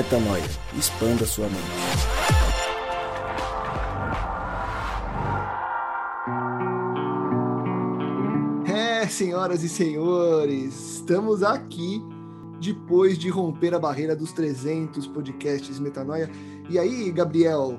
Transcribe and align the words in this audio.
Metanoia. 0.00 0.42
Expanda 0.78 1.26
sua 1.26 1.46
mente. 1.46 1.60
É, 8.66 9.06
senhoras 9.06 9.62
e 9.62 9.68
senhores, 9.68 10.94
estamos 10.94 11.42
aqui 11.42 12.02
depois 12.58 13.18
de 13.18 13.28
romper 13.28 13.74
a 13.74 13.78
barreira 13.78 14.16
dos 14.16 14.32
300 14.32 15.06
podcasts 15.06 15.78
Metanoia. 15.78 16.30
E 16.70 16.78
aí, 16.78 17.10
Gabriel, 17.10 17.78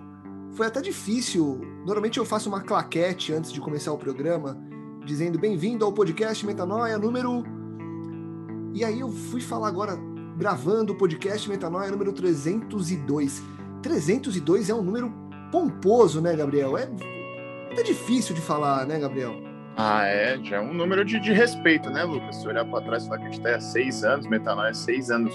foi 0.52 0.67
até 0.67 0.80
difícil. 0.80 1.59
Normalmente 1.88 2.20
eu 2.20 2.26
faço 2.26 2.49
uma 2.49 2.62
claquete 2.62 3.34
antes 3.34 3.52
de 3.52 3.59
começar 3.59 3.91
o 3.94 3.98
programa, 3.98 4.55
dizendo 5.03 5.40
bem-vindo 5.40 5.84
ao 5.84 5.91
podcast 5.91 6.45
Metanoia 6.45 6.99
número. 6.99 7.44
E 8.76 8.85
aí 8.85 8.99
eu 8.99 9.09
fui 9.09 9.41
falar 9.41 9.70
agora, 9.70 9.98
gravando 10.45 10.94
o 10.94 10.95
podcast 10.95 11.48
Metanoia 11.48 11.91
número 11.91 12.12
302. 12.12 13.44
302 13.84 14.72
é 14.72 14.73
um 14.73 14.82
número 14.82 15.13
pomposo, 15.52 16.20
né, 16.20 16.36
Gabriel? 16.36 16.76
É 16.80 16.90
até 17.72 17.84
difícil 17.84 18.34
de 18.34 18.41
falar, 18.41 18.88
né, 18.88 18.98
Gabriel? 18.98 19.35
Ah, 19.77 20.04
é, 20.08 20.40
já 20.44 20.55
é 20.55 20.59
um 20.59 20.73
número 20.73 21.05
de, 21.05 21.20
de 21.20 21.32
respeito, 21.32 21.91
né, 21.91 22.04
Lucas? 22.04 22.38
Se 22.38 22.48
olhar 22.48 22.66
para 22.66 22.82
trás 22.84 23.04
e 23.04 23.08
falar 23.08 23.20
que 23.20 23.27
a 23.27 23.30
gente 23.30 23.40
tá 23.41 23.55
há 23.55 23.59
seis 23.59 24.04
anos, 24.04 24.26
Metanoia, 24.26 24.73
seis 24.73 25.12
anos 25.12 25.32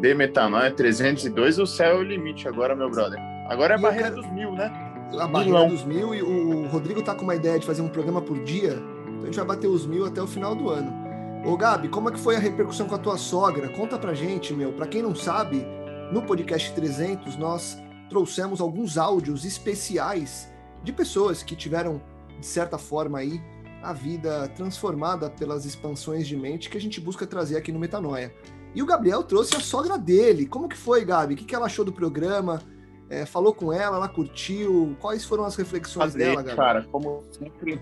de 0.00 0.14
Metanoia, 0.14 0.70
302, 0.70 1.58
o 1.58 1.66
céu 1.66 1.98
é 1.98 2.00
o 2.00 2.02
limite 2.02 2.48
agora, 2.48 2.74
meu 2.74 2.90
brother. 2.90 3.18
Agora 3.50 3.74
é 3.74 3.76
a 3.76 3.78
E 3.78 3.82
barreira 3.82 4.08
quero- 4.10 4.22
dos 4.22 4.30
mil, 4.32 4.52
né? 4.52 4.72
A 5.20 5.26
barreira 5.28 5.58
Milão. 5.58 5.68
dos 5.68 5.84
mil 5.84 6.14
e 6.14 6.22
o 6.22 6.66
Rodrigo 6.68 7.02
tá 7.02 7.14
com 7.14 7.24
uma 7.24 7.34
ideia 7.36 7.58
de 7.58 7.66
fazer 7.66 7.82
um 7.82 7.88
programa 7.88 8.22
por 8.22 8.42
dia, 8.42 8.78
então 9.06 9.22
a 9.22 9.26
gente 9.26 9.36
vai 9.36 9.44
bater 9.44 9.68
os 9.68 9.84
mil 9.86 10.06
até 10.06 10.22
o 10.22 10.26
final 10.26 10.54
do 10.54 10.70
ano. 10.70 11.03
Ô 11.46 11.58
Gabi, 11.58 11.88
como 11.88 12.08
é 12.08 12.12
que 12.12 12.18
foi 12.18 12.36
a 12.36 12.38
repercussão 12.38 12.88
com 12.88 12.94
a 12.94 12.98
tua 12.98 13.18
sogra? 13.18 13.68
Conta 13.68 13.98
pra 13.98 14.14
gente, 14.14 14.54
meu. 14.54 14.72
Pra 14.72 14.86
quem 14.86 15.02
não 15.02 15.14
sabe, 15.14 15.62
no 16.10 16.22
podcast 16.22 16.72
300 16.74 17.36
nós 17.36 17.76
trouxemos 18.08 18.62
alguns 18.62 18.96
áudios 18.96 19.44
especiais 19.44 20.48
de 20.82 20.90
pessoas 20.90 21.42
que 21.42 21.54
tiveram, 21.54 22.00
de 22.40 22.46
certa 22.46 22.78
forma 22.78 23.18
aí, 23.18 23.42
a 23.82 23.92
vida 23.92 24.48
transformada 24.56 25.28
pelas 25.28 25.66
expansões 25.66 26.26
de 26.26 26.34
mente 26.34 26.70
que 26.70 26.78
a 26.78 26.80
gente 26.80 26.98
busca 26.98 27.26
trazer 27.26 27.58
aqui 27.58 27.70
no 27.70 27.78
Metanoia. 27.78 28.32
E 28.74 28.82
o 28.82 28.86
Gabriel 28.86 29.22
trouxe 29.22 29.54
a 29.54 29.60
sogra 29.60 29.98
dele. 29.98 30.46
Como 30.46 30.66
que 30.66 30.76
foi, 30.76 31.04
Gabi? 31.04 31.34
O 31.34 31.36
que, 31.36 31.44
que 31.44 31.54
ela 31.54 31.66
achou 31.66 31.84
do 31.84 31.92
programa? 31.92 32.62
É, 33.10 33.26
falou 33.26 33.54
com 33.54 33.70
ela, 33.70 33.98
ela 33.98 34.08
curtiu? 34.08 34.96
Quais 34.98 35.26
foram 35.26 35.44
as 35.44 35.56
reflexões 35.56 36.12
Fazer, 36.12 36.18
dela, 36.30 36.42
Gabi? 36.42 36.56
cara, 36.56 36.84
como 36.90 37.22
sempre 37.30 37.78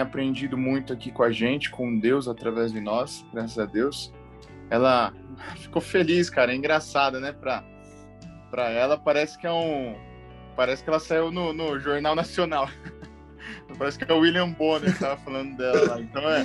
aprendido 0.00 0.56
muito 0.56 0.92
aqui 0.92 1.10
com 1.10 1.22
a 1.22 1.30
gente, 1.30 1.70
com 1.70 1.98
Deus 1.98 2.28
através 2.28 2.72
de 2.72 2.80
nós, 2.80 3.24
graças 3.32 3.58
a 3.58 3.66
Deus. 3.66 4.12
Ela 4.70 5.12
ficou 5.56 5.80
feliz, 5.80 6.28
cara, 6.30 6.52
é 6.52 6.56
engraçado, 6.56 7.20
né? 7.20 7.32
Pra, 7.32 7.64
pra 8.50 8.70
ela 8.70 8.96
parece 8.98 9.38
que 9.38 9.46
é 9.46 9.52
um. 9.52 9.94
Parece 10.54 10.82
que 10.82 10.88
ela 10.88 10.98
saiu 11.00 11.30
no, 11.30 11.52
no 11.52 11.78
Jornal 11.78 12.14
Nacional. 12.14 12.68
Parece 13.78 13.98
que 13.98 14.10
é 14.10 14.14
o 14.14 14.20
William 14.20 14.50
Bonner 14.52 14.92
que 14.92 14.98
tava 14.98 15.16
falando 15.18 15.56
dela 15.56 15.94
lá. 15.94 16.00
Então 16.00 16.22
é, 16.22 16.44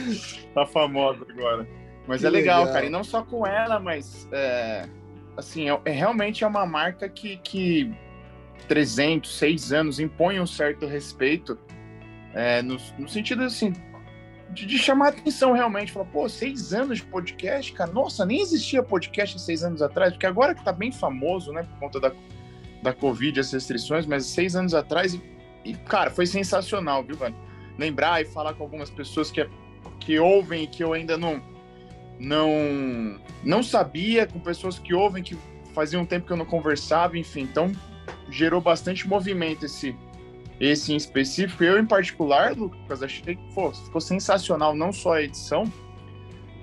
tá 0.53 0.65
famosa 0.65 1.25
agora. 1.29 1.67
Mas 2.07 2.21
Que 2.21 2.27
é 2.27 2.29
legal, 2.29 2.59
legal. 2.61 2.73
cara. 2.73 2.85
E 2.85 2.89
não 2.89 3.03
só 3.03 3.23
com 3.23 3.45
ela, 3.47 3.79
mas 3.79 4.27
é, 4.31 4.85
assim, 5.37 5.69
é, 5.69 5.79
é- 5.85 5.91
realmente 5.91 6.43
é 6.43 6.47
uma 6.47 6.65
marca 6.65 7.07
que, 7.07 7.37
que 7.37 7.91
300, 8.67 9.33
6 9.37 9.71
anos 9.71 9.99
impõe 9.99 10.39
um 10.39 10.45
certo 10.47 10.85
respeito 10.85 11.57
é, 12.33 12.61
no, 12.61 12.77
no 12.97 13.07
sentido 13.07 13.43
assim 13.43 13.73
de, 14.53 14.65
de 14.65 14.77
chamar 14.77 15.09
atenção 15.09 15.53
realmente, 15.53 15.91
falar, 15.91 16.05
pô, 16.05 16.27
seis 16.27 16.73
anos 16.73 16.97
de 16.97 17.05
podcast, 17.05 17.71
cara, 17.73 17.91
nossa, 17.91 18.25
nem 18.25 18.41
existia 18.41 18.83
podcast 18.83 19.39
seis 19.39 19.63
anos 19.63 19.81
atrás, 19.81 20.13
porque 20.13 20.25
agora 20.25 20.53
que 20.53 20.63
tá 20.63 20.71
bem 20.71 20.91
famoso, 20.91 21.51
né, 21.51 21.63
por 21.63 21.79
conta 21.79 21.99
da, 21.99 22.11
da 22.83 22.93
Covid, 22.93 23.39
as 23.39 23.51
restrições, 23.51 24.05
mas 24.05 24.25
seis 24.25 24.55
anos 24.55 24.73
atrás, 24.73 25.13
e, 25.13 25.21
e, 25.63 25.73
cara, 25.73 26.11
foi 26.11 26.25
sensacional, 26.25 27.03
viu, 27.03 27.15
velho? 27.15 27.35
Lembrar 27.77 28.21
e 28.21 28.25
falar 28.25 28.53
com 28.53 28.63
algumas 28.63 28.89
pessoas 28.89 29.31
que, 29.31 29.47
que 29.99 30.19
ouvem 30.19 30.63
e 30.63 30.67
que 30.67 30.83
eu 30.83 30.93
ainda 30.93 31.17
não, 31.17 31.41
não, 32.19 32.51
não 33.43 33.63
sabia, 33.63 34.27
com 34.27 34.39
pessoas 34.39 34.77
que 34.77 34.93
ouvem, 34.93 35.23
que 35.23 35.37
fazia 35.73 35.99
um 35.99 36.05
tempo 36.05 36.27
que 36.27 36.33
eu 36.33 36.37
não 36.37 36.45
conversava, 36.45 37.17
enfim, 37.17 37.41
então 37.41 37.71
gerou 38.29 38.59
bastante 38.59 39.07
movimento 39.07 39.65
esse, 39.65 39.95
esse 40.61 40.93
em 40.93 40.95
específico, 40.95 41.63
eu 41.63 41.79
em 41.79 41.85
particular, 41.85 42.55
Lucas, 42.55 43.01
achei 43.01 43.35
que 43.35 43.53
pô, 43.55 43.71
ficou 43.71 43.99
sensacional 43.99 44.75
não 44.75 44.93
só 44.93 45.13
a 45.13 45.23
edição, 45.23 45.63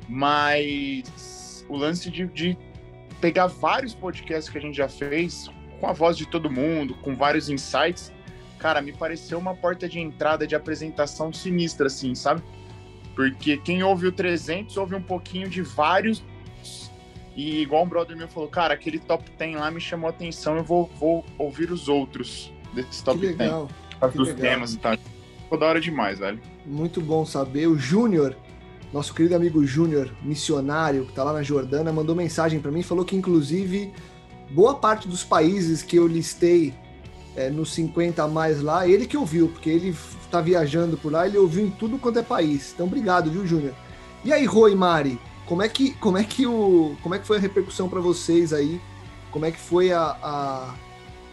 mas 0.08 1.66
o 1.68 1.76
lance 1.76 2.08
de, 2.08 2.24
de 2.28 2.56
pegar 3.20 3.48
vários 3.48 3.94
podcasts 3.94 4.48
que 4.48 4.56
a 4.56 4.60
gente 4.60 4.76
já 4.76 4.88
fez, 4.88 5.50
com 5.80 5.88
a 5.88 5.92
voz 5.92 6.16
de 6.16 6.26
todo 6.26 6.48
mundo, 6.48 6.94
com 7.02 7.16
vários 7.16 7.48
insights, 7.48 8.12
cara, 8.56 8.80
me 8.80 8.92
pareceu 8.92 9.36
uma 9.36 9.52
porta 9.52 9.88
de 9.88 9.98
entrada 9.98 10.46
de 10.46 10.54
apresentação 10.54 11.32
sinistra, 11.32 11.88
assim, 11.88 12.14
sabe? 12.14 12.40
Porque 13.16 13.56
quem 13.56 13.82
ouve 13.82 14.06
o 14.06 14.12
300 14.12 14.76
ouve 14.76 14.94
um 14.94 15.02
pouquinho 15.02 15.48
de 15.48 15.60
vários. 15.60 16.22
E 17.34 17.62
igual 17.62 17.82
um 17.82 17.88
brother 17.88 18.16
meu 18.16 18.28
falou, 18.28 18.48
cara, 18.48 18.74
aquele 18.74 19.00
top 19.00 19.28
10 19.36 19.56
lá 19.56 19.72
me 19.72 19.80
chamou 19.80 20.08
atenção, 20.08 20.56
eu 20.56 20.62
vou, 20.62 20.86
vou 21.00 21.24
ouvir 21.36 21.72
os 21.72 21.88
outros 21.88 22.52
desse 22.72 23.02
top 23.02 23.18
que 23.18 23.26
legal. 23.26 23.66
10. 23.66 23.87
Tá 24.00 24.06
dos 24.06 24.28
legal. 24.28 24.36
temas 24.40 24.74
e 24.74 24.78
tal. 24.78 24.96
Ficou 25.42 25.58
da 25.58 25.66
hora 25.66 25.80
demais, 25.80 26.18
velho. 26.18 26.40
Muito 26.66 27.00
bom 27.00 27.24
saber. 27.24 27.66
O 27.66 27.78
Júnior, 27.78 28.36
nosso 28.92 29.14
querido 29.14 29.34
amigo 29.34 29.64
Júnior, 29.64 30.10
missionário, 30.22 31.06
que 31.06 31.12
tá 31.12 31.24
lá 31.24 31.32
na 31.32 31.42
Jordânia, 31.42 31.92
mandou 31.92 32.14
mensagem 32.14 32.60
para 32.60 32.70
mim, 32.70 32.82
falou 32.82 33.04
que 33.04 33.16
inclusive 33.16 33.92
boa 34.50 34.74
parte 34.74 35.08
dos 35.08 35.24
países 35.24 35.82
que 35.82 35.96
eu 35.96 36.06
listei 36.06 36.74
é, 37.36 37.50
nos 37.50 37.72
50 37.72 38.22
a 38.22 38.28
mais 38.28 38.60
lá, 38.60 38.88
ele 38.88 39.06
que 39.06 39.16
ouviu, 39.16 39.48
porque 39.48 39.70
ele 39.70 39.96
tá 40.30 40.40
viajando 40.40 40.96
por 40.96 41.12
lá, 41.12 41.26
ele 41.26 41.38
ouviu 41.38 41.64
em 41.66 41.70
tudo 41.70 41.98
quanto 41.98 42.18
é 42.18 42.22
país. 42.22 42.72
Então, 42.74 42.86
obrigado, 42.86 43.30
viu, 43.30 43.46
Júnior? 43.46 43.74
E 44.24 44.32
aí, 44.32 44.44
Rô 44.44 44.68
Mari, 44.74 45.18
como 45.46 45.62
é 45.62 45.68
que, 45.68 45.92
como 45.94 46.18
é 46.18 46.24
que, 46.24 46.46
o, 46.46 46.96
como 47.02 47.14
é 47.14 47.18
que 47.18 47.26
foi 47.26 47.36
a 47.36 47.40
repercussão 47.40 47.88
para 47.88 48.00
vocês 48.00 48.52
aí? 48.52 48.80
Como 49.30 49.46
é 49.46 49.50
que 49.50 49.58
foi 49.58 49.92
a, 49.92 50.16
a 50.22 50.74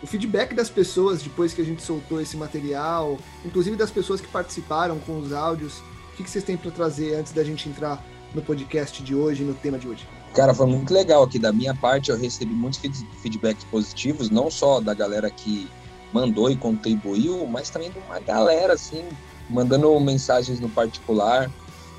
o 0.06 0.08
feedback 0.08 0.54
das 0.54 0.70
pessoas 0.70 1.24
depois 1.24 1.52
que 1.52 1.62
a 1.62 1.66
gente 1.66 1.82
soltou 1.82 2.22
esse 2.22 2.38
material, 2.38 3.18
inclusive 3.44 3.76
das 3.76 3.90
pessoas 3.90 4.22
que 4.22 4.28
participaram 4.28 5.00
com 5.00 5.18
os 5.18 5.34
áudios? 5.34 5.80
O 6.14 6.16
que, 6.16 6.30
vocês 6.30 6.44
têm 6.44 6.56
para 6.56 6.70
trazer 6.70 7.16
antes 7.16 7.34
da 7.34 7.44
gente 7.44 7.68
entrar 7.68 8.06
no 8.34 8.40
podcast 8.40 9.02
de 9.02 9.16
hoje, 9.16 9.44
no 9.44 9.56
tema 9.56 9.80
de 9.80 9.88
hoje? 9.88 10.08
Cara, 10.36 10.54
foi 10.54 10.68
muito 10.68 10.94
legal 10.94 11.24
aqui. 11.24 11.40
Da 11.40 11.52
minha 11.52 11.74
parte, 11.74 12.12
eu 12.12 12.18
recebi 12.18 12.54
muitos 12.54 12.80
feed- 12.80 13.08
feedbacks 13.24 13.64
positivos, 13.66 14.30
não 14.30 14.52
só 14.52 14.80
da 14.80 14.94
galera 14.94 15.32
que 15.32 15.68
mandou 16.14 16.52
e 16.52 16.56
contribuiu, 16.56 17.48
mas 17.48 17.72
também 17.72 17.90
de 17.90 17.98
uma 17.98 18.20
galera, 18.20 18.74
assim, 18.74 19.04
mandando 19.50 20.00
mensagens 20.00 20.60
no 20.60 20.70
particular, 20.70 21.52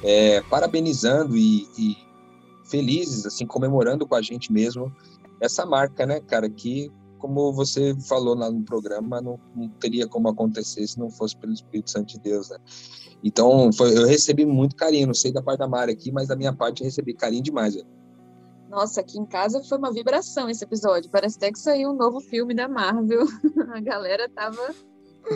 é, 0.05 0.41
parabenizando 0.43 1.37
e, 1.37 1.69
e 1.77 1.97
felizes, 2.65 3.27
assim, 3.27 3.45
comemorando 3.45 4.07
com 4.07 4.15
a 4.15 4.23
gente 4.23 4.53
mesmo 4.53 4.95
essa 5.41 5.67
marca, 5.67 6.07
né, 6.07 6.21
cara, 6.21 6.49
que, 6.49 6.91
como 7.27 7.53
você 7.53 7.93
falou 8.09 8.37
lá 8.37 8.49
no 8.51 8.63
programa, 8.63 9.21
não, 9.21 9.39
não 9.55 9.69
teria 9.69 10.07
como 10.07 10.29
acontecer 10.29 10.87
se 10.87 10.97
não 10.99 11.11
fosse 11.11 11.37
pelo 11.37 11.53
Espírito 11.53 11.91
Santo 11.91 12.15
de 12.15 12.21
Deus, 12.21 12.51
né? 12.51 12.59
Então, 13.25 13.73
foi, 13.73 13.97
eu 13.99 14.07
recebi 14.07 14.47
muito 14.47 14.77
carinho, 14.77 15.09
não 15.09 15.15
sei 15.15 15.33
da 15.33 15.43
parte 15.43 15.59
da 15.59 15.67
Mari 15.67 15.91
aqui, 15.91 16.13
mas 16.13 16.29
da 16.29 16.37
minha 16.37 16.53
parte 16.53 16.83
eu 16.83 16.85
recebi 16.85 17.13
carinho 17.15 17.43
demais. 17.43 17.77
Nossa, 18.69 19.01
aqui 19.01 19.19
em 19.19 19.27
casa 19.27 19.63
foi 19.65 19.77
uma 19.77 19.93
vibração 19.93 20.49
esse 20.49 20.63
episódio. 20.63 21.11
Parece 21.11 21.37
até 21.37 21.51
que 21.51 21.59
saiu 21.59 21.91
um 21.91 21.97
novo 21.97 22.21
filme 22.21 22.55
da 22.55 22.69
Marvel. 22.69 23.25
A 23.75 23.81
galera 23.81 24.29
tava 24.29 24.73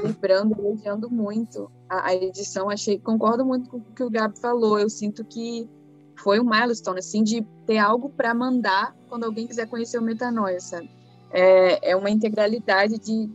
vibrando, 0.05 0.55
elogiando 0.57 1.11
muito 1.11 1.71
a, 1.89 2.09
a 2.09 2.15
edição. 2.15 2.71
Achei, 2.71 2.99
concordo 2.99 3.45
muito 3.45 3.69
com 3.69 3.79
o 3.79 3.95
que 3.95 4.05
o 4.05 4.11
Gabi 4.11 4.39
falou. 4.39 4.79
Eu 4.79 4.89
sinto 4.89 5.25
que 5.25 5.69
foi 6.17 6.39
um 6.39 6.45
milestone, 6.45 7.01
assim, 7.01 7.25
de 7.25 7.45
ter 7.67 7.79
algo 7.79 8.11
para 8.11 8.33
mandar 8.35 8.95
quando 9.09 9.25
alguém 9.25 9.49
quiser 9.49 9.67
conhecer 9.67 9.99
o 9.99 10.03
Metanoia, 10.03 10.61
sabe? 10.61 11.00
É, 11.33 11.91
é 11.91 11.97
uma 11.97 12.11
integralidade 12.11 12.99
de, 12.99 13.29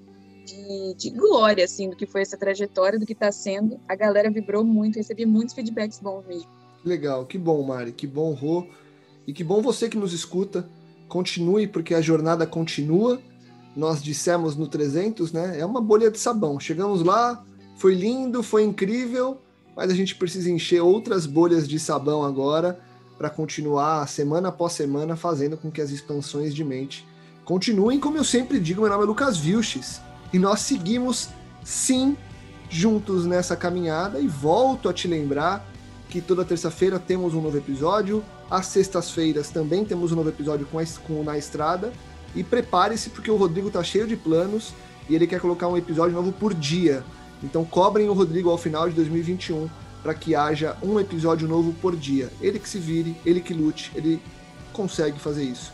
de, 0.46 0.94
de 0.96 1.10
glória, 1.10 1.64
assim, 1.64 1.90
do 1.90 1.96
que 1.96 2.06
foi 2.06 2.22
essa 2.22 2.38
trajetória, 2.38 3.00
do 3.00 3.06
que 3.06 3.14
está 3.14 3.32
sendo. 3.32 3.80
A 3.88 3.96
galera 3.96 4.30
vibrou 4.30 4.64
muito, 4.64 4.98
recebi 4.98 5.26
muitos 5.26 5.56
feedbacks 5.56 6.00
bons 6.00 6.26
mesmo. 6.26 6.50
Legal, 6.84 7.26
que 7.26 7.38
bom, 7.38 7.64
Mari, 7.64 7.92
que 7.92 8.06
bom, 8.06 8.34
Rô. 8.34 8.68
E 9.26 9.34
que 9.34 9.44
bom 9.44 9.62
você 9.62 9.90
que 9.90 9.98
nos 9.98 10.14
escuta. 10.14 10.68
Continue, 11.08 11.68
porque 11.68 11.94
a 11.94 12.02
jornada 12.02 12.46
continua. 12.46 13.20
Nós 13.76 14.02
dissemos 14.02 14.56
no 14.56 14.68
300, 14.68 15.32
né? 15.32 15.60
É 15.60 15.66
uma 15.66 15.82
bolha 15.82 16.12
de 16.12 16.20
sabão. 16.20 16.60
Chegamos 16.60 17.04
lá, 17.04 17.44
foi 17.76 17.94
lindo, 17.94 18.42
foi 18.42 18.64
incrível, 18.64 19.40
mas 19.76 19.92
a 19.92 19.96
gente 19.96 20.16
precisa 20.16 20.50
encher 20.50 20.82
outras 20.82 21.26
bolhas 21.26 21.68
de 21.68 21.78
sabão 21.80 22.24
agora 22.24 22.80
para 23.18 23.30
continuar 23.30 24.08
semana 24.08 24.50
após 24.50 24.74
semana 24.74 25.16
fazendo 25.16 25.58
com 25.58 25.72
que 25.72 25.82
as 25.82 25.90
expansões 25.90 26.54
de 26.54 26.64
mente 26.64 27.06
continuem. 27.46 28.00
Como 28.00 28.18
eu 28.18 28.24
sempre 28.24 28.60
digo, 28.60 28.82
meu 28.82 28.90
nome 28.90 29.04
é 29.04 29.08
Lucas 29.08 29.38
Vilches 29.38 30.02
e 30.34 30.40
nós 30.40 30.62
seguimos 30.62 31.30
sim 31.64 32.18
juntos 32.70 33.26
nessa 33.26 33.56
caminhada 33.56 34.20
e 34.20 34.28
volto 34.28 34.90
a 34.90 34.94
te 34.94 35.08
lembrar 35.08 35.66
que 36.10 36.20
toda 36.20 36.44
terça-feira 36.44 37.00
temos 37.00 37.34
um 37.34 37.42
novo 37.42 37.58
episódio, 37.58 38.24
às 38.50 38.66
sextas-feiras 38.68 39.50
também 39.50 39.86
temos 39.86 40.12
um 40.12 40.16
novo 40.16 40.30
episódio 40.30 40.66
com, 40.66 40.80
a, 40.80 40.84
com 41.08 41.24
Na 41.24 41.38
Estrada 41.38 41.92
E 42.36 42.44
prepare-se 42.44 43.10
porque 43.10 43.32
o 43.32 43.36
Rodrigo 43.36 43.70
tá 43.70 43.84
cheio 43.84 44.08
de 44.08 44.16
planos 44.16 44.74
e 45.08 45.16
ele 45.16 45.28
quer 45.28 45.40
colocar 45.40 45.68
um 45.68 45.78
episódio 45.78 46.16
novo 46.16 46.32
por 46.32 46.54
dia. 46.54 47.04
Então 47.44 47.64
cobrem 47.64 48.10
o 48.10 48.14
Rodrigo 48.14 48.50
ao 48.50 48.58
final 48.58 48.90
de 48.90 48.96
2021 48.96 49.70
para 50.02 50.14
que 50.14 50.36
haja 50.36 50.78
um 50.84 51.00
episódio 51.00 51.48
novo 51.48 51.74
por 51.74 51.96
dia. 51.96 52.32
Ele 52.42 52.60
que 52.60 52.70
se 52.70 52.80
vire, 52.80 53.16
ele 53.26 53.42
que 53.42 53.54
lute, 53.54 53.92
ele 53.96 54.22
consegue 54.74 55.20
fazer 55.20 55.44
isso. 55.44 55.72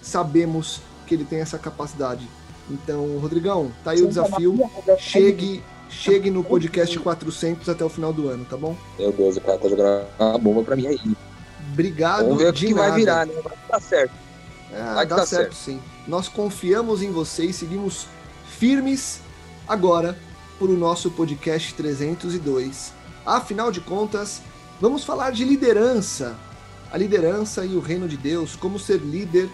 Sabemos 0.00 0.80
que 1.12 1.16
ele 1.16 1.24
tem 1.24 1.40
essa 1.40 1.58
capacidade. 1.58 2.26
Então, 2.70 3.18
Rodrigão, 3.18 3.70
tá 3.84 3.90
aí 3.90 4.00
o 4.00 4.08
desafio. 4.08 4.58
Chegue, 4.98 5.62
chegue 5.90 6.30
no 6.30 6.42
podcast 6.42 6.98
400 6.98 7.68
até 7.68 7.84
o 7.84 7.88
final 7.90 8.12
do 8.14 8.28
ano, 8.28 8.46
tá 8.46 8.56
bom? 8.56 8.74
Meu 8.98 9.12
Deus, 9.12 9.36
o 9.36 9.40
cara 9.42 9.58
tá 9.58 9.68
jogando 9.68 10.06
uma 10.18 10.38
bomba 10.38 10.62
pra 10.62 10.74
mim 10.74 10.86
aí. 10.86 10.98
Obrigado. 11.72 12.24
Vamos 12.24 12.38
ver 12.42 12.48
o 12.48 12.52
que 12.52 12.72
nada. 12.72 12.88
vai 12.88 12.98
virar, 12.98 13.26
né? 13.26 13.34
Vai 13.44 13.52
dar 13.68 13.80
certo. 13.80 14.12
É, 14.72 14.94
Vai 14.94 15.06
dá 15.06 15.16
dá 15.16 15.26
certo, 15.26 15.52
certo. 15.52 15.54
sim. 15.54 15.80
Nós 16.08 16.28
confiamos 16.28 17.02
em 17.02 17.10
vocês, 17.10 17.56
seguimos 17.56 18.06
firmes 18.46 19.20
agora 19.68 20.16
por 20.58 20.70
o 20.70 20.76
nosso 20.76 21.10
podcast 21.10 21.74
302. 21.74 22.92
Afinal 23.26 23.70
de 23.70 23.80
contas, 23.80 24.40
vamos 24.80 25.04
falar 25.04 25.30
de 25.30 25.44
liderança. 25.44 26.36
A 26.90 26.96
liderança 26.96 27.66
e 27.66 27.76
o 27.76 27.80
reino 27.80 28.08
de 28.08 28.16
Deus, 28.16 28.56
como 28.56 28.78
ser 28.78 28.98
líder 28.98 29.50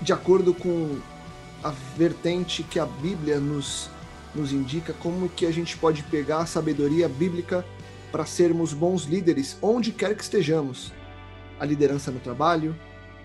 de 0.00 0.12
acordo 0.12 0.54
com 0.54 0.98
a 1.62 1.70
vertente 1.96 2.62
que 2.62 2.78
a 2.78 2.86
Bíblia 2.86 3.38
nos, 3.38 3.90
nos 4.34 4.52
indica, 4.52 4.92
como 4.94 5.28
que 5.28 5.44
a 5.44 5.52
gente 5.52 5.76
pode 5.76 6.02
pegar 6.04 6.38
a 6.38 6.46
sabedoria 6.46 7.08
bíblica 7.08 7.64
para 8.10 8.24
sermos 8.24 8.72
bons 8.72 9.04
líderes 9.04 9.58
onde 9.60 9.92
quer 9.92 10.16
que 10.16 10.22
estejamos. 10.22 10.92
A 11.58 11.64
liderança 11.64 12.10
no 12.10 12.18
trabalho, 12.18 12.74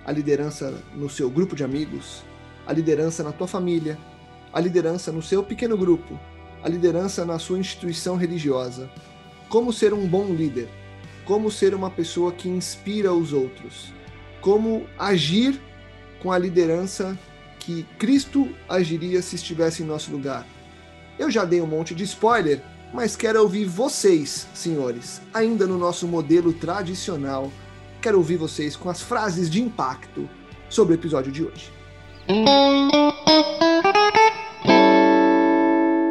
a 0.06 0.12
liderança 0.12 0.84
no 0.94 1.10
seu 1.10 1.30
grupo 1.30 1.56
de 1.56 1.64
amigos, 1.64 2.24
a 2.68 2.74
liderança 2.74 3.24
na 3.24 3.32
tua 3.32 3.48
família, 3.48 3.98
a 4.52 4.60
liderança 4.60 5.12
no 5.12 5.22
seu 5.22 5.44
pequeno 5.44 5.78
grupo, 5.78 6.20
a 6.62 6.68
liderança 6.68 7.26
na 7.26 7.40
sua 7.40 7.58
instituição 7.58 8.18
religiosa. 8.18 8.90
Como 9.50 9.72
ser 9.72 9.94
um 9.94 10.06
bom 10.08 10.34
líder? 10.34 10.68
Como 11.24 11.50
ser 11.50 11.74
uma 11.74 11.90
pessoa 11.90 12.32
que 12.32 12.50
inspira 12.50 13.14
os 13.14 13.34
outros? 13.34 13.94
Como 14.42 14.86
agir 14.98 15.60
com 16.26 16.32
a 16.32 16.40
liderança 16.40 17.16
que 17.60 17.84
Cristo 18.00 18.50
agiria 18.68 19.22
se 19.22 19.36
estivesse 19.36 19.84
em 19.84 19.86
nosso 19.86 20.10
lugar? 20.12 20.44
Eu 21.20 21.30
já 21.30 21.46
dei 21.46 21.62
um 21.62 21.68
monte 21.68 21.94
de 21.94 22.04
spoiler, 22.04 22.64
mas 22.92 23.16
quero 23.16 23.40
ouvir 23.44 23.66
vocês, 23.66 24.48
senhores, 24.52 25.22
ainda 25.32 25.68
no 25.68 25.78
nosso 25.78 26.08
modelo 26.08 26.52
tradicional 26.52 27.52
quero 28.02 28.18
ouvir 28.18 28.38
vocês 28.38 28.76
com 28.76 28.90
as 28.90 29.04
frases 29.04 29.52
de 29.52 29.62
impacto 29.62 30.28
sobre 30.68 30.96
o 30.96 30.98
episódio 30.98 31.32
de 31.32 31.44
hoje. 31.44 31.72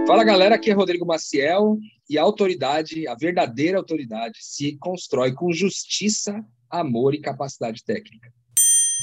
Fala 0.07 0.23
galera, 0.23 0.55
aqui 0.55 0.71
é 0.71 0.75
Rodrigo 0.75 1.05
Maciel 1.05 1.77
e 2.09 2.19
a 2.19 2.23
autoridade, 2.23 3.07
a 3.09 3.17
verdadeira 3.17 3.79
autoridade, 3.79 4.39
se 4.43 4.77
constrói 4.77 5.33
com 5.33 5.53
justiça, 5.53 6.45
amor 6.71 7.15
e 7.15 7.21
capacidade 7.21 7.83
técnica. 7.85 8.34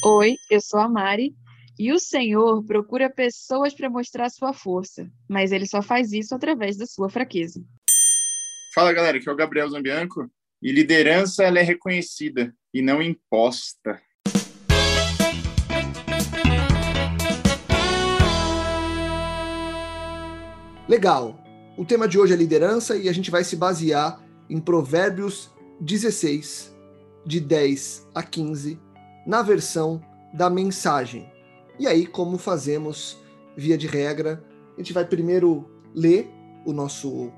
Oi, 0.04 0.36
eu 0.50 0.60
sou 0.60 0.80
a 0.80 0.90
Mari 0.90 1.36
e 1.78 1.94
o 1.94 2.00
Senhor 2.00 2.66
procura 2.66 3.08
pessoas 3.08 3.72
para 3.72 3.88
mostrar 3.88 4.32
sua 4.32 4.52
força, 4.52 5.08
mas 5.30 5.52
ele 5.52 5.68
só 5.68 5.80
faz 5.80 6.12
isso 6.12 6.34
através 6.34 6.76
da 6.76 6.88
sua 6.88 7.08
fraqueza. 7.08 7.64
Fala 8.74 8.94
galera, 8.94 9.20
aqui 9.20 9.30
é 9.30 9.32
o 9.32 9.36
Gabriel 9.36 9.70
Zambianco 9.70 10.28
e 10.60 10.72
liderança 10.72 11.44
ela 11.44 11.60
é 11.60 11.62
reconhecida 11.62 12.52
e 12.74 12.82
não 12.82 13.00
imposta. 13.00 14.02
Legal. 20.90 21.40
O 21.78 21.86
tema 21.86 22.08
de 22.08 22.18
hoje 22.18 22.34
é 22.34 22.36
liderança 22.36 22.98
e 22.98 23.08
a 23.08 23.14
gente 23.14 23.30
vai 23.30 23.44
se 23.44 23.56
basear 23.56 24.20
em 24.50 24.60
Provérbios 24.60 25.52
16, 25.80 26.76
de 27.24 27.40
10 27.40 28.10
a 28.16 28.24
15, 28.24 28.80
na 29.26 29.42
versão 29.42 30.02
da 30.34 30.50
mensagem. 30.50 31.32
E 31.80 31.88
aí, 31.88 32.06
como 32.06 32.38
fazemos 32.38 33.18
via 33.56 33.78
de 33.78 33.88
regra, 33.88 34.44
a 34.76 34.80
gente 34.80 34.94
vai 34.94 35.06
primeiro 35.06 35.70
ler 35.94 36.30
o 36.66 36.74
nosso 36.74 37.32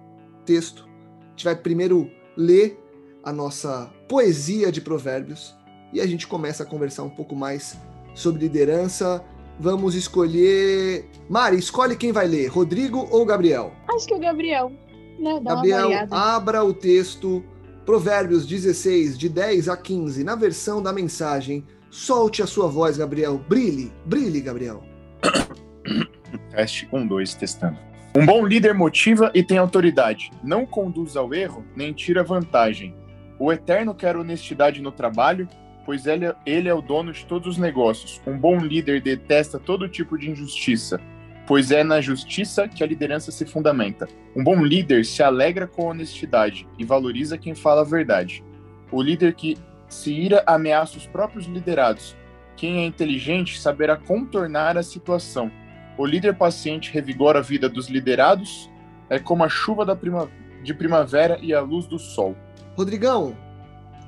texto, 0.45 0.87
a 1.25 1.29
gente 1.31 1.45
vai 1.45 1.55
primeiro 1.55 2.09
ler 2.35 2.79
a 3.23 3.31
nossa 3.31 3.91
poesia 4.07 4.71
de 4.71 4.81
Provérbios 4.81 5.55
e 5.91 6.01
a 6.01 6.05
gente 6.05 6.27
começa 6.27 6.63
a 6.63 6.65
conversar 6.65 7.03
um 7.03 7.09
pouco 7.09 7.35
mais 7.35 7.77
sobre 8.13 8.41
liderança. 8.41 9.23
Vamos 9.59 9.95
escolher. 9.95 11.09
Mari, 11.29 11.57
escolhe 11.57 11.95
quem 11.95 12.11
vai 12.11 12.27
ler, 12.27 12.47
Rodrigo 12.47 13.07
ou 13.11 13.25
Gabriel? 13.25 13.71
Acho 13.87 14.07
que 14.07 14.13
o 14.13 14.19
Gabriel, 14.19 14.71
né? 15.19 15.39
Dá 15.39 15.55
Gabriel, 15.55 15.89
abra 16.11 16.63
o 16.63 16.73
texto 16.73 17.43
Provérbios 17.85 18.45
16, 18.45 19.17
de 19.17 19.27
10 19.29 19.67
a 19.69 19.75
15, 19.77 20.23
na 20.23 20.35
versão 20.35 20.81
da 20.81 20.93
mensagem. 20.93 21.65
Solte 21.89 22.41
a 22.41 22.47
sua 22.47 22.67
voz, 22.67 22.97
Gabriel. 22.97 23.37
Brilhe, 23.47 23.91
brilhe, 24.05 24.41
Gabriel. 24.41 24.83
Teste 26.51 26.87
1, 26.91 27.07
2, 27.07 27.33
testando. 27.35 27.77
Um 28.15 28.25
bom 28.25 28.45
líder 28.45 28.73
motiva 28.73 29.31
e 29.33 29.43
tem 29.43 29.57
autoridade. 29.57 30.31
Não 30.43 30.65
conduz 30.65 31.15
ao 31.15 31.33
erro, 31.33 31.65
nem 31.75 31.91
tira 31.93 32.23
vantagem. 32.23 32.95
O 33.39 33.51
Eterno 33.51 33.93
quer 33.93 34.15
honestidade 34.15 34.81
no 34.81 34.91
trabalho, 34.91 35.47
pois 35.85 36.05
ele, 36.05 36.25
é- 36.25 36.35
ele 36.45 36.69
é 36.69 36.73
o 36.73 36.81
dono 36.81 37.11
de 37.11 37.25
todos 37.25 37.47
os 37.47 37.57
negócios. 37.57 38.21
Um 38.25 38.37
bom 38.37 38.57
líder 38.59 39.01
detesta 39.01 39.59
todo 39.59 39.89
tipo 39.89 40.17
de 40.17 40.29
injustiça, 40.29 40.99
pois 41.45 41.71
é 41.71 41.83
na 41.83 41.99
justiça 42.01 42.67
que 42.67 42.83
a 42.83 42.87
liderança 42.87 43.31
se 43.31 43.45
fundamenta. 43.45 44.07
Um 44.35 44.43
bom 44.43 44.63
líder 44.63 45.05
se 45.05 45.21
alegra 45.21 45.67
com 45.67 45.85
honestidade 45.85 46.67
e 46.77 46.85
valoriza 46.85 47.37
quem 47.37 47.53
fala 47.53 47.81
a 47.81 47.85
verdade. 47.85 48.43
O 48.91 49.01
líder 49.01 49.33
que 49.33 49.57
se 49.87 50.13
ira 50.13 50.43
ameaça 50.47 50.97
os 50.97 51.05
próprios 51.05 51.45
liderados. 51.45 52.15
Quem 52.55 52.79
é 52.79 52.85
inteligente 52.85 53.59
saberá 53.59 53.97
contornar 53.97 54.77
a 54.77 54.83
situação. 54.83 55.51
O 55.97 56.05
líder 56.05 56.35
paciente 56.35 56.91
revigora 56.91 57.39
a 57.39 57.41
vida 57.41 57.69
dos 57.69 57.89
liderados, 57.89 58.69
é 59.09 59.19
como 59.19 59.43
a 59.43 59.49
chuva 59.49 59.85
da 59.85 59.95
prima- 59.95 60.29
de 60.63 60.73
primavera 60.73 61.37
e 61.41 61.53
a 61.53 61.61
luz 61.61 61.85
do 61.85 61.99
sol. 61.99 62.35
Rodrigão, 62.75 63.37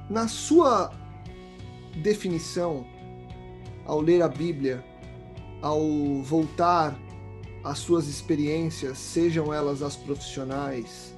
na 0.09 0.27
sua 0.27 0.91
definição, 1.97 2.85
ao 3.85 4.01
ler 4.01 4.21
a 4.21 4.27
Bíblia, 4.27 4.83
ao 5.61 5.81
voltar 6.23 6.95
às 7.65 7.79
suas 7.79 8.07
experiências, 8.07 8.97
sejam 8.97 9.53
elas 9.53 9.81
as 9.81 9.97
profissionais, 9.97 11.13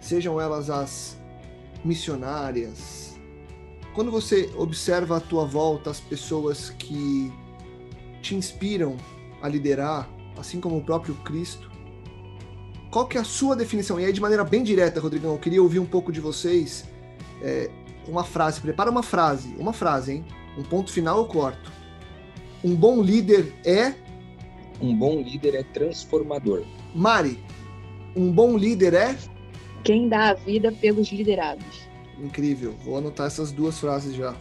sejam 0.00 0.40
elas 0.40 0.70
as 0.70 1.18
missionárias, 1.84 3.12
quando 3.94 4.10
você 4.10 4.50
observa 4.56 5.18
à 5.18 5.20
tua 5.20 5.44
volta 5.44 5.90
as 5.90 6.00
pessoas 6.00 6.70
que 6.70 7.30
te 8.22 8.34
inspiram 8.34 8.96
a 9.42 9.48
liderar, 9.48 10.08
assim 10.38 10.60
como 10.60 10.78
o 10.78 10.82
próprio 10.82 11.14
Cristo, 11.16 11.70
qual 12.90 13.06
que 13.06 13.18
é 13.18 13.20
a 13.20 13.24
sua 13.24 13.54
definição? 13.54 14.00
E 14.00 14.04
aí, 14.04 14.12
de 14.12 14.20
maneira 14.20 14.44
bem 14.44 14.62
direta, 14.62 15.00
Rodrigão, 15.00 15.32
eu 15.32 15.38
queria 15.38 15.62
ouvir 15.62 15.78
um 15.78 15.86
pouco 15.86 16.10
de 16.12 16.20
vocês. 16.20 16.84
é, 17.42 17.70
uma 18.06 18.24
frase, 18.24 18.60
prepara 18.60 18.90
uma 18.90 19.02
frase, 19.02 19.54
uma 19.58 19.72
frase, 19.72 20.12
hein? 20.12 20.24
Um 20.58 20.62
ponto 20.62 20.90
final 20.90 21.18
eu 21.18 21.24
corto. 21.26 21.70
Um 22.64 22.74
bom 22.74 23.02
líder 23.02 23.54
é. 23.64 23.94
Um 24.82 24.96
bom 24.96 25.22
líder 25.22 25.54
é 25.54 25.62
transformador. 25.62 26.64
Mari, 26.92 27.38
um 28.16 28.32
bom 28.32 28.58
líder 28.58 28.94
é. 28.94 29.16
Quem 29.84 30.08
dá 30.08 30.30
a 30.30 30.34
vida 30.34 30.72
pelos 30.72 31.10
liderados. 31.12 31.88
Incrível, 32.18 32.74
vou 32.84 32.98
anotar 32.98 33.28
essas 33.28 33.52
duas 33.52 33.78
frases 33.78 34.14
já. 34.14 34.34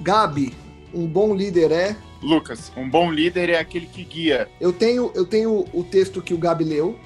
Gabi, 0.00 0.52
um 0.92 1.06
bom 1.06 1.34
líder 1.34 1.70
é. 1.70 1.96
Lucas, 2.20 2.72
um 2.76 2.88
bom 2.88 3.10
líder 3.10 3.50
é 3.50 3.58
aquele 3.58 3.86
que 3.86 4.04
guia. 4.04 4.48
Eu 4.60 4.72
tenho, 4.72 5.12
eu 5.14 5.24
tenho 5.24 5.64
o 5.72 5.84
texto 5.84 6.20
que 6.20 6.34
o 6.34 6.38
Gabi 6.38 6.64
leu, 6.64 6.98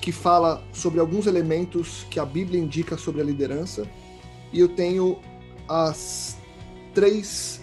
que 0.00 0.12
fala 0.12 0.64
sobre 0.72 1.00
alguns 1.00 1.26
elementos 1.26 2.06
que 2.10 2.20
a 2.20 2.24
Bíblia 2.24 2.60
indica 2.60 2.96
sobre 2.96 3.20
a 3.20 3.24
liderança, 3.24 3.88
e 4.52 4.60
eu 4.60 4.68
tenho 4.68 5.18
as 5.68 6.38
três 6.94 7.60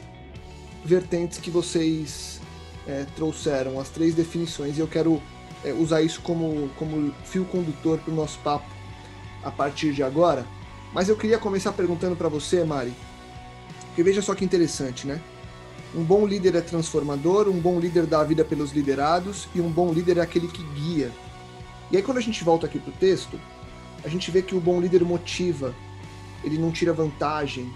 vertentes 0.83 1.38
que 1.38 1.50
vocês 1.50 2.33
é, 2.88 3.06
trouxeram, 3.16 3.80
as 3.80 3.90
três 3.90 4.13
definições, 4.13 4.78
e 4.78 4.80
eu 4.80 4.88
quero 4.88 5.22
é, 5.63 5.72
usar 5.74 6.02
isso 6.02 6.22
como, 6.22 6.70
como 6.78 7.13
fio 7.24 7.46
condutor 7.46 8.00
para 8.00 8.12
o 8.12 8.16
nosso 8.16 8.40
papo 8.40 8.66
a 9.44 9.52
partir 9.52 9.94
de 9.94 10.04
agora. 10.04 10.46
Mas 10.94 11.10
eu 11.10 11.16
queria 11.16 11.38
começar 11.38 11.72
perguntando 11.74 12.16
para 12.16 12.30
você, 12.30 12.63
Mari, 12.63 12.94
porque 13.88 14.04
veja 14.04 14.22
só 14.22 14.36
que 14.36 14.46
interessante, 14.46 15.08
né? 15.08 15.22
Um 15.96 16.04
bom 16.04 16.25
líder 16.25 16.56
é 16.56 16.62
transformador, 16.62 17.48
um 17.48 17.60
bom 17.60 17.80
líder 17.80 18.06
dá 18.06 18.22
a 18.22 18.24
vida 18.24 18.44
pelos 18.44 18.72
liderados 18.72 19.48
e 19.54 19.62
um 19.62 19.70
bom 19.70 19.94
líder 19.94 20.18
é 20.18 20.22
aquele 20.22 20.48
que 20.48 20.63
guia. 20.63 21.12
E 21.92 21.98
aí 21.98 22.02
quando 22.02 22.18
a 22.18 22.22
gente 22.22 22.44
volta 22.44 22.66
aqui 22.66 22.80
pro 22.80 22.92
texto, 22.94 23.40
a 24.04 24.08
gente 24.10 24.32
vê 24.32 24.42
que 24.42 24.56
o 24.56 24.60
bom 24.60 24.82
líder 24.82 25.04
motiva, 25.04 25.74
ele 26.44 26.58
não 26.58 26.72
tira 26.72 26.92
vantagem, 26.92 27.72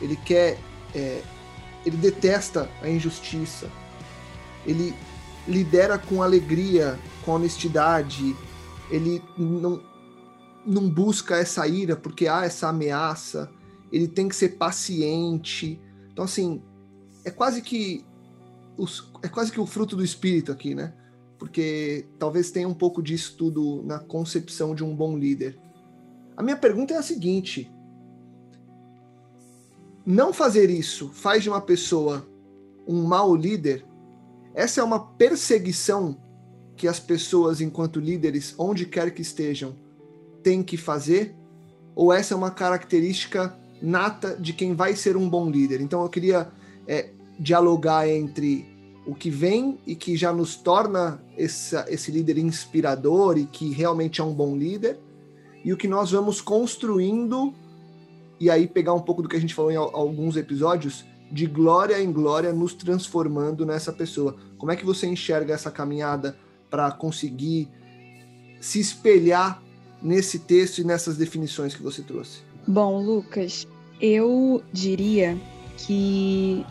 ele 0.00 0.16
quer, 0.16 0.58
é, 0.94 1.22
ele 1.84 1.96
detesta 1.96 2.70
a 2.82 2.88
injustiça. 2.88 3.70
Ele 4.66 4.94
lidera 5.46 5.98
com 5.98 6.22
alegria, 6.22 6.98
com 7.24 7.32
honestidade, 7.32 8.36
ele 8.90 9.22
não, 9.36 9.82
não 10.64 10.88
busca 10.88 11.36
essa 11.36 11.66
ira 11.66 11.96
porque 11.96 12.28
há 12.28 12.44
essa 12.44 12.68
ameaça, 12.68 13.50
ele 13.90 14.06
tem 14.06 14.28
que 14.28 14.36
ser 14.36 14.50
paciente. 14.50 15.80
Então, 16.12 16.24
assim, 16.24 16.62
é 17.24 17.30
quase 17.30 17.62
que 17.62 18.04
os, 18.76 19.10
é 19.22 19.28
quase 19.28 19.52
que 19.52 19.60
o 19.60 19.66
fruto 19.66 19.96
do 19.96 20.04
espírito 20.04 20.52
aqui, 20.52 20.74
né? 20.74 20.94
Porque 21.38 22.06
talvez 22.18 22.50
tenha 22.50 22.68
um 22.68 22.74
pouco 22.74 23.02
disso 23.02 23.36
tudo 23.36 23.82
na 23.84 23.98
concepção 23.98 24.74
de 24.74 24.84
um 24.84 24.94
bom 24.94 25.18
líder. 25.18 25.58
A 26.36 26.42
minha 26.42 26.56
pergunta 26.56 26.94
é 26.94 26.96
a 26.96 27.02
seguinte: 27.02 27.70
não 30.06 30.32
fazer 30.32 30.70
isso 30.70 31.10
faz 31.12 31.42
de 31.42 31.48
uma 31.48 31.60
pessoa 31.60 32.26
um 32.86 33.02
mau 33.04 33.34
líder? 33.34 33.84
Essa 34.54 34.80
é 34.80 34.84
uma 34.84 35.00
perseguição 35.00 36.16
que 36.76 36.88
as 36.88 37.00
pessoas, 37.00 37.60
enquanto 37.60 38.00
líderes, 38.00 38.54
onde 38.58 38.86
quer 38.86 39.10
que 39.12 39.22
estejam, 39.22 39.74
têm 40.42 40.62
que 40.62 40.76
fazer? 40.76 41.34
Ou 41.94 42.12
essa 42.12 42.34
é 42.34 42.36
uma 42.36 42.50
característica 42.50 43.56
nata 43.80 44.36
de 44.36 44.52
quem 44.52 44.74
vai 44.74 44.94
ser 44.94 45.16
um 45.16 45.28
bom 45.28 45.50
líder? 45.50 45.80
Então 45.80 46.02
eu 46.02 46.08
queria 46.08 46.50
é, 46.86 47.10
dialogar 47.38 48.08
entre 48.08 48.66
o 49.06 49.14
que 49.14 49.30
vem 49.30 49.78
e 49.86 49.94
que 49.94 50.16
já 50.16 50.32
nos 50.32 50.54
torna 50.56 51.22
essa, 51.36 51.84
esse 51.88 52.10
líder 52.10 52.38
inspirador 52.38 53.36
e 53.36 53.46
que 53.46 53.70
realmente 53.70 54.20
é 54.20 54.24
um 54.24 54.32
bom 54.32 54.56
líder, 54.56 54.98
e 55.64 55.72
o 55.72 55.76
que 55.76 55.88
nós 55.88 56.10
vamos 56.10 56.40
construindo, 56.40 57.54
e 58.38 58.50
aí 58.50 58.66
pegar 58.66 58.94
um 58.94 59.00
pouco 59.00 59.22
do 59.22 59.28
que 59.28 59.36
a 59.36 59.40
gente 59.40 59.54
falou 59.54 59.70
em 59.70 59.76
alguns 59.76 60.36
episódios, 60.36 61.04
de 61.32 61.46
glória 61.46 61.98
em 61.98 62.12
glória, 62.12 62.52
nos 62.52 62.74
transformando 62.74 63.64
nessa 63.64 63.90
pessoa. 63.90 64.36
Como 64.58 64.70
é 64.70 64.76
que 64.76 64.84
você 64.84 65.06
enxerga 65.06 65.54
essa 65.54 65.70
caminhada 65.70 66.36
para 66.68 66.90
conseguir 66.92 67.70
se 68.60 68.78
espelhar 68.78 69.62
nesse 70.02 70.38
texto 70.38 70.78
e 70.80 70.84
nessas 70.84 71.16
definições 71.16 71.74
que 71.74 71.82
você 71.82 72.02
trouxe? 72.02 72.42
Bom, 72.68 73.02
Lucas, 73.02 73.66
eu 74.00 74.62
diria 74.72 75.38
que 75.78 76.64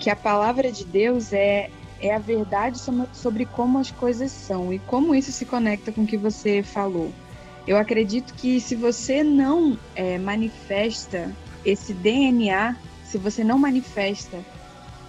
que 0.00 0.10
a 0.10 0.16
palavra 0.16 0.70
de 0.70 0.84
Deus 0.84 1.32
é 1.32 1.70
é 2.00 2.14
a 2.14 2.18
verdade 2.18 2.80
sobre 3.12 3.44
como 3.44 3.78
as 3.78 3.90
coisas 3.90 4.30
são 4.30 4.72
e 4.72 4.78
como 4.80 5.14
isso 5.14 5.32
se 5.32 5.44
conecta 5.44 5.90
com 5.90 6.02
o 6.02 6.06
que 6.06 6.16
você 6.16 6.62
falou. 6.62 7.12
Eu 7.66 7.76
acredito 7.76 8.34
que 8.34 8.60
se 8.60 8.76
você 8.76 9.24
não 9.24 9.76
é, 9.96 10.16
manifesta 10.16 11.34
esse 11.64 11.92
DNA, 11.92 12.76
se 13.10 13.16
você 13.16 13.42
não 13.42 13.58
manifesta 13.58 14.44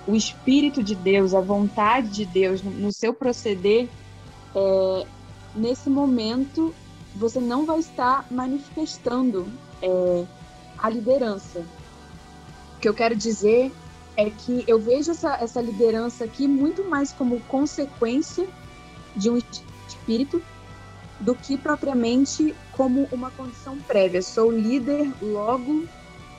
o 0.08 0.16
Espírito 0.16 0.82
de 0.82 0.96
Deus, 0.96 1.34
a 1.34 1.42
vontade 1.42 2.10
de 2.10 2.26
Deus 2.26 2.64
no, 2.64 2.92
seu 2.92 3.14
proceder, 3.14 3.88
é, 4.56 5.06
nesse 5.56 5.90
momento 5.90 6.74
você 7.16 7.40
não 7.40 7.66
vai 7.66 7.80
estar 7.80 8.26
manifestando 8.32 9.48
é, 9.82 10.26
a 10.78 10.90
liderança. 10.90 11.60
O 12.78 12.80
que 12.80 12.88
eu 12.88 12.94
quero 12.94 13.16
dizer 13.16 13.72
é 14.16 14.30
que 14.30 14.64
eu 14.68 14.80
vejo 14.80 15.12
essa, 15.12 15.36
essa 15.36 15.62
liderança 15.62 16.24
aqui 16.24 16.48
muito 16.48 16.84
mais 16.86 17.12
como 17.12 17.40
consequência 17.42 18.48
de 19.16 19.30
um 19.30 19.38
espírito 19.38 20.42
do 21.20 21.36
que 21.36 21.58
propriamente 21.58 22.56
como 22.72 23.10
uma 23.12 23.30
condição 23.32 23.78
prévia. 23.80 24.22
Sou 24.22 24.50
líder, 24.50 25.12
logo 25.22 25.84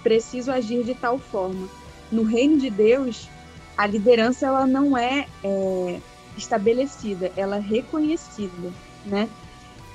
preciso 0.03 0.51
agir 0.51 0.85
de 0.85 0.95
tal 0.95 1.19
forma. 1.19 1.69
No 2.11 2.25
reino 2.25 2.59
de 2.59 2.71
Deus, 2.71 3.29
a 3.77 3.87
liderança 3.87 4.47
ela 4.47 4.67
não 4.67 4.97
é, 4.97 5.27
é 5.43 6.01
estabelecida, 6.37 7.33
ela 7.37 7.57
é 7.57 7.61
reconhecida, 7.61 8.73
né? 9.07 9.29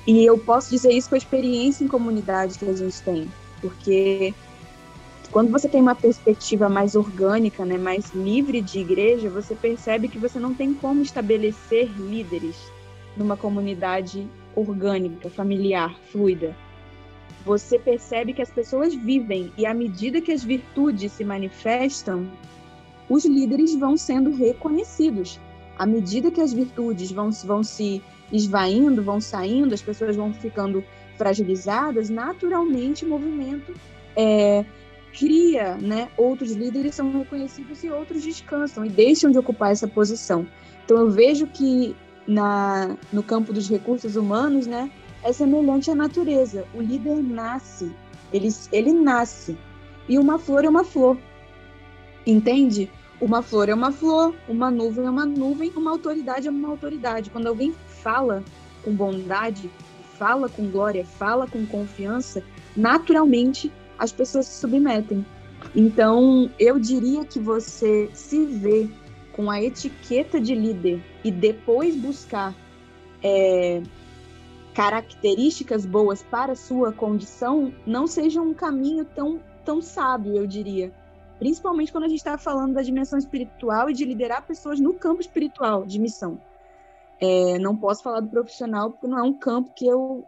E 0.06 0.24
eu 0.24 0.38
posso 0.38 0.70
dizer 0.70 0.92
isso 0.92 1.08
com 1.08 1.14
a 1.16 1.18
experiência 1.18 1.84
em 1.84 1.88
comunidade 1.88 2.58
que 2.58 2.64
a 2.64 2.72
gente 2.72 3.02
tem, 3.02 3.28
porque 3.60 4.32
quando 5.32 5.50
você 5.50 5.68
tem 5.68 5.82
uma 5.82 5.94
perspectiva 5.94 6.68
mais 6.68 6.94
orgânica, 6.94 7.64
né, 7.64 7.76
mais 7.76 8.12
livre 8.14 8.60
de 8.60 8.78
igreja, 8.78 9.28
você 9.28 9.54
percebe 9.54 10.08
que 10.08 10.18
você 10.18 10.38
não 10.38 10.54
tem 10.54 10.72
como 10.72 11.02
estabelecer 11.02 11.90
líderes 11.98 12.56
numa 13.16 13.36
comunidade 13.36 14.26
orgânica, 14.54 15.28
familiar, 15.28 15.94
fluida. 16.10 16.56
Você 17.44 17.78
percebe 17.78 18.32
que 18.32 18.42
as 18.42 18.50
pessoas 18.50 18.94
vivem 18.94 19.52
e 19.56 19.64
à 19.64 19.72
medida 19.72 20.20
que 20.20 20.32
as 20.32 20.42
virtudes 20.42 21.12
se 21.12 21.24
manifestam, 21.24 22.28
os 23.08 23.24
líderes 23.24 23.74
vão 23.76 23.96
sendo 23.96 24.34
reconhecidos. 24.34 25.38
À 25.78 25.86
medida 25.86 26.30
que 26.30 26.40
as 26.40 26.52
virtudes 26.52 27.12
vão, 27.12 27.30
vão 27.30 27.62
se 27.62 28.02
esvaindo, 28.32 29.02
vão 29.02 29.20
saindo, 29.20 29.74
as 29.74 29.82
pessoas 29.82 30.16
vão 30.16 30.32
ficando 30.32 30.82
fragilizadas, 31.16 32.10
naturalmente 32.10 33.04
o 33.04 33.08
movimento 33.08 33.74
é, 34.16 34.64
cria, 35.16 35.76
né? 35.76 36.08
Outros 36.16 36.52
líderes 36.52 36.94
são 36.94 37.16
reconhecidos 37.16 37.82
e 37.84 37.90
outros 37.90 38.22
descansam 38.22 38.84
e 38.84 38.88
deixam 38.88 39.30
de 39.30 39.38
ocupar 39.38 39.70
essa 39.70 39.86
posição. 39.86 40.46
Então 40.84 40.98
eu 40.98 41.10
vejo 41.10 41.46
que 41.46 41.94
na, 42.26 42.96
no 43.12 43.22
campo 43.22 43.52
dos 43.52 43.68
recursos 43.68 44.16
humanos, 44.16 44.66
né, 44.66 44.90
é 45.26 45.32
semelhante 45.32 45.90
à 45.90 45.94
natureza. 45.94 46.66
O 46.72 46.80
líder 46.80 47.16
nasce, 47.16 47.90
ele, 48.32 48.48
ele 48.70 48.92
nasce. 48.92 49.58
E 50.08 50.18
uma 50.18 50.38
flor 50.38 50.64
é 50.64 50.68
uma 50.68 50.84
flor. 50.84 51.18
Entende? 52.24 52.88
Uma 53.20 53.42
flor 53.42 53.68
é 53.68 53.74
uma 53.74 53.90
flor, 53.90 54.34
uma 54.48 54.70
nuvem 54.70 55.04
é 55.06 55.10
uma 55.10 55.26
nuvem, 55.26 55.72
uma 55.74 55.90
autoridade 55.90 56.46
é 56.46 56.50
uma 56.50 56.68
autoridade. 56.68 57.30
Quando 57.30 57.48
alguém 57.48 57.74
fala 57.88 58.44
com 58.84 58.94
bondade, 58.94 59.68
fala 60.16 60.48
com 60.48 60.70
glória, 60.70 61.04
fala 61.04 61.46
com 61.46 61.66
confiança, 61.66 62.42
naturalmente 62.76 63.72
as 63.98 64.12
pessoas 64.12 64.46
se 64.46 64.60
submetem. 64.60 65.26
Então, 65.74 66.48
eu 66.58 66.78
diria 66.78 67.24
que 67.24 67.40
você 67.40 68.08
se 68.12 68.44
vê 68.44 68.88
com 69.32 69.50
a 69.50 69.60
etiqueta 69.60 70.40
de 70.40 70.54
líder 70.54 71.02
e 71.24 71.30
depois 71.30 71.96
buscar 71.96 72.54
é, 73.22 73.82
características 74.76 75.86
boas 75.86 76.22
para 76.22 76.54
sua 76.54 76.92
condição, 76.92 77.72
não 77.86 78.06
seja 78.06 78.42
um 78.42 78.52
caminho 78.52 79.06
tão, 79.06 79.40
tão 79.64 79.80
sábio, 79.80 80.36
eu 80.36 80.46
diria. 80.46 80.92
Principalmente 81.38 81.90
quando 81.90 82.04
a 82.04 82.08
gente 82.08 82.18
está 82.18 82.36
falando 82.36 82.74
da 82.74 82.82
dimensão 82.82 83.18
espiritual 83.18 83.88
e 83.88 83.94
de 83.94 84.04
liderar 84.04 84.46
pessoas 84.46 84.78
no 84.78 84.92
campo 84.92 85.22
espiritual 85.22 85.86
de 85.86 85.98
missão. 85.98 86.38
É, 87.18 87.58
não 87.58 87.74
posso 87.74 88.02
falar 88.02 88.20
do 88.20 88.28
profissional 88.28 88.90
porque 88.90 89.06
não 89.06 89.18
é 89.18 89.22
um 89.22 89.32
campo 89.32 89.72
que 89.74 89.86
eu 89.86 90.26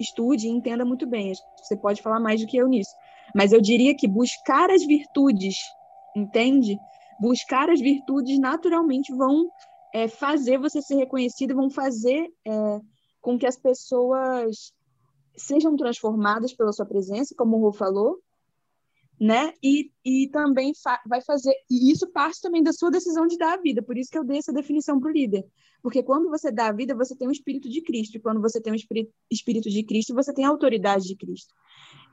estude 0.00 0.46
e 0.46 0.50
entenda 0.50 0.82
muito 0.82 1.06
bem. 1.06 1.34
Você 1.62 1.76
pode 1.76 2.00
falar 2.00 2.18
mais 2.18 2.40
do 2.40 2.46
que 2.46 2.56
eu 2.56 2.66
nisso. 2.68 2.94
Mas 3.34 3.52
eu 3.52 3.60
diria 3.60 3.94
que 3.94 4.08
buscar 4.08 4.70
as 4.70 4.86
virtudes, 4.86 5.56
entende? 6.16 6.78
Buscar 7.20 7.68
as 7.68 7.80
virtudes 7.80 8.38
naturalmente 8.38 9.14
vão 9.14 9.50
é, 9.92 10.08
fazer 10.08 10.56
você 10.56 10.80
ser 10.80 10.94
reconhecido, 10.94 11.54
vão 11.54 11.68
fazer 11.68 12.26
é, 12.46 12.80
com 13.26 13.36
que 13.36 13.44
as 13.44 13.58
pessoas 13.58 14.72
sejam 15.36 15.74
transformadas 15.74 16.54
pela 16.54 16.72
sua 16.72 16.86
presença, 16.86 17.34
como 17.36 17.56
o 17.56 17.60
Rô 17.60 17.72
falou, 17.72 18.20
né? 19.20 19.52
E, 19.60 19.90
e 20.04 20.28
também 20.28 20.72
fa 20.80 21.00
vai 21.04 21.20
fazer. 21.20 21.52
E 21.68 21.90
isso 21.90 22.06
parte 22.12 22.40
também 22.40 22.62
da 22.62 22.72
sua 22.72 22.88
decisão 22.88 23.26
de 23.26 23.36
dar 23.36 23.54
a 23.54 23.60
vida. 23.60 23.82
Por 23.82 23.98
isso 23.98 24.12
que 24.12 24.16
eu 24.16 24.22
dei 24.22 24.38
essa 24.38 24.52
definição 24.52 25.00
para 25.00 25.10
o 25.10 25.12
líder. 25.12 25.44
Porque 25.82 26.04
quando 26.04 26.30
você 26.30 26.52
dá 26.52 26.68
a 26.68 26.72
vida, 26.72 26.94
você 26.94 27.16
tem 27.16 27.26
o 27.26 27.32
Espírito 27.32 27.68
de 27.68 27.82
Cristo. 27.82 28.16
E 28.16 28.20
quando 28.20 28.40
você 28.40 28.60
tem 28.60 28.72
o 28.72 28.76
Espírito, 28.76 29.12
Espírito 29.28 29.68
de 29.70 29.82
Cristo, 29.82 30.14
você 30.14 30.32
tem 30.32 30.44
a 30.44 30.48
autoridade 30.48 31.08
de 31.08 31.16
Cristo. 31.16 31.52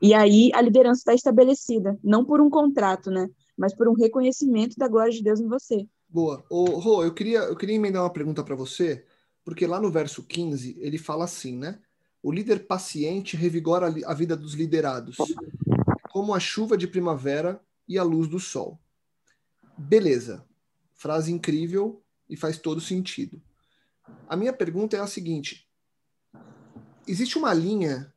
E 0.02 0.14
aí 0.14 0.50
a 0.52 0.60
liderança 0.60 0.98
está 0.98 1.14
estabelecida, 1.14 1.96
não 2.02 2.24
por 2.24 2.40
um 2.40 2.50
contrato, 2.50 3.08
né? 3.08 3.28
Mas 3.56 3.72
por 3.72 3.86
um 3.86 3.94
reconhecimento 3.94 4.74
da 4.76 4.88
glória 4.88 5.12
de 5.12 5.22
Deus 5.22 5.38
em 5.38 5.46
você. 5.46 5.86
Boa. 6.08 6.44
Ô, 6.50 6.64
Rô, 6.80 7.04
eu 7.04 7.14
queria, 7.14 7.38
eu 7.44 7.54
queria 7.54 7.76
emendar 7.76 8.02
uma 8.02 8.12
pergunta 8.12 8.42
para 8.42 8.56
você, 8.56 9.04
porque 9.44 9.66
lá 9.66 9.80
no 9.80 9.90
verso 9.90 10.22
15 10.22 10.76
ele 10.80 10.98
fala 10.98 11.24
assim, 11.24 11.56
né? 11.56 11.78
O 12.22 12.32
líder 12.32 12.66
paciente 12.66 13.36
revigora 13.36 13.92
a 14.06 14.14
vida 14.14 14.36
dos 14.36 14.54
liderados 14.54 15.16
como 16.14 16.32
a 16.32 16.38
chuva 16.38 16.76
de 16.76 16.86
primavera 16.86 17.60
e 17.88 17.98
a 17.98 18.04
luz 18.04 18.28
do 18.28 18.38
sol. 18.38 18.80
Beleza. 19.76 20.46
Frase 20.92 21.32
incrível 21.32 22.00
e 22.30 22.36
faz 22.36 22.56
todo 22.56 22.80
sentido. 22.80 23.42
A 24.28 24.36
minha 24.36 24.52
pergunta 24.52 24.96
é 24.96 25.00
a 25.00 25.08
seguinte: 25.08 25.68
existe 27.04 27.36
uma 27.36 27.52
linha 27.52 28.14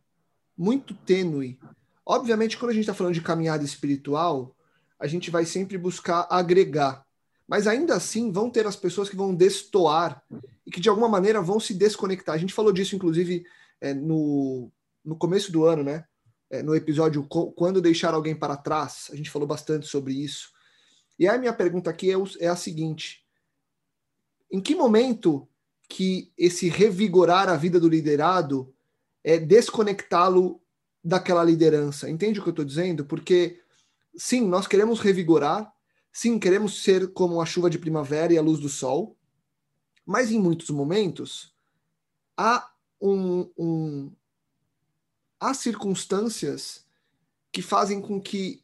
muito 0.56 0.94
tênue. 0.94 1.60
Obviamente, 2.06 2.56
quando 2.56 2.70
a 2.70 2.74
gente 2.76 2.84
está 2.84 2.94
falando 2.94 3.16
de 3.16 3.22
caminhada 3.22 3.64
espiritual, 3.64 4.56
a 5.00 5.08
gente 5.08 5.32
vai 5.32 5.44
sempre 5.44 5.76
buscar 5.76 6.28
agregar. 6.30 7.04
Mas 7.48 7.66
ainda 7.66 7.96
assim, 7.96 8.32
vão 8.32 8.50
ter 8.50 8.68
as 8.68 8.76
pessoas 8.76 9.10
que 9.10 9.16
vão 9.16 9.34
destoar 9.34 10.22
e 10.66 10.72
que 10.72 10.82
de 10.82 10.90
alguma 10.90 11.08
maneira 11.08 11.42
vão 11.42 11.60
se 11.60 11.74
desconectar. 11.74 12.36
A 12.36 12.38
gente 12.38 12.54
falou 12.54 12.74
disso, 12.74 12.96
inclusive, 12.96 13.46
é, 13.80 13.94
no, 13.94 14.70
no 15.04 15.16
começo 15.16 15.52
do 15.52 15.66
ano, 15.66 15.84
né? 15.84 16.06
é, 16.50 16.64
no 16.64 16.76
episódio 16.76 17.24
Quando 17.24 17.82
Deixar 17.82 18.14
Alguém 18.14 18.36
para 18.36 18.58
Trás, 18.58 19.10
a 19.12 19.16
gente 19.16 19.30
falou 19.30 19.48
bastante 19.48 19.86
sobre 19.88 20.14
isso. 20.14 20.52
E 21.20 21.28
a 21.28 21.38
minha 21.38 21.54
pergunta 21.54 21.90
aqui 21.90 22.12
é, 22.12 22.16
é 22.40 22.48
a 22.48 22.56
seguinte: 22.56 23.26
em 24.52 24.62
que 24.62 24.76
momento 24.76 25.48
que 25.90 26.32
esse 26.38 26.70
revigorar 26.70 27.50
a 27.50 27.56
vida 27.56 27.80
do 27.80 27.90
liderado 27.90 28.74
é 29.24 29.38
desconectá-lo 29.38 30.62
daquela 31.04 31.44
liderança? 31.44 32.10
Entende 32.10 32.40
o 32.40 32.44
que 32.44 32.50
eu 32.50 32.52
estou 32.52 32.66
dizendo? 32.66 33.06
Porque, 33.06 33.62
sim, 34.16 34.48
nós 34.48 34.68
queremos 34.68 35.00
revigorar, 35.00 35.72
sim, 36.18 36.40
queremos 36.40 36.82
ser 36.82 37.14
como 37.14 37.40
a 37.40 37.46
chuva 37.46 37.70
de 37.70 37.78
primavera 37.78 38.34
e 38.34 38.40
a 38.40 38.42
luz 38.42 38.60
do 38.60 38.68
sol, 38.68 39.16
mas 40.04 40.32
em 40.32 40.40
muitos 40.40 40.72
momentos 40.72 41.54
há 42.36 42.72
um, 43.00 43.48
um 43.56 44.12
há 45.40 45.54
circunstâncias 45.54 46.84
que 47.52 47.62
fazem 47.62 48.02
com 48.02 48.20
que 48.20 48.64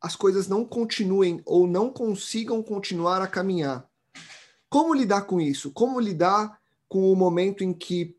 as 0.00 0.16
coisas 0.16 0.48
não 0.48 0.64
continuem 0.64 1.40
ou 1.46 1.68
não 1.68 1.88
consigam 1.88 2.60
continuar 2.64 3.22
a 3.22 3.28
caminhar. 3.28 3.88
Como 4.68 4.92
lidar 4.92 5.22
com 5.22 5.40
isso? 5.40 5.70
Como 5.70 6.00
lidar 6.00 6.60
com 6.88 7.12
o 7.12 7.14
momento 7.14 7.62
em 7.62 7.72
que 7.72 8.18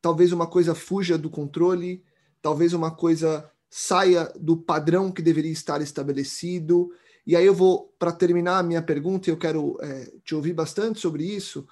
talvez 0.00 0.30
uma 0.30 0.46
coisa 0.46 0.76
fuja 0.76 1.18
do 1.18 1.28
controle, 1.28 2.04
talvez 2.40 2.72
uma 2.72 2.92
coisa 2.92 3.50
saia 3.68 4.32
do 4.38 4.56
padrão 4.56 5.10
que 5.10 5.20
deveria 5.20 5.50
estar 5.50 5.82
estabelecido? 5.82 6.92
E 7.26 7.36
aí 7.36 7.44
eu 7.44 7.54
vou, 7.54 7.94
para 7.98 8.12
terminar 8.12 8.58
a 8.58 8.62
minha 8.62 8.82
pergunta, 8.82 9.30
eu 9.30 9.36
quero 9.36 9.76
é, 9.80 10.12
te 10.24 10.34
ouvir 10.34 10.52
bastante 10.52 11.00
sobre 11.00 11.24
isso. 11.24 11.66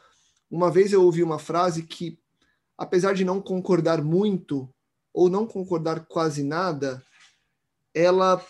Uma 0.50 0.71
vez 0.71 0.93
eu 0.93 1.02
ouvi 1.02 1.23
uma 1.23 1.38
frase 1.38 1.83
que, 1.83 2.19
apesar 2.76 3.14
de 3.14 3.25
não 3.25 3.40
concordar 3.40 4.02
muito, 4.02 4.69
ou 5.12 5.28
não 5.28 5.47
concordar 5.47 6.07
quase 6.07 6.43
nada, 6.43 7.02
ela 7.95 8.45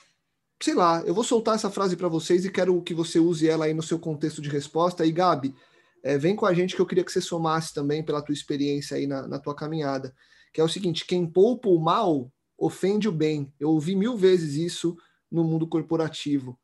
sei 0.60 0.74
lá, 0.74 1.02
eu 1.06 1.14
vou 1.14 1.22
soltar 1.22 1.54
essa 1.54 1.70
frase 1.70 1.96
para 1.96 2.08
vocês 2.08 2.44
e 2.44 2.50
quero 2.50 2.82
que 2.82 2.92
você 2.92 3.18
use 3.18 3.48
ela 3.48 3.66
aí 3.66 3.74
no 3.74 3.82
seu 3.82 3.98
contexto 3.98 4.42
de 4.42 4.48
resposta. 4.48 5.06
E 5.06 5.12
Gabi, 5.12 5.54
é, 6.02 6.18
vem 6.18 6.34
com 6.34 6.46
a 6.46 6.52
gente 6.52 6.74
que 6.74 6.82
eu 6.82 6.86
queria 6.86 7.04
que 7.04 7.12
você 7.12 7.20
somasse 7.20 7.72
também 7.72 8.02
pela 8.02 8.22
tua 8.22 8.32
experiência 8.32 8.96
aí 8.96 9.06
na, 9.06 9.26
na 9.26 9.38
tua 9.38 9.54
caminhada. 9.54 10.14
Que 10.52 10.60
é 10.60 10.64
o 10.64 10.68
seguinte: 10.68 11.06
quem 11.06 11.26
poupa 11.26 11.68
o 11.68 11.78
mal 11.78 12.30
ofende 12.56 13.08
o 13.08 13.12
bem. 13.12 13.52
Eu 13.58 13.70
ouvi 13.70 13.94
mil 13.94 14.16
vezes 14.16 14.54
isso 14.54 14.96
no 15.30 15.44
mundo 15.44 15.66
corporativo. 15.66 16.58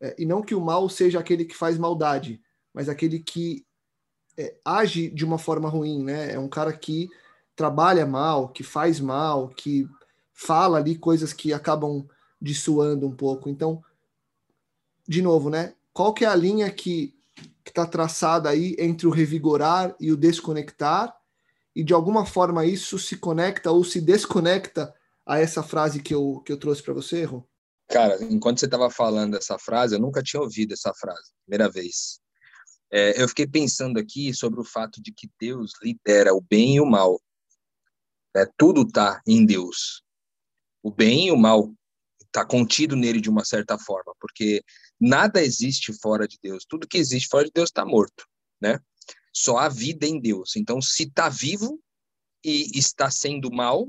É, 0.00 0.14
e 0.18 0.26
não 0.26 0.42
que 0.42 0.54
o 0.54 0.60
mal 0.60 0.88
seja 0.88 1.18
aquele 1.18 1.44
que 1.44 1.56
faz 1.56 1.78
maldade, 1.78 2.40
mas 2.72 2.88
aquele 2.88 3.20
que 3.20 3.64
é, 4.36 4.54
age 4.64 5.08
de 5.08 5.24
uma 5.24 5.38
forma 5.38 5.68
ruim, 5.68 6.04
né? 6.04 6.32
É 6.32 6.38
um 6.38 6.48
cara 6.48 6.72
que 6.72 7.08
trabalha 7.54 8.04
mal, 8.04 8.50
que 8.50 8.62
faz 8.62 9.00
mal, 9.00 9.48
que 9.48 9.88
fala 10.32 10.76
ali 10.76 10.96
coisas 10.96 11.32
que 11.32 11.52
acabam 11.52 12.06
dissuando 12.40 13.06
um 13.06 13.16
pouco. 13.16 13.48
Então, 13.48 13.82
de 15.08 15.22
novo, 15.22 15.48
né? 15.48 15.74
Qual 15.92 16.12
que 16.12 16.24
é 16.24 16.28
a 16.28 16.34
linha 16.34 16.70
que 16.70 17.14
está 17.64 17.86
traçada 17.86 18.50
aí 18.50 18.76
entre 18.78 19.06
o 19.06 19.10
revigorar 19.10 19.96
e 19.98 20.12
o 20.12 20.16
desconectar? 20.16 21.16
E 21.74 21.82
de 21.82 21.94
alguma 21.94 22.26
forma 22.26 22.66
isso 22.66 22.98
se 22.98 23.16
conecta 23.16 23.70
ou 23.70 23.82
se 23.82 24.00
desconecta 24.00 24.94
a 25.24 25.38
essa 25.38 25.62
frase 25.62 26.02
que 26.02 26.14
eu, 26.14 26.42
que 26.44 26.52
eu 26.52 26.58
trouxe 26.58 26.82
para 26.82 26.94
você, 26.94 27.24
Rô? 27.24 27.42
Cara, 27.88 28.22
enquanto 28.24 28.58
você 28.58 28.66
estava 28.66 28.90
falando 28.90 29.36
essa 29.36 29.58
frase, 29.58 29.94
eu 29.94 30.00
nunca 30.00 30.22
tinha 30.22 30.40
ouvido 30.40 30.72
essa 30.72 30.92
frase, 30.94 31.30
primeira 31.44 31.70
vez. 31.70 32.20
É, 32.90 33.20
eu 33.20 33.28
fiquei 33.28 33.46
pensando 33.46 33.98
aqui 33.98 34.34
sobre 34.34 34.60
o 34.60 34.64
fato 34.64 35.00
de 35.02 35.12
que 35.12 35.30
Deus 35.40 35.72
lidera 35.82 36.34
o 36.34 36.40
bem 36.40 36.76
e 36.76 36.80
o 36.80 36.86
mal. 36.86 37.20
É, 38.34 38.46
tudo 38.56 38.82
está 38.82 39.20
em 39.26 39.44
Deus. 39.44 40.02
O 40.82 40.90
bem 40.90 41.28
e 41.28 41.32
o 41.32 41.36
mal 41.36 41.72
está 42.24 42.44
contido 42.44 42.94
nele 42.96 43.20
de 43.20 43.30
uma 43.30 43.44
certa 43.44 43.78
forma, 43.78 44.14
porque 44.20 44.62
nada 45.00 45.42
existe 45.42 45.92
fora 45.92 46.28
de 46.28 46.38
Deus. 46.42 46.64
Tudo 46.68 46.86
que 46.86 46.98
existe 46.98 47.28
fora 47.28 47.44
de 47.44 47.52
Deus 47.52 47.70
está 47.70 47.84
morto, 47.84 48.26
né? 48.60 48.78
Só 49.32 49.58
há 49.58 49.68
vida 49.68 50.06
em 50.06 50.20
Deus. 50.20 50.56
Então, 50.56 50.80
se 50.80 51.04
está 51.04 51.28
vivo 51.28 51.80
e 52.44 52.78
está 52.78 53.10
sendo 53.10 53.50
mal, 53.50 53.88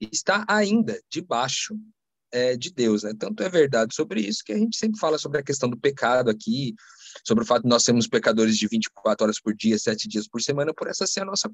está 0.00 0.44
ainda 0.48 1.00
debaixo 1.10 1.74
é, 2.34 2.56
de 2.56 2.72
Deus, 2.72 3.04
né? 3.04 3.12
Tanto 3.16 3.44
é 3.44 3.48
verdade 3.48 3.94
sobre 3.94 4.20
isso 4.20 4.42
que 4.44 4.52
a 4.52 4.58
gente 4.58 4.76
sempre 4.76 4.98
fala 4.98 5.16
sobre 5.18 5.38
a 5.38 5.42
questão 5.42 5.70
do 5.70 5.78
pecado 5.78 6.28
aqui, 6.28 6.74
sobre 7.24 7.44
o 7.44 7.46
fato 7.46 7.62
de 7.62 7.68
nós 7.68 7.84
sermos 7.84 8.08
pecadores 8.08 8.58
de 8.58 8.66
24 8.66 9.24
horas 9.24 9.40
por 9.40 9.54
dia, 9.54 9.78
sete 9.78 10.08
dias 10.08 10.26
por 10.26 10.42
semana, 10.42 10.74
por 10.74 10.88
essa 10.88 11.06
ser 11.06 11.20
a 11.20 11.24
nossa, 11.24 11.48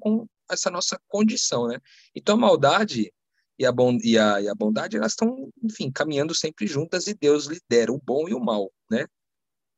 essa 0.49 0.71
nossa 0.71 0.99
condição, 1.07 1.67
né? 1.67 1.77
Então, 2.15 2.33
a 2.33 2.39
maldade 2.39 3.13
e 3.59 3.65
a, 3.65 3.71
bon, 3.71 3.99
e 4.03 4.17
a, 4.17 4.41
e 4.41 4.49
a 4.49 4.55
bondade, 4.55 4.97
elas 4.97 5.11
estão, 5.11 5.51
enfim, 5.63 5.91
caminhando 5.91 6.33
sempre 6.33 6.65
juntas 6.65 7.05
e 7.05 7.13
Deus 7.13 7.45
lidera 7.45 7.93
o 7.93 8.01
bom 8.03 8.27
e 8.27 8.33
o 8.33 8.39
mal, 8.39 8.73
né? 8.89 9.05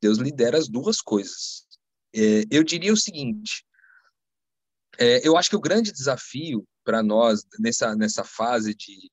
Deus 0.01 0.19
lidera 0.19 0.57
as 0.57 0.69
duas 0.69 1.01
coisas. 1.01 1.67
É, 2.15 2.43
eu 2.49 2.63
diria 2.63 2.93
o 2.93 2.97
seguinte, 2.97 3.65
é, 4.97 5.27
eu 5.27 5.35
acho 5.35 5.49
que 5.49 5.55
o 5.57 5.61
grande 5.61 5.91
desafio 5.91 6.65
para 6.85 7.03
nós 7.03 7.45
nessa, 7.59 7.93
nessa 7.93 8.23
fase 8.23 8.73
de 8.73 9.11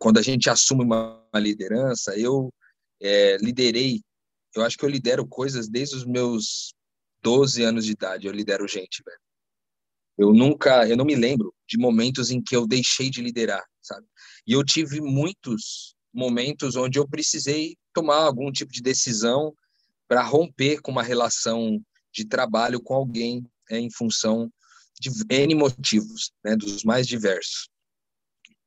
quando 0.00 0.18
a 0.18 0.22
gente 0.22 0.48
assume 0.48 0.82
uma, 0.82 1.22
uma 1.30 1.38
liderança, 1.38 2.18
eu 2.18 2.52
é, 3.00 3.36
liderei, 3.36 4.00
eu 4.56 4.64
acho 4.64 4.76
que 4.78 4.84
eu 4.84 4.88
lidero 4.88 5.26
coisas 5.26 5.68
desde 5.68 5.94
os 5.94 6.06
meus 6.06 6.72
12 7.22 7.62
anos 7.62 7.84
de 7.84 7.92
idade, 7.92 8.26
eu 8.26 8.32
lidero 8.32 8.66
gente, 8.66 9.02
velho. 9.04 9.20
Eu 10.16 10.32
nunca, 10.32 10.88
eu 10.88 10.96
não 10.96 11.04
me 11.04 11.14
lembro 11.14 11.54
de 11.68 11.78
momentos 11.78 12.30
em 12.30 12.42
que 12.42 12.56
eu 12.56 12.66
deixei 12.66 13.10
de 13.10 13.20
liderar, 13.20 13.62
sabe? 13.82 14.06
E 14.46 14.52
eu 14.54 14.64
tive 14.64 15.02
muitos 15.02 15.94
momentos 16.12 16.76
onde 16.76 16.98
eu 16.98 17.06
precisei 17.06 17.76
tomar 17.92 18.24
algum 18.24 18.50
tipo 18.50 18.72
de 18.72 18.80
decisão 18.80 19.54
para 20.08 20.22
romper 20.22 20.80
com 20.80 20.90
uma 20.90 21.02
relação 21.02 21.78
de 22.10 22.24
trabalho 22.24 22.80
com 22.80 22.94
alguém 22.94 23.46
é, 23.70 23.78
em 23.78 23.90
função 23.90 24.50
de 24.98 25.10
N 25.28 25.54
motivos, 25.54 26.32
né, 26.42 26.56
dos 26.56 26.84
mais 26.84 27.06
diversos. 27.06 27.68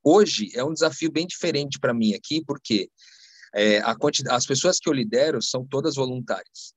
Hoje 0.03 0.51
é 0.53 0.63
um 0.63 0.73
desafio 0.73 1.11
bem 1.11 1.25
diferente 1.25 1.79
para 1.79 1.93
mim 1.93 2.13
aqui, 2.13 2.43
porque 2.45 2.89
é, 3.55 3.81
as 4.29 4.45
pessoas 4.45 4.79
que 4.79 4.89
eu 4.89 4.93
lidero 4.93 5.41
são 5.41 5.65
todas 5.65 5.95
voluntárias. 5.95 6.73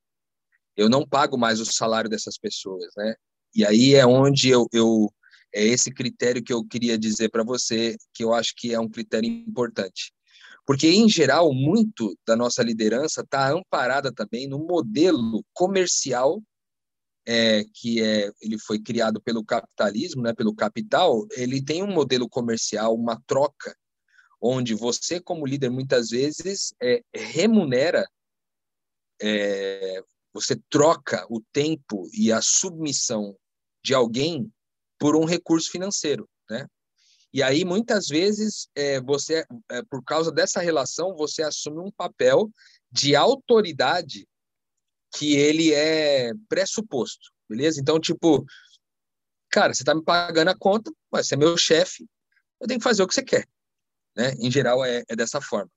Eu 0.75 0.89
não 0.89 1.07
pago 1.07 1.37
mais 1.37 1.59
o 1.59 1.65
salário 1.65 2.09
dessas 2.09 2.37
pessoas, 2.37 2.93
né? 2.95 3.15
E 3.55 3.65
aí 3.65 3.95
é 3.95 4.05
onde 4.05 4.49
eu, 4.49 4.67
eu 4.71 5.11
é 5.53 5.63
esse 5.63 5.91
critério 5.91 6.43
que 6.43 6.53
eu 6.53 6.63
queria 6.63 6.97
dizer 6.97 7.29
para 7.29 7.43
você, 7.43 7.95
que 8.13 8.23
eu 8.23 8.33
acho 8.33 8.53
que 8.55 8.73
é 8.73 8.79
um 8.79 8.89
critério 8.89 9.29
importante. 9.29 10.13
Porque, 10.65 10.87
em 10.87 11.07
geral, 11.09 11.53
muito 11.53 12.15
da 12.27 12.35
nossa 12.35 12.61
liderança 12.61 13.21
está 13.21 13.49
amparada 13.49 14.13
também 14.13 14.47
no 14.47 14.59
modelo 14.59 15.43
comercial 15.53 16.41
é, 17.27 17.65
que 17.73 18.01
é, 18.01 18.31
ele 18.41 18.57
foi 18.57 18.79
criado 18.79 19.21
pelo 19.21 19.43
capitalismo, 19.43 20.21
né, 20.21 20.33
pelo 20.33 20.55
capital, 20.55 21.27
ele 21.31 21.61
tem 21.61 21.83
um 21.83 21.91
modelo 21.91 22.29
comercial, 22.29 22.95
uma 22.95 23.21
troca, 23.27 23.75
onde 24.41 24.73
você, 24.73 25.19
como 25.19 25.45
líder, 25.45 25.69
muitas 25.69 26.09
vezes 26.09 26.73
é, 26.81 27.01
remunera 27.13 28.07
é, 29.21 30.01
você 30.33 30.55
troca 30.69 31.25
o 31.29 31.41
tempo 31.51 32.07
e 32.13 32.31
a 32.31 32.41
submissão 32.41 33.35
de 33.83 33.93
alguém 33.93 34.49
por 34.97 35.15
um 35.15 35.25
recurso 35.25 35.69
financeiro, 35.69 36.29
né? 36.49 36.65
E 37.33 37.43
aí 37.43 37.65
muitas 37.65 38.07
vezes 38.07 38.69
é, 38.73 39.01
você, 39.01 39.45
é, 39.69 39.83
por 39.89 40.03
causa 40.03 40.31
dessa 40.31 40.61
relação, 40.61 41.15
você 41.15 41.43
assume 41.43 41.79
um 41.79 41.91
papel 41.91 42.49
de 42.91 43.15
autoridade 43.15 44.25
que 45.15 45.35
ele 45.35 45.73
é 45.73 46.31
pressuposto, 46.49 47.31
beleza? 47.49 47.79
Então 47.79 47.99
tipo, 47.99 48.45
cara, 49.49 49.73
você 49.73 49.83
está 49.83 49.95
me 49.95 50.03
pagando 50.03 50.49
a 50.49 50.57
conta, 50.57 50.91
você 51.11 51.35
é 51.35 51.37
meu 51.37 51.57
chefe, 51.57 52.07
eu 52.59 52.67
tenho 52.67 52.79
que 52.79 52.83
fazer 52.83 53.03
o 53.03 53.07
que 53.07 53.13
você 53.13 53.23
quer, 53.23 53.47
né? 54.15 54.33
Em 54.39 54.51
geral 54.51 54.83
é, 54.83 55.03
é 55.07 55.15
dessa 55.15 55.39
forma. 55.41 55.71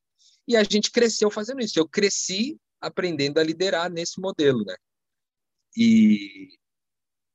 E 0.49 0.57
a 0.57 0.65
gente 0.65 0.91
cresceu 0.91 1.31
fazendo 1.31 1.61
isso. 1.61 1.79
Eu 1.79 1.89
cresci 1.89 2.59
aprendendo 2.81 3.39
a 3.39 3.43
liderar 3.43 3.91
nesse 3.91 4.21
modelo, 4.21 4.65
né? 4.65 4.75
E 5.77 6.49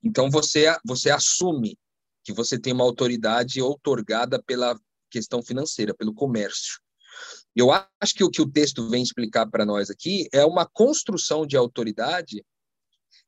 então 0.04 0.30
você 0.30 0.66
você 0.84 1.10
assume 1.10 1.78
que 2.24 2.34
você 2.34 2.60
tem 2.60 2.74
uma 2.74 2.84
autoridade 2.84 3.62
outorgada 3.62 4.42
pela 4.42 4.78
questão 5.10 5.42
financeira, 5.42 5.94
pelo 5.94 6.14
comércio. 6.14 6.82
Eu 7.56 7.72
acho 7.72 8.13
que 8.13 8.24
o 8.24 8.30
que 8.30 8.41
o 8.41 8.50
texto 8.50 8.89
vem 8.89 9.02
explicar 9.02 9.46
para 9.48 9.65
nós 9.65 9.89
aqui 9.89 10.28
é 10.34 10.46
uma 10.46 10.65
construção 10.65 11.46
de 11.46 11.56
autoridade 11.56 12.46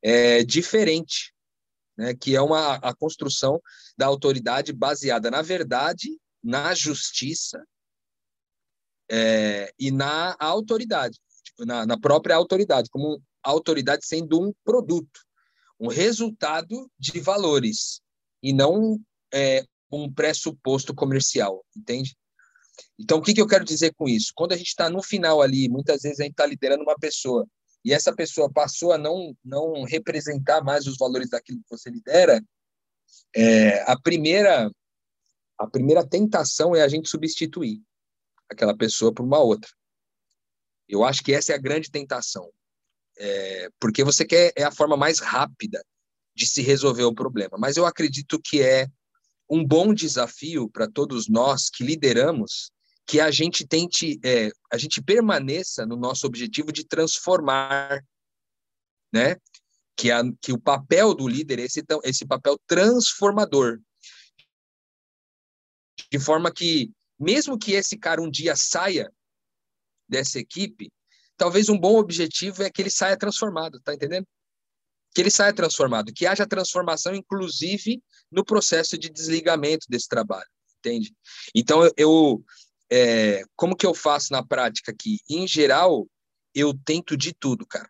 é, 0.02 0.44
diferente, 0.44 1.32
né? 1.96 2.14
que 2.14 2.36
é 2.36 2.40
uma 2.40 2.76
a 2.76 2.94
construção 2.94 3.60
da 3.96 4.06
autoridade 4.06 4.72
baseada 4.72 5.30
na 5.30 5.42
verdade, 5.42 6.08
na 6.42 6.74
justiça 6.74 7.64
é, 9.10 9.72
e 9.78 9.90
na 9.90 10.36
autoridade, 10.38 11.18
na, 11.60 11.86
na 11.86 11.98
própria 11.98 12.36
autoridade, 12.36 12.90
como 12.90 13.22
autoridade 13.42 14.04
sendo 14.04 14.40
um 14.40 14.52
produto 14.62 15.20
um 15.78 15.88
resultado 15.88 16.90
de 16.98 17.20
valores 17.20 18.00
e 18.42 18.52
não 18.52 19.00
é, 19.32 19.64
um 19.90 20.12
pressuposto 20.12 20.94
comercial, 20.94 21.64
entende? 21.76 22.16
Então, 22.98 23.18
o 23.18 23.22
que, 23.22 23.34
que 23.34 23.40
eu 23.40 23.46
quero 23.46 23.64
dizer 23.64 23.92
com 23.94 24.08
isso? 24.08 24.32
Quando 24.34 24.52
a 24.52 24.56
gente 24.56 24.68
está 24.68 24.88
no 24.90 25.02
final 25.02 25.40
ali, 25.40 25.68
muitas 25.68 26.02
vezes 26.02 26.20
a 26.20 26.24
gente 26.24 26.32
está 26.32 26.46
liderando 26.46 26.82
uma 26.82 26.98
pessoa 26.98 27.46
e 27.84 27.92
essa 27.92 28.14
pessoa 28.14 28.50
passou 28.52 28.92
a 28.92 28.98
não, 28.98 29.36
não 29.44 29.84
representar 29.84 30.62
mais 30.62 30.86
os 30.86 30.96
valores 30.96 31.30
daquilo 31.30 31.60
que 31.60 31.70
você 31.70 31.90
lidera, 31.90 32.42
é, 33.34 33.82
a 33.90 33.98
primeira 33.98 34.70
a 35.56 35.66
primeira 35.66 36.06
tentação 36.06 36.74
é 36.76 36.82
a 36.82 36.88
gente 36.88 37.08
substituir 37.08 37.82
aquela 38.48 38.76
pessoa 38.76 39.12
por 39.12 39.24
uma 39.24 39.40
outra. 39.40 39.68
Eu 40.88 41.04
acho 41.04 41.22
que 41.22 41.34
essa 41.34 41.52
é 41.52 41.56
a 41.56 41.60
grande 41.60 41.90
tentação, 41.90 42.48
é, 43.18 43.68
porque 43.80 44.04
você 44.04 44.24
quer 44.24 44.52
é 44.56 44.62
a 44.62 44.70
forma 44.70 44.96
mais 44.96 45.18
rápida 45.18 45.84
de 46.34 46.46
se 46.46 46.62
resolver 46.62 47.02
o 47.02 47.14
problema. 47.14 47.58
Mas 47.58 47.76
eu 47.76 47.84
acredito 47.84 48.40
que 48.40 48.62
é 48.62 48.86
um 49.48 49.64
bom 49.64 49.94
desafio 49.94 50.68
para 50.68 50.88
todos 50.88 51.28
nós 51.28 51.70
que 51.70 51.82
lideramos 51.82 52.70
que 53.08 53.20
a 53.20 53.30
gente 53.30 53.66
tente, 53.66 54.20
é, 54.22 54.50
a 54.70 54.76
gente 54.76 55.02
permaneça 55.02 55.86
no 55.86 55.96
nosso 55.96 56.26
objetivo 56.26 56.70
de 56.70 56.84
transformar, 56.84 58.04
né? 59.10 59.36
Que, 59.96 60.10
a, 60.10 60.22
que 60.42 60.52
o 60.52 60.60
papel 60.60 61.14
do 61.14 61.26
líder 61.26 61.58
é 61.58 61.62
esse, 61.62 61.82
esse 62.04 62.26
papel 62.26 62.60
transformador. 62.66 63.80
De 66.12 66.18
forma 66.20 66.52
que, 66.52 66.92
mesmo 67.18 67.58
que 67.58 67.72
esse 67.72 67.96
cara 67.96 68.20
um 68.20 68.30
dia 68.30 68.54
saia 68.54 69.10
dessa 70.06 70.38
equipe, 70.38 70.92
talvez 71.34 71.70
um 71.70 71.78
bom 71.78 71.96
objetivo 71.96 72.62
é 72.62 72.70
que 72.70 72.82
ele 72.82 72.90
saia 72.90 73.16
transformado, 73.16 73.80
tá 73.80 73.94
entendendo? 73.94 74.26
Que 75.14 75.22
ele 75.22 75.30
saia 75.30 75.52
transformado, 75.52 76.12
que 76.12 76.26
haja 76.26 76.46
transformação, 76.46 77.14
inclusive, 77.14 78.02
no 78.30 78.44
processo 78.44 78.96
de 78.98 79.08
desligamento 79.08 79.86
desse 79.88 80.08
trabalho, 80.08 80.48
entende? 80.78 81.12
Então, 81.54 81.84
eu, 81.84 81.92
eu 81.96 82.44
é, 82.90 83.42
como 83.56 83.76
que 83.76 83.86
eu 83.86 83.94
faço 83.94 84.32
na 84.32 84.42
prática 84.44 84.92
aqui? 84.92 85.18
Em 85.28 85.46
geral, 85.46 86.08
eu 86.54 86.72
tento 86.84 87.16
de 87.16 87.32
tudo, 87.32 87.66
cara. 87.66 87.88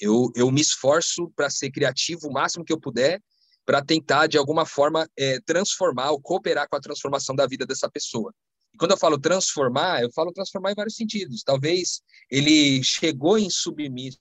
Eu, 0.00 0.30
eu 0.36 0.50
me 0.50 0.60
esforço 0.60 1.30
para 1.34 1.50
ser 1.50 1.70
criativo 1.70 2.28
o 2.28 2.32
máximo 2.32 2.64
que 2.64 2.72
eu 2.72 2.80
puder 2.80 3.20
para 3.66 3.84
tentar, 3.84 4.26
de 4.26 4.38
alguma 4.38 4.64
forma, 4.64 5.08
é, 5.18 5.40
transformar 5.40 6.12
ou 6.12 6.20
cooperar 6.20 6.68
com 6.68 6.76
a 6.76 6.80
transformação 6.80 7.34
da 7.34 7.46
vida 7.46 7.66
dessa 7.66 7.90
pessoa. 7.90 8.32
E 8.72 8.78
quando 8.78 8.92
eu 8.92 8.96
falo 8.96 9.18
transformar, 9.18 10.02
eu 10.02 10.10
falo 10.12 10.32
transformar 10.32 10.72
em 10.72 10.74
vários 10.74 10.94
sentidos. 10.94 11.42
Talvez 11.42 12.00
ele 12.30 12.82
chegou 12.82 13.36
em 13.36 13.50
submisso 13.50 14.18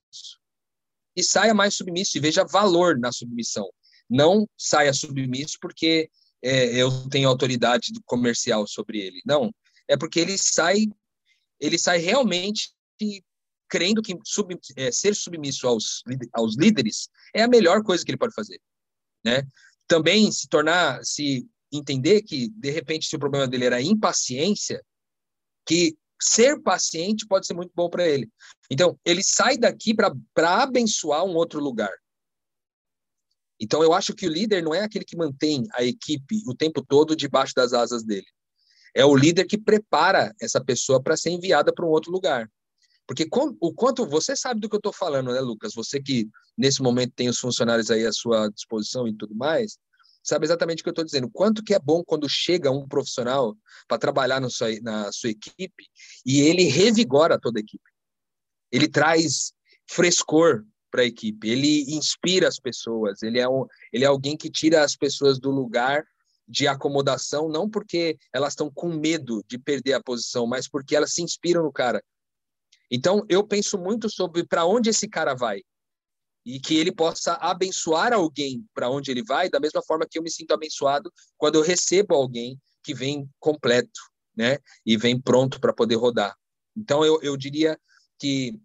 e 1.18 1.24
saia 1.24 1.54
mais 1.54 1.74
submisso 1.74 2.16
e 2.16 2.22
veja 2.22 2.46
valor 2.46 3.00
na 3.00 3.12
submissão. 3.12 3.68
Não 4.08 4.48
saia 4.56 4.94
submisso 4.94 5.58
porque 5.60 6.10
é, 6.44 6.76
eu 6.76 7.10
tenho 7.10 7.28
autoridade 7.28 7.92
comercial 8.06 8.68
sobre 8.68 9.00
ele. 9.00 9.20
Não, 9.26 9.52
é 9.88 9.98
porque 9.98 10.20
ele 10.20 10.38
sai, 10.38 10.86
ele 11.60 11.80
sai 11.80 11.98
realmente 11.98 12.72
crendo 13.68 14.02
que 14.02 14.16
sub, 14.24 14.56
é, 14.76 14.92
ser 14.92 15.16
submisso 15.16 15.68
aos, 15.68 16.04
aos 16.34 16.56
líderes 16.56 17.10
é 17.34 17.42
a 17.42 17.48
melhor 17.48 17.84
coisa 17.84 18.06
que 18.06 18.12
ele 18.12 18.18
pode 18.18 18.34
fazer, 18.34 18.62
né? 19.26 19.42
Também 19.88 20.32
se 20.32 20.48
tornar, 20.48 21.04
se 21.04 21.48
entender 21.72 22.22
que 22.22 22.50
de 22.50 22.70
repente 22.70 23.08
se 23.08 23.16
o 23.16 23.20
problema 23.20 23.48
dele 23.48 23.66
era 23.66 23.82
impaciência, 23.82 24.82
que 25.66 25.98
ser 26.22 26.62
paciente 26.62 27.28
pode 27.28 27.46
ser 27.46 27.54
muito 27.54 27.72
bom 27.76 27.90
para 27.90 28.08
ele. 28.08 28.30
Então 28.70 29.00
ele 29.06 29.24
sai 29.24 29.58
daqui 29.58 29.94
para 29.94 30.64
abençoar 30.64 31.24
um 31.24 31.36
outro 31.36 31.60
lugar. 31.60 31.92
Então 33.60 33.82
eu 33.82 33.94
acho 33.94 34.14
que 34.14 34.28
o 34.28 34.32
líder 34.32 34.62
não 34.62 34.74
é 34.74 34.82
aquele 34.82 35.06
que 35.06 35.18
mantém 35.18 35.64
a 35.74 35.84
equipe 35.84 36.44
o 36.48 36.54
tempo 36.54 36.86
todo 36.86 37.16
debaixo 37.16 37.54
das 37.56 37.74
asas 37.74 38.04
dele 38.04 38.28
é 38.98 39.06
o 39.06 39.16
líder 39.16 39.46
que 39.46 39.60
prepara 39.60 40.34
essa 40.42 40.60
pessoa 40.60 41.00
para 41.00 41.16
ser 41.16 41.30
enviada 41.30 41.72
para 41.72 41.86
um 41.86 41.90
outro 41.90 42.12
lugar. 42.12 42.50
Porque 43.06 43.30
com, 43.30 43.56
o 43.62 43.72
quanto 43.72 44.08
você 44.08 44.36
sabe 44.36 44.60
do 44.60 44.68
que 44.68 44.76
eu 44.76 44.80
estou 44.80 44.92
falando, 44.92 45.32
né, 45.32 45.40
Lucas? 45.40 45.76
Você 45.76 46.02
que 46.02 46.28
nesse 46.58 46.82
momento 46.82 47.14
tem 47.16 47.30
os 47.30 47.38
funcionários 47.38 47.92
aí 47.92 48.08
à 48.08 48.12
sua 48.12 48.50
disposição 48.50 49.08
e 49.08 49.14
tudo 49.14 49.36
mais, 49.36 49.78
sabe 50.28 50.46
exatamente 50.46 50.82
o 50.82 50.84
que 50.84 50.90
eu 50.90 50.92
estou 50.92 51.06
dizendo. 51.06 51.30
Quanto 51.30 51.64
que 51.64 51.74
é 51.74 51.80
bom 51.80 52.04
quando 52.04 52.28
chega 52.28 52.70
um 52.70 52.88
profissional 52.88 53.56
para 53.88 53.98
trabalhar 53.98 54.42
no 54.42 54.50
sua, 54.50 54.68
na 54.82 55.12
sua 55.12 55.30
equipe 55.30 55.86
e 56.26 56.42
ele 56.42 56.64
revigora 56.64 57.40
toda 57.40 57.60
a 57.60 57.62
equipe. 57.62 57.90
Ele 58.70 58.90
traz 58.90 59.54
frescor 59.90 60.66
para 60.92 61.02
a 61.04 61.06
equipe, 61.06 61.50
ele 61.50 61.84
inspira 61.96 62.48
as 62.48 62.60
pessoas, 62.60 63.22
ele 63.22 63.40
é, 63.40 63.48
um, 63.48 63.66
ele 63.92 64.04
é 64.04 64.08
alguém 64.08 64.36
que 64.36 64.50
tira 64.50 64.84
as 64.84 64.96
pessoas 64.96 65.40
do 65.40 65.50
lugar 65.50 66.06
de 66.48 66.68
acomodação, 66.68 67.50
não 67.50 67.70
porque 67.70 68.18
elas 68.34 68.54
estão 68.54 68.72
com 68.72 68.90
medo 68.90 69.44
de 69.48 69.58
perder 69.58 69.94
a 69.94 70.04
posição, 70.04 70.46
mas 70.46 70.68
porque 70.68 70.96
elas 70.96 71.14
se 71.14 71.22
inspiram 71.22 71.64
no 71.64 71.72
cara. 71.72 72.04
Então, 72.90 73.26
eu 73.30 73.46
penso 73.46 73.78
muito 73.78 74.10
sobre 74.10 74.46
para 74.46 74.66
onde 74.66 74.90
esse 74.90 75.08
cara 75.08 75.34
vai 75.34 75.62
e 76.48 76.62
que 76.62 76.78
ele 76.78 76.94
possa 76.94 77.34
abençoar 77.34 78.14
alguém 78.14 78.66
para 78.74 78.90
onde 78.90 79.12
ele 79.12 79.22
vai, 79.22 79.50
da 79.50 79.60
mesma 79.60 79.84
forma 79.84 80.08
que 80.10 80.18
eu 80.18 80.24
me 80.24 80.32
sinto 80.32 80.54
abençoado 80.54 81.12
quando 81.38 81.56
eu 81.56 81.62
recebo 81.62 82.16
alguém 82.16 82.58
que 82.82 82.94
vem 82.94 83.30
completo, 83.38 84.00
né? 84.34 84.58
E 84.86 84.96
vem 84.96 85.20
pronto 85.20 85.60
para 85.60 85.74
poder 85.74 85.96
rodar. 85.96 86.34
Então, 86.74 87.04
eu, 87.04 87.22
eu 87.22 87.36
diria 87.36 87.78
que 88.18 88.58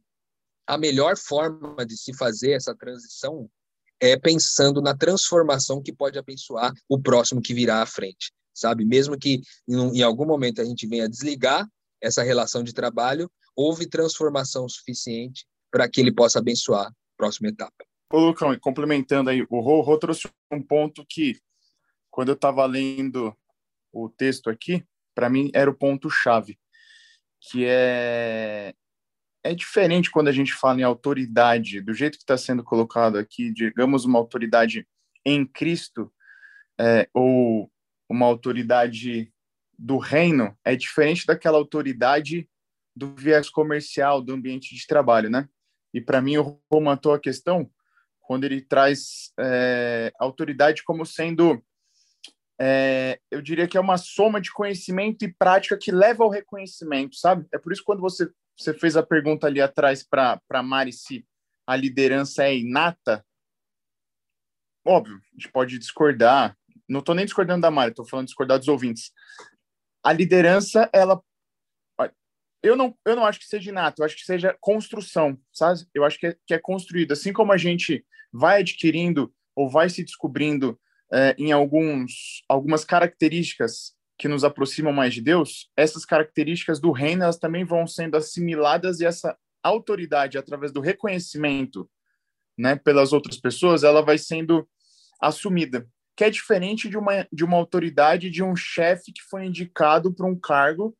a 0.64 0.78
melhor 0.78 1.16
forma 1.16 1.84
de 1.84 1.96
se 1.96 2.14
fazer 2.14 2.52
essa 2.52 2.72
transição 2.72 3.50
é 3.98 4.16
pensando 4.16 4.80
na 4.80 4.96
transformação 4.96 5.82
que 5.82 5.92
pode 5.92 6.16
abençoar 6.16 6.72
o 6.88 7.02
próximo 7.02 7.42
que 7.42 7.52
virá 7.52 7.82
à 7.82 7.86
frente, 7.86 8.32
sabe? 8.54 8.84
Mesmo 8.84 9.18
que 9.18 9.40
em, 9.68 9.98
em 9.98 10.02
algum 10.02 10.24
momento 10.24 10.62
a 10.62 10.64
gente 10.64 10.86
venha 10.86 11.08
desligar 11.08 11.66
essa 12.00 12.22
relação 12.22 12.62
de 12.62 12.72
trabalho, 12.72 13.28
houve 13.56 13.88
transformação 13.88 14.68
suficiente 14.68 15.44
para 15.68 15.88
que 15.88 16.00
ele 16.00 16.12
possa 16.12 16.38
abençoar 16.38 16.92
próxima 17.22 17.50
etapa. 17.50 17.84
Ô, 18.12 18.18
Lucão, 18.18 18.58
complementando 18.58 19.30
aí, 19.30 19.46
o 19.48 19.60
Rô 19.60 19.96
trouxe 19.96 20.28
um 20.50 20.60
ponto 20.60 21.06
que, 21.08 21.38
quando 22.10 22.30
eu 22.30 22.34
estava 22.34 22.66
lendo 22.66 23.32
o 23.92 24.08
texto 24.08 24.50
aqui, 24.50 24.84
para 25.14 25.30
mim 25.30 25.48
era 25.54 25.70
o 25.70 25.74
ponto-chave, 25.74 26.58
que 27.40 27.64
é 27.64 28.74
é 29.44 29.54
diferente 29.54 30.10
quando 30.10 30.28
a 30.28 30.32
gente 30.32 30.52
fala 30.52 30.80
em 30.80 30.84
autoridade, 30.84 31.80
do 31.80 31.92
jeito 31.92 32.16
que 32.16 32.22
está 32.22 32.36
sendo 32.36 32.62
colocado 32.62 33.18
aqui, 33.18 33.52
digamos 33.52 34.04
uma 34.04 34.18
autoridade 34.18 34.86
em 35.24 35.44
Cristo, 35.44 36.12
é, 36.80 37.08
ou 37.12 37.70
uma 38.08 38.26
autoridade 38.26 39.32
do 39.76 39.98
reino, 39.98 40.56
é 40.64 40.76
diferente 40.76 41.26
daquela 41.26 41.58
autoridade 41.58 42.48
do 42.94 43.14
viés 43.14 43.48
comercial, 43.48 44.22
do 44.22 44.32
ambiente 44.32 44.76
de 44.76 44.86
trabalho, 44.86 45.28
né? 45.28 45.48
E 45.92 46.00
para 46.00 46.22
mim, 46.22 46.36
o 46.38 46.60
romantou 46.70 47.12
a 47.12 47.20
questão 47.20 47.70
quando 48.20 48.44
ele 48.44 48.60
traz 48.60 49.32
é, 49.38 50.12
autoridade 50.18 50.82
como 50.84 51.04
sendo, 51.04 51.62
é, 52.58 53.20
eu 53.30 53.42
diria 53.42 53.66
que 53.66 53.76
é 53.76 53.80
uma 53.80 53.98
soma 53.98 54.40
de 54.40 54.52
conhecimento 54.52 55.24
e 55.24 55.32
prática 55.32 55.76
que 55.76 55.90
leva 55.90 56.22
ao 56.22 56.30
reconhecimento, 56.30 57.16
sabe? 57.16 57.46
É 57.52 57.58
por 57.58 57.72
isso 57.72 57.82
que 57.82 57.86
quando 57.86 58.00
você 58.00 58.30
você 58.56 58.74
fez 58.74 58.96
a 58.96 59.02
pergunta 59.02 59.46
ali 59.46 59.60
atrás 59.60 60.02
para 60.02 60.62
Mari 60.62 60.92
se 60.92 61.26
a 61.66 61.74
liderança 61.76 62.44
é 62.44 62.56
inata. 62.56 63.24
Óbvio, 64.84 65.16
a 65.16 65.34
gente 65.34 65.50
pode 65.50 65.78
discordar. 65.78 66.56
Não 66.88 67.00
estou 67.00 67.14
nem 67.14 67.24
discordando 67.24 67.62
da 67.62 67.70
Mari, 67.70 67.90
estou 67.90 68.04
falando 68.04 68.26
discordar 68.26 68.58
dos 68.58 68.68
ouvintes. 68.68 69.12
A 70.04 70.12
liderança, 70.12 70.88
ela. 70.92 71.22
Eu 72.62 72.76
não, 72.76 72.96
eu 73.04 73.16
não 73.16 73.26
acho 73.26 73.40
que 73.40 73.46
seja 73.46 73.70
inata, 73.70 74.00
eu 74.00 74.06
acho 74.06 74.16
que 74.16 74.24
seja 74.24 74.56
construção, 74.60 75.38
sabe? 75.52 75.80
Eu 75.92 76.04
acho 76.04 76.18
que 76.18 76.28
é, 76.28 76.36
que 76.46 76.54
é 76.54 76.58
construído. 76.58 77.12
Assim 77.12 77.32
como 77.32 77.52
a 77.52 77.56
gente 77.56 78.04
vai 78.32 78.60
adquirindo 78.60 79.34
ou 79.54 79.68
vai 79.68 79.90
se 79.90 80.04
descobrindo 80.04 80.78
é, 81.12 81.34
em 81.36 81.52
alguns, 81.52 82.42
algumas 82.48 82.84
características 82.84 83.94
que 84.16 84.28
nos 84.28 84.44
aproximam 84.44 84.92
mais 84.92 85.12
de 85.12 85.20
Deus, 85.20 85.70
essas 85.76 86.04
características 86.04 86.80
do 86.80 86.92
reino 86.92 87.24
elas 87.24 87.38
também 87.38 87.64
vão 87.64 87.86
sendo 87.86 88.16
assimiladas 88.16 89.00
e 89.00 89.04
essa 89.04 89.36
autoridade 89.62 90.38
através 90.38 90.72
do 90.72 90.80
reconhecimento, 90.80 91.90
né, 92.56 92.76
pelas 92.76 93.12
outras 93.12 93.38
pessoas, 93.38 93.82
ela 93.82 94.02
vai 94.02 94.18
sendo 94.18 94.68
assumida, 95.20 95.86
que 96.16 96.24
é 96.24 96.30
diferente 96.30 96.88
de 96.88 96.96
uma 96.96 97.26
de 97.32 97.44
uma 97.44 97.56
autoridade 97.56 98.30
de 98.30 98.42
um 98.42 98.54
chefe 98.54 99.12
que 99.12 99.22
foi 99.22 99.46
indicado 99.46 100.12
para 100.12 100.26
um 100.26 100.38
cargo 100.38 100.96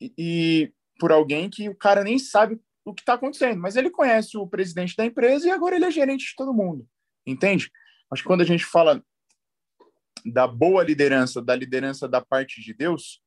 e, 0.00 0.12
e 0.18 0.72
por 0.98 1.12
alguém 1.12 1.48
que 1.50 1.68
o 1.68 1.74
cara 1.74 2.02
nem 2.02 2.18
sabe 2.18 2.60
o 2.84 2.94
que 2.94 3.02
está 3.02 3.14
acontecendo, 3.14 3.60
mas 3.60 3.76
ele 3.76 3.90
conhece 3.90 4.36
o 4.36 4.46
presidente 4.46 4.96
da 4.96 5.04
empresa 5.04 5.46
e 5.46 5.50
agora 5.50 5.76
ele 5.76 5.84
é 5.84 5.90
gerente 5.90 6.26
de 6.26 6.34
todo 6.36 6.54
mundo, 6.54 6.86
entende? 7.26 7.70
Acho 8.10 8.22
que 8.22 8.28
quando 8.28 8.42
a 8.42 8.46
gente 8.46 8.64
fala 8.64 9.02
da 10.24 10.46
boa 10.46 10.84
liderança, 10.84 11.42
da 11.42 11.54
liderança 11.54 12.08
da 12.08 12.20
parte 12.20 12.60
de 12.60 12.72
Deus, 12.72 13.20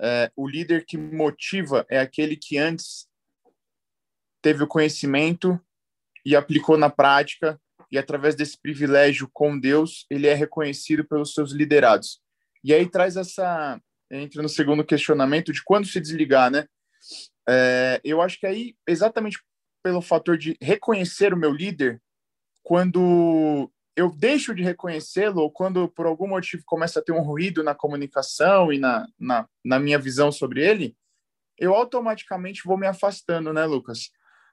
é, 0.00 0.30
o 0.36 0.46
líder 0.46 0.84
que 0.86 0.96
motiva 0.96 1.86
é 1.90 1.98
aquele 1.98 2.36
que 2.36 2.58
antes 2.58 3.08
teve 4.40 4.62
o 4.62 4.68
conhecimento 4.68 5.58
e 6.24 6.36
aplicou 6.36 6.76
na 6.76 6.90
prática, 6.90 7.60
e 7.90 7.98
através 7.98 8.34
desse 8.34 8.60
privilégio 8.60 9.28
com 9.32 9.58
Deus, 9.58 10.06
ele 10.10 10.26
é 10.26 10.34
reconhecido 10.34 11.04
pelos 11.06 11.32
seus 11.32 11.52
liderados. 11.52 12.20
E 12.62 12.74
aí 12.74 12.88
traz 12.88 13.16
essa. 13.16 13.80
Entra 14.10 14.42
no 14.42 14.48
segundo 14.48 14.84
questionamento 14.84 15.52
de 15.52 15.62
quando 15.62 15.86
se 15.86 16.00
desligar, 16.00 16.50
né? 16.50 16.66
É, 17.48 18.00
eu 18.04 18.20
acho 18.20 18.38
que 18.38 18.46
aí, 18.46 18.76
exatamente 18.86 19.42
pelo 19.82 20.02
fator 20.02 20.36
de 20.36 20.56
reconhecer 20.60 21.32
o 21.32 21.36
meu 21.36 21.52
líder, 21.52 22.02
quando 22.62 23.70
eu 23.96 24.10
deixo 24.10 24.54
de 24.54 24.62
reconhecê-lo, 24.62 25.40
ou 25.40 25.50
quando 25.50 25.88
por 25.88 26.06
algum 26.06 26.28
motivo 26.28 26.62
começa 26.66 27.00
a 27.00 27.02
ter 27.02 27.12
um 27.12 27.22
ruído 27.22 27.64
na 27.64 27.74
comunicação 27.74 28.72
e 28.72 28.78
na, 28.78 29.08
na, 29.18 29.48
na 29.64 29.78
minha 29.78 29.98
visão 29.98 30.30
sobre 30.30 30.64
ele, 30.64 30.96
eu 31.58 31.74
automaticamente 31.74 32.62
vou 32.64 32.76
me 32.76 32.86
afastando, 32.86 33.52
né, 33.52 33.64
Lucas? 33.64 34.10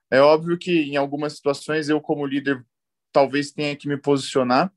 É 0.10 0.22
óbvio 0.22 0.58
que 0.58 0.84
em 0.84 0.96
algumas 0.96 1.34
situações 1.34 1.90
eu, 1.90 2.00
como 2.00 2.26
líder, 2.26 2.66
talvez 3.12 3.52
tenha 3.52 3.76
que 3.76 3.88
me 3.88 3.98
posicionar 3.98 4.72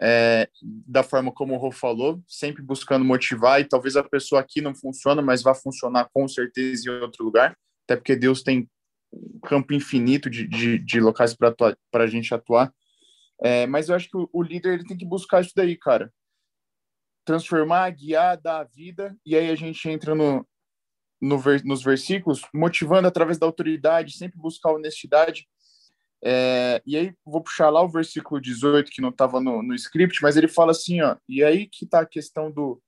é, 0.00 0.48
da 0.86 1.02
forma 1.02 1.30
como 1.30 1.54
o 1.54 1.58
Rô 1.58 1.70
falou, 1.70 2.22
sempre 2.26 2.62
buscando 2.62 3.04
motivar, 3.04 3.60
e 3.60 3.68
talvez 3.68 3.96
a 3.96 4.02
pessoa 4.02 4.40
aqui 4.40 4.60
não 4.62 4.74
funciona, 4.74 5.20
mas 5.20 5.42
vai 5.42 5.54
funcionar 5.54 6.08
com 6.12 6.26
certeza 6.26 6.88
em 6.88 6.92
outro 7.00 7.24
lugar, 7.24 7.56
até 7.84 7.96
porque 7.96 8.16
Deus 8.16 8.42
tem 8.42 8.68
um 9.12 9.40
campo 9.40 9.74
infinito 9.74 10.30
de, 10.30 10.46
de, 10.46 10.78
de 10.78 11.00
locais 11.00 11.34
para 11.34 12.04
a 12.04 12.06
gente 12.06 12.32
atuar. 12.32 12.72
É, 13.42 13.66
mas 13.66 13.88
eu 13.88 13.94
acho 13.94 14.08
que 14.08 14.16
o, 14.16 14.28
o, 14.32 14.42
líder 14.42 14.74
ele 14.74 14.86
tem 14.86 14.96
que 14.96 15.06
buscar 15.06 15.40
isso 15.40 15.52
daí, 15.54 15.76
cara. 15.76 16.12
Transformar, 17.24 17.90
guiar, 17.90 18.40
dar 18.40 18.60
a 18.60 18.64
vida, 18.64 19.16
e 19.24 19.36
aí 19.36 19.50
a 19.50 19.54
gente 19.54 19.88
entra 19.88 20.14
no, 20.14 20.46
no 21.20 21.38
ver, 21.38 21.62
nos 21.64 21.82
versículos, 21.82 22.42
motivando 22.54 23.08
através 23.08 23.38
da 23.38 23.46
autoridade, 23.46 24.16
sempre 24.16 24.38
buscar 24.38 24.72
honestidade. 24.72 25.46
É, 26.22 26.82
e 26.86 26.96
aí 26.96 27.14
vou 27.24 27.42
puxar 27.42 27.70
lá 27.70 27.82
o 27.82 27.88
versículo 27.88 28.40
18, 28.40 28.90
que 28.90 29.00
não 29.00 29.08
estava 29.08 29.40
no, 29.40 29.62
no 29.62 29.74
script, 29.74 30.20
mas 30.22 30.36
ele 30.36 30.48
fala 30.48 30.72
assim, 30.72 31.00
ó, 31.00 31.16
e 31.28 31.42
aí 31.42 31.66
que 31.66 31.84
está 31.84 32.00
a 32.00 32.06
questão 32.06 32.50
do 32.50 32.80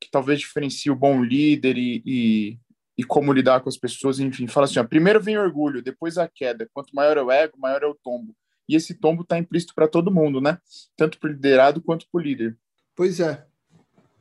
que 0.00 0.10
talvez 0.10 0.40
diferencie 0.40 0.90
o 0.90 0.96
bom 0.96 1.22
líder 1.22 1.76
e, 1.76 2.02
e, 2.04 2.58
e, 2.96 3.04
como 3.04 3.32
lidar 3.32 3.60
com 3.60 3.68
as 3.68 3.76
pessoas, 3.76 4.18
enfim, 4.18 4.46
fala 4.46 4.64
assim, 4.64 4.78
ó, 4.78 4.84
primeiro 4.84 5.20
vem 5.20 5.36
o 5.36 5.42
orgulho, 5.42 5.82
depois 5.82 6.16
a 6.16 6.26
queda, 6.26 6.68
quanto 6.72 6.94
maior 6.94 7.16
é 7.18 7.22
o 7.22 7.30
ego, 7.30 7.58
maior 7.58 7.82
é 7.82 7.86
o 7.86 7.94
tombo. 7.94 8.34
E 8.68 8.74
esse 8.74 8.94
tombo 8.94 9.22
está 9.22 9.36
implícito 9.36 9.74
para 9.74 9.88
todo 9.88 10.12
mundo, 10.12 10.40
né? 10.40 10.56
Tanto 10.96 11.18
para 11.18 11.28
o 11.28 11.32
liderado 11.32 11.82
quanto 11.82 12.06
para 12.10 12.20
o 12.20 12.22
líder. 12.22 12.56
Pois 12.94 13.18
é. 13.18 13.44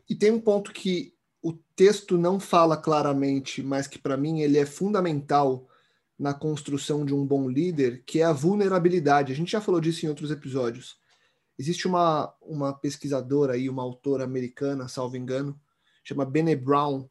E 0.10 0.15
tem 0.15 0.32
um 0.32 0.42
ponto 0.42 0.74
que 0.74 1.13
o 1.42 1.54
texto 1.76 2.18
não 2.18 2.39
fala 2.39 2.76
claramente, 2.76 3.62
mas 3.62 3.88
que 3.88 4.00
para 4.00 4.18
mim 4.18 4.42
ele 4.42 4.58
é 4.58 4.65
fundamental 4.65 5.68
na 6.19 6.34
construção 6.34 7.05
de 7.05 7.13
um 7.13 7.25
bom 7.25 7.49
líder, 7.49 8.03
que 8.05 8.19
é 8.19 8.25
a 8.25 8.34
vulnerabilidade. 8.34 9.32
A 9.32 9.36
gente 9.36 9.53
já 9.53 9.62
falou 9.62 9.79
disso 9.79 10.05
em 10.05 10.10
outros 10.10 10.29
episódios. 10.29 10.99
Existe 11.58 11.88
uma, 11.88 12.34
uma 12.41 12.73
pesquisadora 12.73 13.53
aí, 13.53 13.69
uma 13.69 13.84
autora 13.84 14.25
americana, 14.25 14.89
salvo 14.89 15.15
engano, 15.15 15.58
chama 16.03 16.25
Bene 16.25 16.58
Brown. 16.58 17.08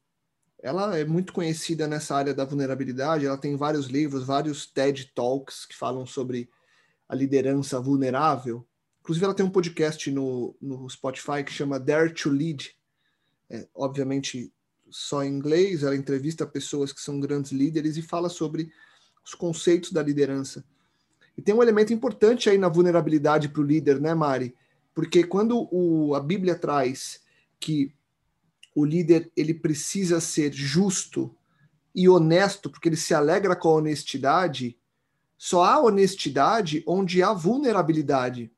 Ela 0.62 0.98
é 0.98 1.04
muito 1.06 1.32
conhecida 1.32 1.88
nessa 1.88 2.16
área 2.16 2.34
da 2.34 2.44
vulnerabilidade. 2.44 3.24
Ela 3.24 3.38
tem 3.38 3.56
vários 3.56 3.86
livros, 3.86 4.24
vários 4.24 4.66
TED 4.66 5.12
Talks 5.14 5.64
que 5.64 5.74
falam 5.74 6.04
sobre 6.04 6.50
a 7.08 7.14
liderança 7.14 7.80
vulnerável. 7.80 8.66
Inclusive, 9.00 9.24
ela 9.24 9.34
tem 9.34 9.46
um 9.46 9.50
podcast 9.50 10.10
no, 10.10 10.54
no 10.60 10.88
Spotify 10.90 11.42
que 11.42 11.52
chama 11.52 11.80
Dare 11.80 12.12
to 12.12 12.28
Lead. 12.28 12.76
É, 13.48 13.66
obviamente, 13.74 14.52
só 14.90 15.24
em 15.24 15.32
inglês. 15.32 15.82
Ela 15.82 15.96
entrevista 15.96 16.46
pessoas 16.46 16.92
que 16.92 17.00
são 17.00 17.18
grandes 17.18 17.52
líderes 17.52 17.96
e 17.96 18.02
fala 18.02 18.28
sobre 18.28 18.70
os 19.28 19.34
conceitos 19.34 19.92
da 19.92 20.02
liderança. 20.02 20.64
E 21.36 21.42
tem 21.42 21.54
um 21.54 21.62
elemento 21.62 21.92
importante 21.92 22.48
aí 22.48 22.56
na 22.56 22.68
vulnerabilidade 22.68 23.50
para 23.50 23.60
o 23.60 23.64
líder, 23.64 24.00
né, 24.00 24.14
Mari? 24.14 24.56
Porque 24.94 25.22
quando 25.22 25.68
o, 25.70 26.14
a 26.14 26.20
Bíblia 26.20 26.54
traz 26.54 27.20
que 27.60 27.94
o 28.74 28.86
líder 28.86 29.30
ele 29.36 29.52
precisa 29.52 30.18
ser 30.18 30.52
justo 30.52 31.34
e 31.94 32.08
honesto, 32.08 32.70
porque 32.70 32.88
ele 32.88 32.96
se 32.96 33.12
alegra 33.12 33.54
com 33.54 33.68
a 33.68 33.74
honestidade, 33.74 34.78
só 35.36 35.62
há 35.62 35.78
honestidade 35.78 36.82
onde 36.86 37.22
há 37.22 37.32
vulnerabilidade. 37.32 38.50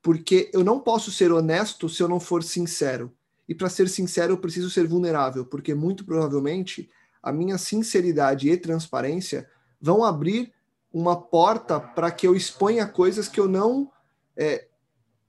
Porque 0.00 0.48
eu 0.52 0.62
não 0.62 0.78
posso 0.78 1.10
ser 1.10 1.32
honesto 1.32 1.88
se 1.88 2.02
eu 2.02 2.08
não 2.08 2.20
for 2.20 2.44
sincero. 2.44 3.12
E 3.48 3.54
para 3.54 3.68
ser 3.68 3.88
sincero, 3.88 4.34
eu 4.34 4.38
preciso 4.38 4.70
ser 4.70 4.86
vulnerável, 4.86 5.44
porque 5.44 5.74
muito 5.74 6.04
provavelmente 6.04 6.88
a 7.22 7.32
minha 7.32 7.58
sinceridade 7.58 8.48
e 8.48 8.56
transparência 8.56 9.48
vão 9.84 10.02
abrir 10.02 10.50
uma 10.90 11.14
porta 11.14 11.78
para 11.78 12.10
que 12.10 12.26
eu 12.26 12.34
exponha 12.34 12.86
coisas 12.86 13.28
que 13.28 13.38
eu 13.38 13.46
não 13.46 13.92
é, 14.34 14.66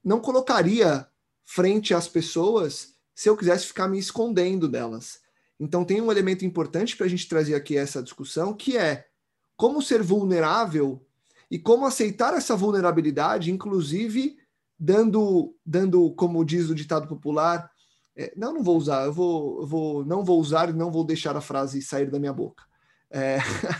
não 0.01 0.21
colocaria 0.21 1.05
frente 1.43 1.93
às 1.93 2.07
pessoas 2.07 2.95
se 3.13 3.27
eu 3.27 3.35
quisesse 3.35 3.67
ficar 3.67 3.89
me 3.89 3.99
escondendo 3.99 4.69
delas. 4.69 5.19
Então 5.59 5.83
tem 5.83 5.99
um 5.99 6.09
elemento 6.09 6.45
importante 6.45 6.95
para 6.95 7.05
a 7.05 7.09
gente 7.09 7.27
trazer 7.27 7.53
aqui 7.53 7.75
essa 7.75 8.01
discussão, 8.01 8.53
que 8.53 8.77
é 8.77 9.05
como 9.57 9.81
ser 9.81 10.01
vulnerável 10.01 11.05
e 11.51 11.59
como 11.59 11.85
aceitar 11.85 12.33
essa 12.33 12.55
vulnerabilidade, 12.55 13.51
inclusive 13.51 14.37
dando, 14.79 15.53
dando 15.65 16.11
como 16.11 16.45
diz 16.45 16.69
o 16.69 16.75
ditado 16.75 17.09
popular, 17.09 17.69
é, 18.15 18.31
não, 18.37 18.53
não 18.53 18.63
vou 18.63 18.77
usar, 18.77 19.03
eu 19.03 19.11
vou, 19.11 19.59
eu 19.59 19.67
vou, 19.67 20.05
não 20.05 20.23
vou 20.23 20.39
usar 20.39 20.69
e 20.69 20.73
não 20.73 20.89
vou 20.89 21.03
deixar 21.03 21.35
a 21.35 21.41
frase 21.41 21.81
sair 21.81 22.09
da 22.09 22.19
minha 22.19 22.31
boca. 22.31 22.63
É, 23.09 23.37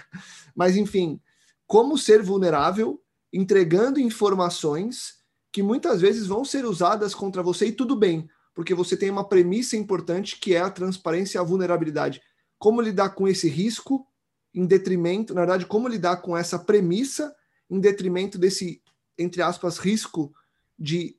mas, 0.55 0.75
enfim, 0.75 1.19
como 1.67 1.97
ser 1.97 2.21
vulnerável, 2.21 3.01
entregando 3.31 3.99
informações 3.99 5.15
que 5.51 5.63
muitas 5.63 6.01
vezes 6.01 6.27
vão 6.27 6.43
ser 6.43 6.65
usadas 6.65 7.15
contra 7.15 7.41
você, 7.41 7.67
e 7.67 7.71
tudo 7.71 7.95
bem, 7.95 8.29
porque 8.53 8.73
você 8.73 8.95
tem 8.95 9.09
uma 9.09 9.27
premissa 9.27 9.75
importante 9.75 10.39
que 10.39 10.53
é 10.53 10.59
a 10.59 10.69
transparência 10.69 11.37
e 11.37 11.39
a 11.39 11.43
vulnerabilidade. 11.43 12.21
Como 12.57 12.81
lidar 12.81 13.09
com 13.09 13.27
esse 13.27 13.49
risco 13.49 14.07
em 14.53 14.65
detrimento, 14.65 15.33
na 15.33 15.41
verdade, 15.41 15.65
como 15.65 15.87
lidar 15.87 16.17
com 16.17 16.37
essa 16.37 16.57
premissa 16.57 17.35
em 17.69 17.79
detrimento 17.79 18.37
desse, 18.37 18.81
entre 19.17 19.41
aspas, 19.41 19.77
risco 19.77 20.33
de 20.79 21.17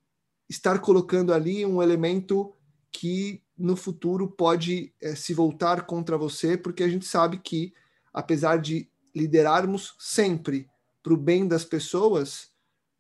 estar 0.48 0.78
colocando 0.78 1.34
ali 1.34 1.66
um 1.66 1.82
elemento 1.82 2.54
que 2.90 3.42
no 3.56 3.76
futuro 3.76 4.28
pode 4.28 4.94
é, 5.00 5.14
se 5.14 5.34
voltar 5.34 5.86
contra 5.86 6.16
você, 6.16 6.56
porque 6.56 6.82
a 6.82 6.88
gente 6.88 7.06
sabe 7.06 7.38
que 7.38 7.74
apesar 8.16 8.58
de 8.58 8.88
liderarmos 9.14 9.94
sempre 9.98 10.66
para 11.02 11.12
o 11.12 11.18
bem 11.18 11.46
das 11.46 11.66
pessoas, 11.66 12.50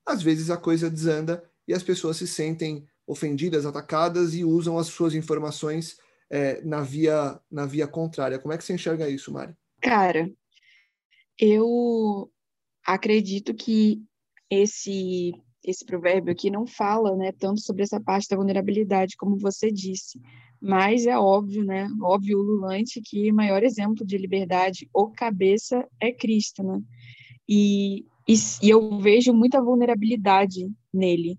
às 0.04 0.22
vezes 0.22 0.50
a 0.50 0.58
coisa 0.58 0.90
desanda 0.90 1.42
e 1.66 1.72
as 1.72 1.82
pessoas 1.82 2.18
se 2.18 2.26
sentem 2.26 2.86
ofendidas, 3.06 3.64
atacadas 3.64 4.34
e 4.34 4.44
usam 4.44 4.78
as 4.78 4.88
suas 4.88 5.14
informações 5.14 5.98
é, 6.28 6.60
na 6.60 6.82
via 6.82 7.40
na 7.50 7.64
via 7.64 7.88
contrária. 7.88 8.38
Como 8.38 8.52
é 8.52 8.58
que 8.58 8.64
você 8.64 8.74
enxerga 8.74 9.08
isso, 9.08 9.32
Mari? 9.32 9.54
Cara, 9.80 10.30
eu 11.38 12.30
acredito 12.84 13.54
que 13.54 14.02
esse 14.50 15.32
esse 15.64 15.84
provérbio 15.84 16.32
aqui 16.32 16.48
não 16.48 16.64
fala, 16.64 17.16
né, 17.16 17.32
tanto 17.32 17.60
sobre 17.60 17.82
essa 17.82 18.00
parte 18.00 18.28
da 18.28 18.36
vulnerabilidade 18.36 19.16
como 19.16 19.36
você 19.36 19.72
disse, 19.72 20.20
mas 20.66 21.06
é 21.06 21.16
óbvio, 21.16 21.64
né? 21.64 21.88
Óbvio, 22.02 22.40
ululante, 22.40 23.00
que 23.00 23.30
o 23.30 23.34
maior 23.34 23.62
exemplo 23.62 24.04
de 24.04 24.18
liberdade 24.18 24.88
ou 24.92 25.12
cabeça 25.12 25.86
é 26.00 26.12
Cristo, 26.12 26.62
né? 26.62 26.82
E, 27.48 28.04
e, 28.28 28.34
e 28.62 28.70
eu 28.70 28.98
vejo 28.98 29.32
muita 29.32 29.62
vulnerabilidade 29.62 30.68
nele. 30.92 31.38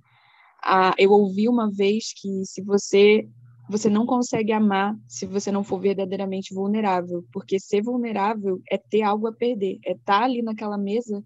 Ah, 0.64 0.94
eu 0.98 1.12
ouvi 1.12 1.50
uma 1.50 1.70
vez 1.70 2.14
que 2.14 2.46
se 2.46 2.64
você 2.64 3.28
você 3.70 3.90
não 3.90 4.06
consegue 4.06 4.54
amar 4.54 4.98
se 5.10 5.26
você 5.26 5.52
não 5.52 5.62
for 5.62 5.78
verdadeiramente 5.82 6.54
vulnerável, 6.54 7.26
porque 7.34 7.60
ser 7.60 7.82
vulnerável 7.82 8.62
é 8.72 8.78
ter 8.78 9.02
algo 9.02 9.28
a 9.28 9.34
perder, 9.34 9.78
é 9.86 9.92
estar 9.92 10.20
tá 10.20 10.24
ali 10.24 10.42
naquela 10.42 10.78
mesa 10.78 11.22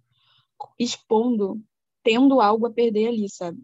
expondo, 0.79 1.61
tendo 2.03 2.41
algo 2.41 2.65
a 2.65 2.71
perder 2.71 3.09
ali, 3.09 3.29
sabe? 3.29 3.59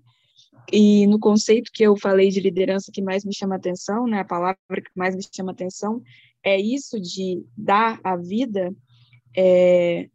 E 0.72 1.08
no 1.08 1.18
conceito 1.18 1.72
que 1.72 1.84
eu 1.84 1.96
falei 1.96 2.30
de 2.30 2.42
liderança 2.42 2.92
que 2.92 3.02
mais 3.02 3.24
me 3.24 3.34
chama 3.34 3.56
atenção, 3.56 4.06
né, 4.06 4.20
a 4.20 4.26
palavra 4.26 4.58
que 4.68 4.92
mais 4.96 5.16
me 5.16 5.24
chama 5.34 5.52
atenção, 5.52 6.02
é 6.44 6.60
isso 6.60 7.00
de 7.00 7.46
dar 7.58 8.00
a 8.04 8.18
vida. 8.18 8.76
É... 9.36 10.10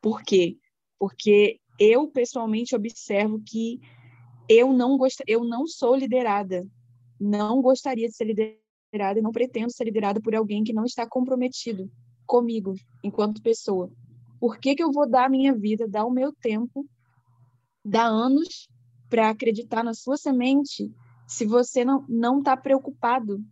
Por 0.00 0.22
quê? 0.22 0.56
Porque 0.98 1.60
eu 1.78 2.08
pessoalmente 2.08 2.74
observo 2.74 3.42
que 3.44 3.80
eu 4.48 4.72
não 4.72 4.96
gost... 4.96 5.22
eu 5.26 5.44
não 5.44 5.66
sou 5.66 5.94
liderada, 5.94 6.66
não 7.20 7.60
gostaria 7.60 8.08
de 8.08 8.14
ser 8.14 8.24
liderada 8.24 9.18
e 9.18 9.22
não 9.22 9.32
pretendo 9.32 9.70
ser 9.70 9.84
liderada 9.84 10.20
por 10.20 10.34
alguém 10.34 10.64
que 10.64 10.72
não 10.72 10.84
está 10.84 11.06
comprometido 11.06 11.90
comigo 12.26 12.74
enquanto 13.02 13.42
pessoa. 13.42 13.90
Por 14.40 14.58
que, 14.58 14.74
que 14.74 14.82
eu 14.82 14.92
vou 14.92 15.08
dar 15.08 15.26
a 15.26 15.28
minha 15.28 15.54
vida, 15.54 15.88
dar 15.88 16.04
o 16.04 16.10
meu 16.10 16.32
tempo, 16.32 16.86
dar 17.84 18.06
anos 18.06 18.68
para 19.08 19.30
acreditar 19.30 19.82
na 19.82 19.94
sua 19.94 20.16
semente 20.16 20.92
se 21.26 21.46
você 21.46 21.84
não 21.84 22.04
não 22.08 22.38
está 22.38 22.56
preocupado 22.56 23.42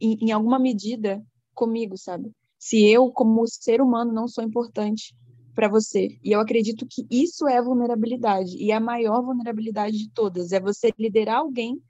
em, 0.00 0.16
em 0.22 0.32
alguma 0.32 0.58
medida 0.58 1.22
comigo, 1.54 1.96
sabe? 1.96 2.30
Se 2.58 2.84
eu, 2.84 3.10
como 3.10 3.46
ser 3.46 3.80
humano, 3.80 4.12
não 4.12 4.28
sou 4.28 4.44
importante 4.44 5.14
para 5.54 5.68
você. 5.68 6.18
E 6.22 6.32
eu 6.32 6.40
acredito 6.40 6.86
que 6.88 7.06
isso 7.10 7.46
é 7.48 7.60
vulnerabilidade. 7.60 8.56
E 8.56 8.72
a 8.72 8.80
maior 8.80 9.22
vulnerabilidade 9.22 9.96
de 9.96 10.10
todas 10.10 10.52
é 10.52 10.60
você 10.60 10.92
liderar 10.98 11.38
alguém 11.38 11.80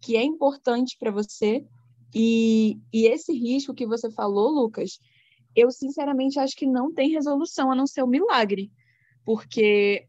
que 0.00 0.16
é 0.16 0.22
importante 0.22 0.96
para 0.98 1.10
você. 1.10 1.64
E, 2.14 2.78
e 2.92 3.06
esse 3.06 3.32
risco 3.32 3.74
que 3.74 3.86
você 3.86 4.10
falou, 4.10 4.50
Lucas, 4.50 4.98
eu 5.54 5.70
sinceramente 5.70 6.38
acho 6.38 6.54
que 6.56 6.66
não 6.66 6.92
tem 6.92 7.10
resolução 7.10 7.70
a 7.70 7.74
não 7.74 7.86
ser 7.86 8.02
o 8.02 8.08
milagre, 8.08 8.70
porque 9.24 10.06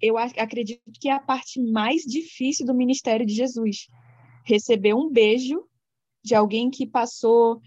eu 0.00 0.16
acredito 0.18 0.80
que 1.00 1.08
é 1.08 1.12
a 1.12 1.20
parte 1.20 1.60
mais 1.60 2.02
difícil 2.02 2.66
do 2.66 2.74
ministério 2.74 3.26
de 3.26 3.34
Jesus. 3.34 3.88
Receber 4.44 4.94
um 4.94 5.10
beijo 5.10 5.64
de 6.22 6.34
alguém 6.34 6.70
que 6.70 6.86
passou 6.86 7.60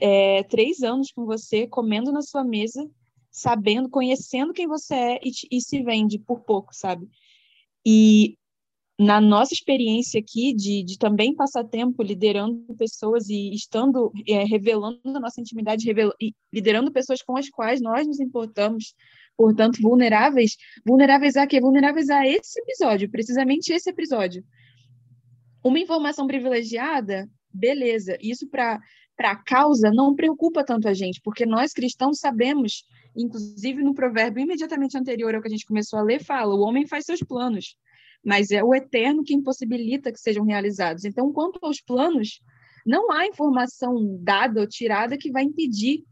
é, 0.00 0.42
três 0.44 0.82
anos 0.82 1.12
com 1.12 1.24
você, 1.24 1.66
comendo 1.66 2.10
na 2.10 2.22
sua 2.22 2.42
mesa, 2.42 2.88
sabendo, 3.30 3.88
conhecendo 3.88 4.52
quem 4.52 4.66
você 4.66 4.94
é 4.94 5.20
e, 5.22 5.30
e 5.50 5.60
se 5.60 5.82
vende 5.82 6.18
por 6.18 6.40
pouco, 6.40 6.74
sabe? 6.74 7.08
E 7.86 8.36
na 8.98 9.18
nossa 9.18 9.54
experiência 9.54 10.20
aqui 10.20 10.52
de, 10.52 10.82
de 10.82 10.98
também 10.98 11.34
passar 11.34 11.64
tempo 11.64 12.02
liderando 12.02 12.74
pessoas 12.76 13.30
e 13.30 13.50
estando 13.54 14.12
é, 14.28 14.44
revelando 14.44 15.00
a 15.04 15.20
nossa 15.20 15.40
intimidade, 15.40 15.86
revel, 15.86 16.12
liderando 16.52 16.92
pessoas 16.92 17.22
com 17.22 17.36
as 17.36 17.48
quais 17.48 17.80
nós 17.80 18.06
nos 18.06 18.20
importamos, 18.20 18.94
portanto, 19.40 19.80
vulneráveis, 19.80 20.58
vulneráveis 20.86 21.34
a 21.34 21.46
quê? 21.46 21.62
Vulneráveis 21.62 22.10
a 22.10 22.26
esse 22.26 22.60
episódio, 22.60 23.10
precisamente 23.10 23.72
esse 23.72 23.88
episódio. 23.88 24.44
Uma 25.64 25.78
informação 25.78 26.26
privilegiada, 26.26 27.26
beleza, 27.50 28.18
isso 28.20 28.46
para 28.50 28.78
a 29.18 29.36
causa 29.36 29.90
não 29.90 30.14
preocupa 30.14 30.62
tanto 30.62 30.86
a 30.86 30.92
gente, 30.92 31.22
porque 31.24 31.46
nós 31.46 31.72
cristãos 31.72 32.18
sabemos, 32.18 32.84
inclusive 33.16 33.82
no 33.82 33.94
provérbio 33.94 34.42
imediatamente 34.42 34.98
anterior 34.98 35.34
ao 35.34 35.40
que 35.40 35.48
a 35.48 35.50
gente 35.50 35.64
começou 35.64 35.98
a 35.98 36.02
ler, 36.02 36.22
fala: 36.22 36.54
o 36.54 36.60
homem 36.60 36.86
faz 36.86 37.06
seus 37.06 37.20
planos 37.20 37.76
mas 38.22 38.50
é 38.50 38.62
o 38.62 38.74
eterno 38.74 39.24
que 39.24 39.32
impossibilita 39.32 40.12
que 40.12 40.20
sejam 40.20 40.44
realizados. 40.44 41.06
Então, 41.06 41.32
quanto 41.32 41.58
aos 41.62 41.80
planos, 41.80 42.42
não 42.84 43.10
há 43.10 43.26
informação 43.26 44.18
dada 44.22 44.60
ou 44.60 44.68
tirada 44.68 45.16
que 45.16 45.30
vai 45.30 45.44
impedir 45.44 46.04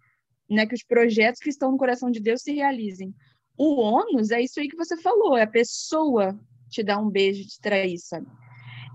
né, 0.49 0.67
que 0.67 0.75
os 0.75 0.83
projetos 0.83 1.41
que 1.41 1.51
estão 1.51 1.71
no 1.71 1.79
coração 1.79 2.11
de 2.11 2.21
Deus 2.21 2.43
se 2.43 2.53
realizem. 2.53 3.15
O 3.57 3.81
ônus 3.81 4.31
é 4.31 4.41
isso 4.41 4.61
aí 4.61 4.69
que 4.69 4.77
você 4.77 4.97
falou, 4.97 5.37
é 5.37 5.43
a 5.43 5.47
pessoa 5.47 6.39
te 6.71 6.83
dar 6.83 6.99
um 6.99 7.11
beijo, 7.11 7.47
te 7.47 7.61
trair, 7.61 7.99
sabe? 7.99 8.27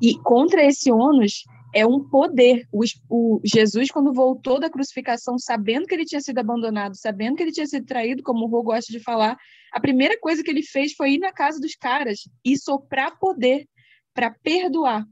E 0.01 0.17
contra 0.19 0.65
esse 0.65 0.91
ônus, 0.91 1.43
é 1.73 1.85
um 1.85 2.07
poder. 2.07 2.67
O, 2.71 2.83
o, 3.09 3.41
Jesus, 3.43 3.89
quando 3.89 4.13
voltou 4.13 4.59
da 4.59 4.69
crucificação, 4.69 5.37
sabendo 5.39 5.87
que 5.87 5.93
ele 5.93 6.05
tinha 6.05 6.21
sido 6.21 6.37
abandonado, 6.37 6.95
sabendo 6.95 7.35
que 7.35 7.43
ele 7.43 7.51
tinha 7.51 7.65
sido 7.65 7.85
traído, 7.85 8.21
como 8.21 8.45
o 8.45 8.47
Rô 8.47 8.61
gosta 8.61 8.91
de 8.91 8.99
falar, 8.99 9.37
a 9.71 9.79
primeira 9.79 10.17
coisa 10.19 10.43
que 10.43 10.51
ele 10.51 10.61
fez 10.61 10.93
foi 10.93 11.13
ir 11.13 11.19
na 11.19 11.33
casa 11.33 11.59
dos 11.59 11.75
caras 11.75 12.19
e 12.45 12.57
soprar 12.57 13.17
poder 13.17 13.67
para 14.13 14.29
perdoar. 14.29 15.05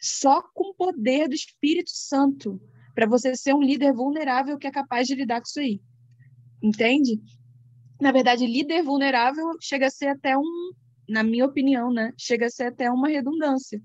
Só 0.00 0.42
com 0.54 0.70
o 0.70 0.74
poder 0.74 1.28
do 1.28 1.34
Espírito 1.34 1.90
Santo, 1.90 2.60
para 3.00 3.08
você 3.08 3.34
ser 3.34 3.54
um 3.54 3.62
líder 3.62 3.94
vulnerável 3.94 4.58
que 4.58 4.66
é 4.66 4.70
capaz 4.70 5.06
de 5.06 5.14
lidar 5.14 5.40
com 5.40 5.46
isso 5.46 5.58
aí. 5.58 5.80
Entende? 6.62 7.18
Na 7.98 8.12
verdade, 8.12 8.46
líder 8.46 8.82
vulnerável 8.82 9.56
chega 9.58 9.86
a 9.86 9.90
ser 9.90 10.08
até 10.08 10.36
um, 10.36 10.72
na 11.08 11.22
minha 11.22 11.46
opinião, 11.46 11.90
né? 11.90 12.12
Chega 12.18 12.44
a 12.44 12.50
ser 12.50 12.64
até 12.64 12.90
uma 12.90 13.08
redundância 13.08 13.80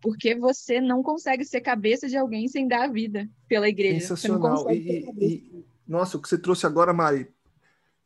porque 0.00 0.36
você 0.36 0.80
não 0.80 1.02
consegue 1.02 1.44
ser 1.44 1.60
cabeça 1.62 2.06
de 2.06 2.16
alguém 2.16 2.46
sem 2.46 2.68
dar 2.68 2.84
a 2.84 2.92
vida 2.92 3.28
pela 3.48 3.68
igreja. 3.68 4.02
Sensacional. 4.02 4.70
E, 4.70 5.10
e, 5.18 5.64
nossa, 5.86 6.16
o 6.16 6.22
que 6.22 6.28
você 6.28 6.38
trouxe 6.38 6.64
agora, 6.64 6.92
Mari, 6.92 7.26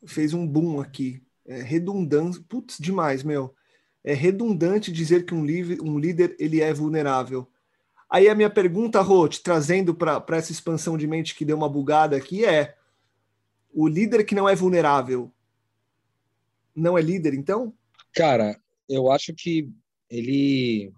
fez 0.07 0.33
um 0.33 0.47
boom 0.47 0.81
aqui. 0.81 1.23
É 1.47 1.61
redundância. 1.61 2.43
Putz, 2.49 2.79
demais, 2.81 3.23
meu. 3.23 3.55
É 4.03 4.15
redundante 4.15 4.91
dizer 4.91 5.27
que 5.27 5.35
um, 5.35 5.45
líder, 5.45 5.83
um 5.83 5.99
líder 5.99 6.35
ele 6.39 6.63
é 6.63 6.73
vulnerável. 6.73 7.47
Aí 8.15 8.29
a 8.29 8.35
minha 8.37 8.49
pergunta, 8.49 9.01
Roth, 9.01 9.41
trazendo 9.43 9.93
para 9.93 10.25
essa 10.37 10.53
expansão 10.53 10.97
de 10.97 11.05
mente 11.05 11.35
que 11.35 11.45
deu 11.45 11.57
uma 11.57 11.69
bugada 11.69 12.17
aqui, 12.17 12.45
é: 12.45 12.79
o 13.73 13.89
líder 13.89 14.23
que 14.23 14.37
não 14.37 14.49
é 14.49 14.55
vulnerável 14.55 15.35
não 16.77 16.97
é 16.97 17.03
líder, 17.03 17.35
então? 17.35 17.75
Cara, 18.13 18.57
eu 18.89 19.11
acho 19.11 19.35
que 19.35 19.69
ele 20.09 20.93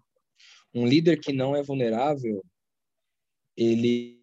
um 0.74 0.86
líder 0.86 1.18
que 1.18 1.32
não 1.32 1.56
é 1.56 1.62
vulnerável, 1.62 2.44
ele 3.56 4.20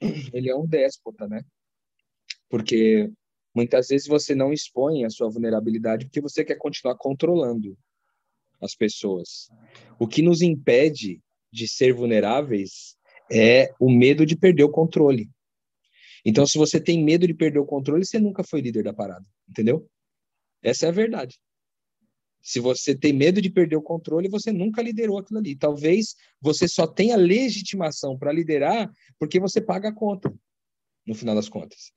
ele 0.00 0.48
é 0.48 0.54
um 0.54 0.68
déspota, 0.68 1.26
né? 1.26 1.44
Porque 2.48 3.10
muitas 3.52 3.88
vezes 3.88 4.06
você 4.06 4.36
não 4.36 4.52
expõe 4.52 5.04
a 5.04 5.10
sua 5.10 5.28
vulnerabilidade 5.28 6.04
porque 6.04 6.20
você 6.20 6.44
quer 6.44 6.58
continuar 6.58 6.94
controlando 6.94 7.76
as 8.60 8.72
pessoas. 8.72 9.50
O 9.98 10.06
que 10.06 10.22
nos 10.22 10.42
impede 10.42 11.20
de 11.52 11.68
ser 11.68 11.92
vulneráveis 11.92 12.96
é 13.30 13.72
o 13.78 13.90
medo 13.90 14.24
de 14.24 14.36
perder 14.36 14.64
o 14.64 14.70
controle. 14.70 15.30
Então, 16.24 16.46
se 16.46 16.56
você 16.56 16.80
tem 16.80 17.02
medo 17.02 17.26
de 17.26 17.34
perder 17.34 17.58
o 17.58 17.66
controle, 17.66 18.04
você 18.04 18.18
nunca 18.18 18.44
foi 18.44 18.60
líder 18.60 18.84
da 18.84 18.92
parada, 18.92 19.26
entendeu? 19.48 19.88
Essa 20.62 20.86
é 20.86 20.88
a 20.88 20.92
verdade. 20.92 21.38
Se 22.40 22.58
você 22.58 22.94
tem 22.94 23.12
medo 23.12 23.40
de 23.40 23.50
perder 23.50 23.76
o 23.76 23.82
controle, 23.82 24.28
você 24.28 24.52
nunca 24.52 24.82
liderou 24.82 25.18
aquilo 25.18 25.38
ali. 25.38 25.54
Talvez 25.54 26.16
você 26.40 26.66
só 26.66 26.86
tenha 26.86 27.16
legitimação 27.16 28.18
para 28.18 28.32
liderar 28.32 28.90
porque 29.18 29.38
você 29.38 29.60
paga 29.60 29.88
a 29.88 29.94
conta, 29.94 30.32
no 31.06 31.14
final 31.14 31.34
das 31.34 31.48
contas. 31.48 31.92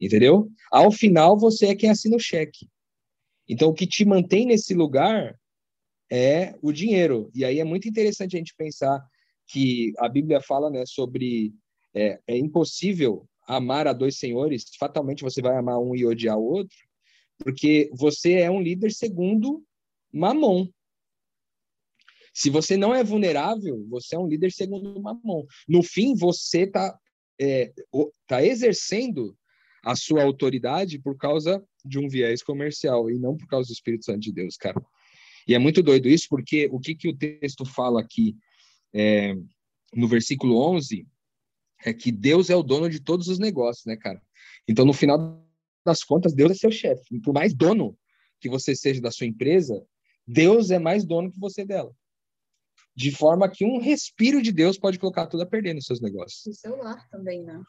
Entendeu? 0.00 0.48
Ao 0.70 0.92
final, 0.92 1.36
você 1.36 1.66
é 1.66 1.74
quem 1.74 1.90
assina 1.90 2.16
o 2.16 2.20
cheque. 2.20 2.68
Então, 3.48 3.70
o 3.70 3.74
que 3.74 3.86
te 3.86 4.04
mantém 4.04 4.46
nesse 4.46 4.74
lugar 4.74 5.36
é 6.10 6.54
o 6.62 6.72
dinheiro. 6.72 7.30
E 7.34 7.44
aí 7.44 7.60
é 7.60 7.64
muito 7.64 7.88
interessante 7.88 8.36
a 8.36 8.38
gente 8.38 8.54
pensar 8.54 9.04
que 9.46 9.92
a 9.98 10.08
Bíblia 10.08 10.40
fala 10.40 10.70
né, 10.70 10.84
sobre 10.86 11.52
é, 11.94 12.20
é 12.26 12.36
impossível 12.36 13.26
amar 13.46 13.86
a 13.86 13.94
dois 13.94 14.18
senhores, 14.18 14.64
fatalmente 14.78 15.22
você 15.22 15.40
vai 15.40 15.56
amar 15.56 15.78
um 15.78 15.96
e 15.96 16.04
odiar 16.04 16.36
o 16.36 16.44
outro, 16.44 16.76
porque 17.38 17.90
você 17.94 18.34
é 18.34 18.50
um 18.50 18.60
líder 18.60 18.92
segundo 18.92 19.64
mamon. 20.12 20.68
Se 22.34 22.50
você 22.50 22.76
não 22.76 22.94
é 22.94 23.02
vulnerável, 23.02 23.86
você 23.88 24.14
é 24.14 24.18
um 24.18 24.28
líder 24.28 24.52
segundo 24.52 25.00
mamon. 25.00 25.44
No 25.66 25.82
fim, 25.82 26.14
você 26.14 26.60
está 26.62 26.96
é, 27.40 27.72
tá 28.26 28.44
exercendo 28.44 29.36
a 29.82 29.96
sua 29.96 30.22
autoridade 30.22 30.98
por 30.98 31.16
causa 31.16 31.64
de 31.84 31.98
um 31.98 32.08
viés 32.08 32.42
comercial 32.42 33.10
e 33.10 33.18
não 33.18 33.36
por 33.36 33.46
causa 33.48 33.68
do 33.68 33.72
Espírito 33.72 34.04
Santo 34.04 34.20
de 34.20 34.32
Deus, 34.32 34.56
cara. 34.56 34.80
E 35.48 35.54
é 35.54 35.58
muito 35.58 35.82
doido 35.82 36.08
isso, 36.08 36.26
porque 36.28 36.68
o 36.70 36.78
que, 36.78 36.94
que 36.94 37.08
o 37.08 37.16
texto 37.16 37.64
fala 37.64 38.02
aqui 38.02 38.36
é, 38.94 39.34
no 39.94 40.06
versículo 40.06 40.60
11 40.74 41.06
é 41.84 41.94
que 41.94 42.12
Deus 42.12 42.50
é 42.50 42.56
o 42.56 42.62
dono 42.62 42.90
de 42.90 43.00
todos 43.00 43.28
os 43.28 43.38
negócios, 43.38 43.86
né, 43.86 43.96
cara? 43.96 44.20
Então, 44.68 44.84
no 44.84 44.92
final 44.92 45.42
das 45.86 46.04
contas, 46.04 46.34
Deus 46.34 46.50
é 46.50 46.54
seu 46.54 46.70
chefe. 46.70 47.18
Por 47.20 47.32
mais 47.32 47.54
dono 47.54 47.96
que 48.40 48.48
você 48.48 48.76
seja 48.76 49.00
da 49.00 49.10
sua 49.10 49.26
empresa, 49.26 49.82
Deus 50.26 50.70
é 50.70 50.78
mais 50.78 51.04
dono 51.04 51.32
que 51.32 51.40
você 51.40 51.64
dela. 51.64 51.92
De 52.94 53.10
forma 53.10 53.48
que 53.48 53.64
um 53.64 53.78
respiro 53.78 54.42
de 54.42 54.52
Deus 54.52 54.78
pode 54.78 54.98
colocar 54.98 55.26
tudo 55.28 55.44
a 55.44 55.46
perder 55.46 55.72
nos 55.72 55.86
seus 55.86 56.00
negócios. 56.00 56.44
O 56.46 56.52
seu 56.52 56.76
lar 56.76 57.08
também, 57.08 57.42
né? 57.42 57.62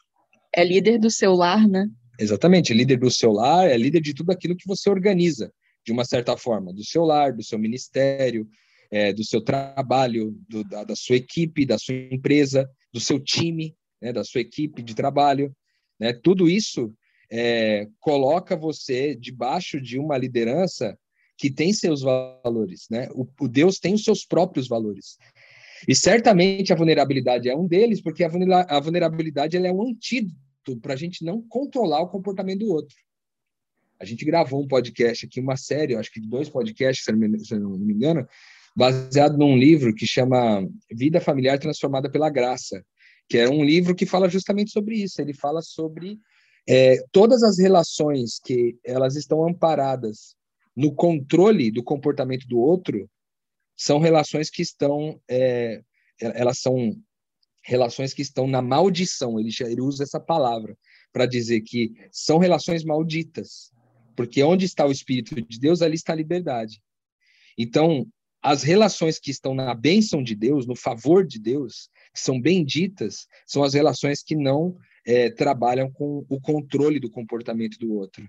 É 0.53 0.65
líder 0.65 0.99
do 0.99 1.09
seu 1.09 1.33
lar, 1.33 1.65
né? 1.67 1.89
Exatamente, 2.19 2.73
é 2.73 2.75
líder 2.75 2.97
do 2.99 3.09
seu 3.09 3.31
lar, 3.31 3.69
é 3.69 3.77
líder 3.77 4.01
de 4.01 4.13
tudo 4.13 4.31
aquilo 4.31 4.57
que 4.57 4.67
você 4.67 4.89
organiza, 4.89 5.53
de 5.89 5.93
uma 5.93 6.05
certa 6.05 6.37
forma, 6.37 6.71
do 6.71 6.85
seu 6.85 7.03
lar, 7.03 7.33
do 7.33 7.43
seu 7.43 7.57
ministério, 7.57 8.47
é, 8.91 9.11
do 9.11 9.25
seu 9.25 9.41
trabalho, 9.41 10.37
do, 10.47 10.63
da, 10.63 10.83
da, 10.83 10.95
sua 10.95 11.15
equipe, 11.15 11.65
da 11.65 11.79
sua 11.79 11.95
empresa, 11.95 12.69
do 12.93 12.99
seu 12.99 13.19
time, 13.19 13.75
né, 13.99 14.13
da 14.13 14.23
sua 14.23 14.41
equipe 14.41 14.83
de 14.83 14.93
trabalho. 14.93 15.51
Né? 15.99 16.13
Tudo 16.13 16.47
isso 16.47 16.93
é, 17.31 17.87
coloca 17.99 18.55
você 18.55 19.15
debaixo 19.15 19.81
de 19.81 19.97
uma 19.97 20.15
liderança 20.15 20.95
que 21.35 21.49
tem 21.49 21.73
seus 21.73 22.01
valores, 22.01 22.85
né? 22.91 23.07
O, 23.13 23.25
o, 23.39 23.47
Deus 23.47 23.79
tem 23.79 23.95
os 23.95 24.03
seus 24.03 24.25
próprios 24.25 24.67
valores. 24.67 25.17
E 25.87 25.95
certamente 25.95 26.71
a 26.71 26.75
vulnerabilidade 26.75 27.49
é 27.49 27.55
um 27.55 27.65
deles, 27.65 27.99
porque 28.01 28.23
a, 28.23 28.79
vulnerabilidade 28.79 29.57
ela 29.57 29.67
é 29.67 29.71
um 29.71 29.87
antídoto 29.87 30.77
para 30.81 30.93
a 30.93 30.97
gente 30.97 31.23
não 31.23 31.41
controlar 31.41 32.01
o 32.01 32.09
comportamento 32.09 32.59
do 32.59 32.73
outro. 32.73 32.95
A 33.99 34.05
gente 34.05 34.23
gravou 34.23 34.63
um 34.63 34.67
podcast 34.67 35.25
aqui, 35.25 35.39
uma 35.39 35.57
série, 35.57 35.95
acho 35.95 36.11
que 36.11 36.21
dois 36.21 36.47
podcasts, 36.47 37.03
se 37.03 37.11
não 37.11 37.77
me 37.77 37.93
engano, 37.93 38.25
baseado 38.75 39.37
num 39.37 39.57
livro 39.57 39.93
que 39.93 40.07
chama 40.07 40.65
Vida 40.89 41.19
Familiar 41.19 41.59
Transformada 41.59 42.09
pela 42.09 42.29
Graça, 42.29 42.83
que 43.27 43.37
é 43.37 43.49
um 43.49 43.63
livro 43.63 43.93
que 43.93 44.05
fala 44.05 44.29
justamente 44.29 44.71
sobre 44.71 44.95
isso. 44.95 45.21
Ele 45.21 45.33
fala 45.33 45.61
sobre 45.61 46.17
é, 46.67 47.03
todas 47.11 47.43
as 47.43 47.59
relações 47.59 48.39
que 48.39 48.77
elas 48.85 49.15
estão 49.15 49.45
amparadas 49.47 50.35
no 50.75 50.93
controle 50.93 51.71
do 51.71 51.83
comportamento 51.83 52.47
do 52.47 52.57
outro 52.57 53.09
são 53.75 53.99
relações 53.99 54.49
que 54.49 54.61
estão 54.61 55.19
é, 55.29 55.81
elas 56.21 56.59
são 56.59 56.95
relações 57.63 58.13
que 58.13 58.21
estão 58.21 58.47
na 58.47 58.61
maldição 58.61 59.39
ele, 59.39 59.49
ele 59.61 59.81
usa 59.81 60.03
essa 60.03 60.19
palavra 60.19 60.77
para 61.11 61.25
dizer 61.25 61.61
que 61.61 61.91
são 62.11 62.37
relações 62.37 62.83
malditas 62.83 63.71
porque 64.19 64.43
onde 64.43 64.65
está 64.65 64.85
o 64.85 64.91
espírito 64.91 65.41
de 65.41 65.59
Deus 65.59 65.81
ali 65.81 65.95
está 65.95 66.11
a 66.11 66.17
liberdade 66.17 66.81
então 67.57 68.05
as 68.41 68.63
relações 68.63 69.17
que 69.17 69.31
estão 69.31 69.53
na 69.53 69.73
bênção 69.73 70.21
de 70.21 70.35
Deus 70.35 70.67
no 70.67 70.75
favor 70.75 71.25
de 71.25 71.39
Deus 71.39 71.89
que 72.13 72.19
são 72.19 72.41
benditas 72.41 73.27
são 73.45 73.63
as 73.63 73.73
relações 73.73 74.21
que 74.21 74.35
não 74.35 74.77
é, 75.05 75.29
trabalham 75.29 75.91
com 75.91 76.25
o 76.29 76.39
controle 76.39 76.99
do 76.99 77.09
comportamento 77.09 77.77
do 77.79 77.93
outro. 77.93 78.27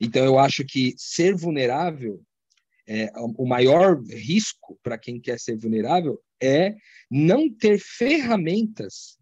Então, 0.00 0.24
eu 0.24 0.38
acho 0.38 0.64
que 0.64 0.94
ser 0.96 1.34
vulnerável, 1.34 2.22
é, 2.86 3.10
o 3.16 3.46
maior 3.46 4.00
risco 4.04 4.78
para 4.82 4.98
quem 4.98 5.20
quer 5.20 5.38
ser 5.38 5.56
vulnerável 5.56 6.20
é 6.42 6.74
não 7.10 7.52
ter 7.52 7.78
ferramentas 7.78 9.18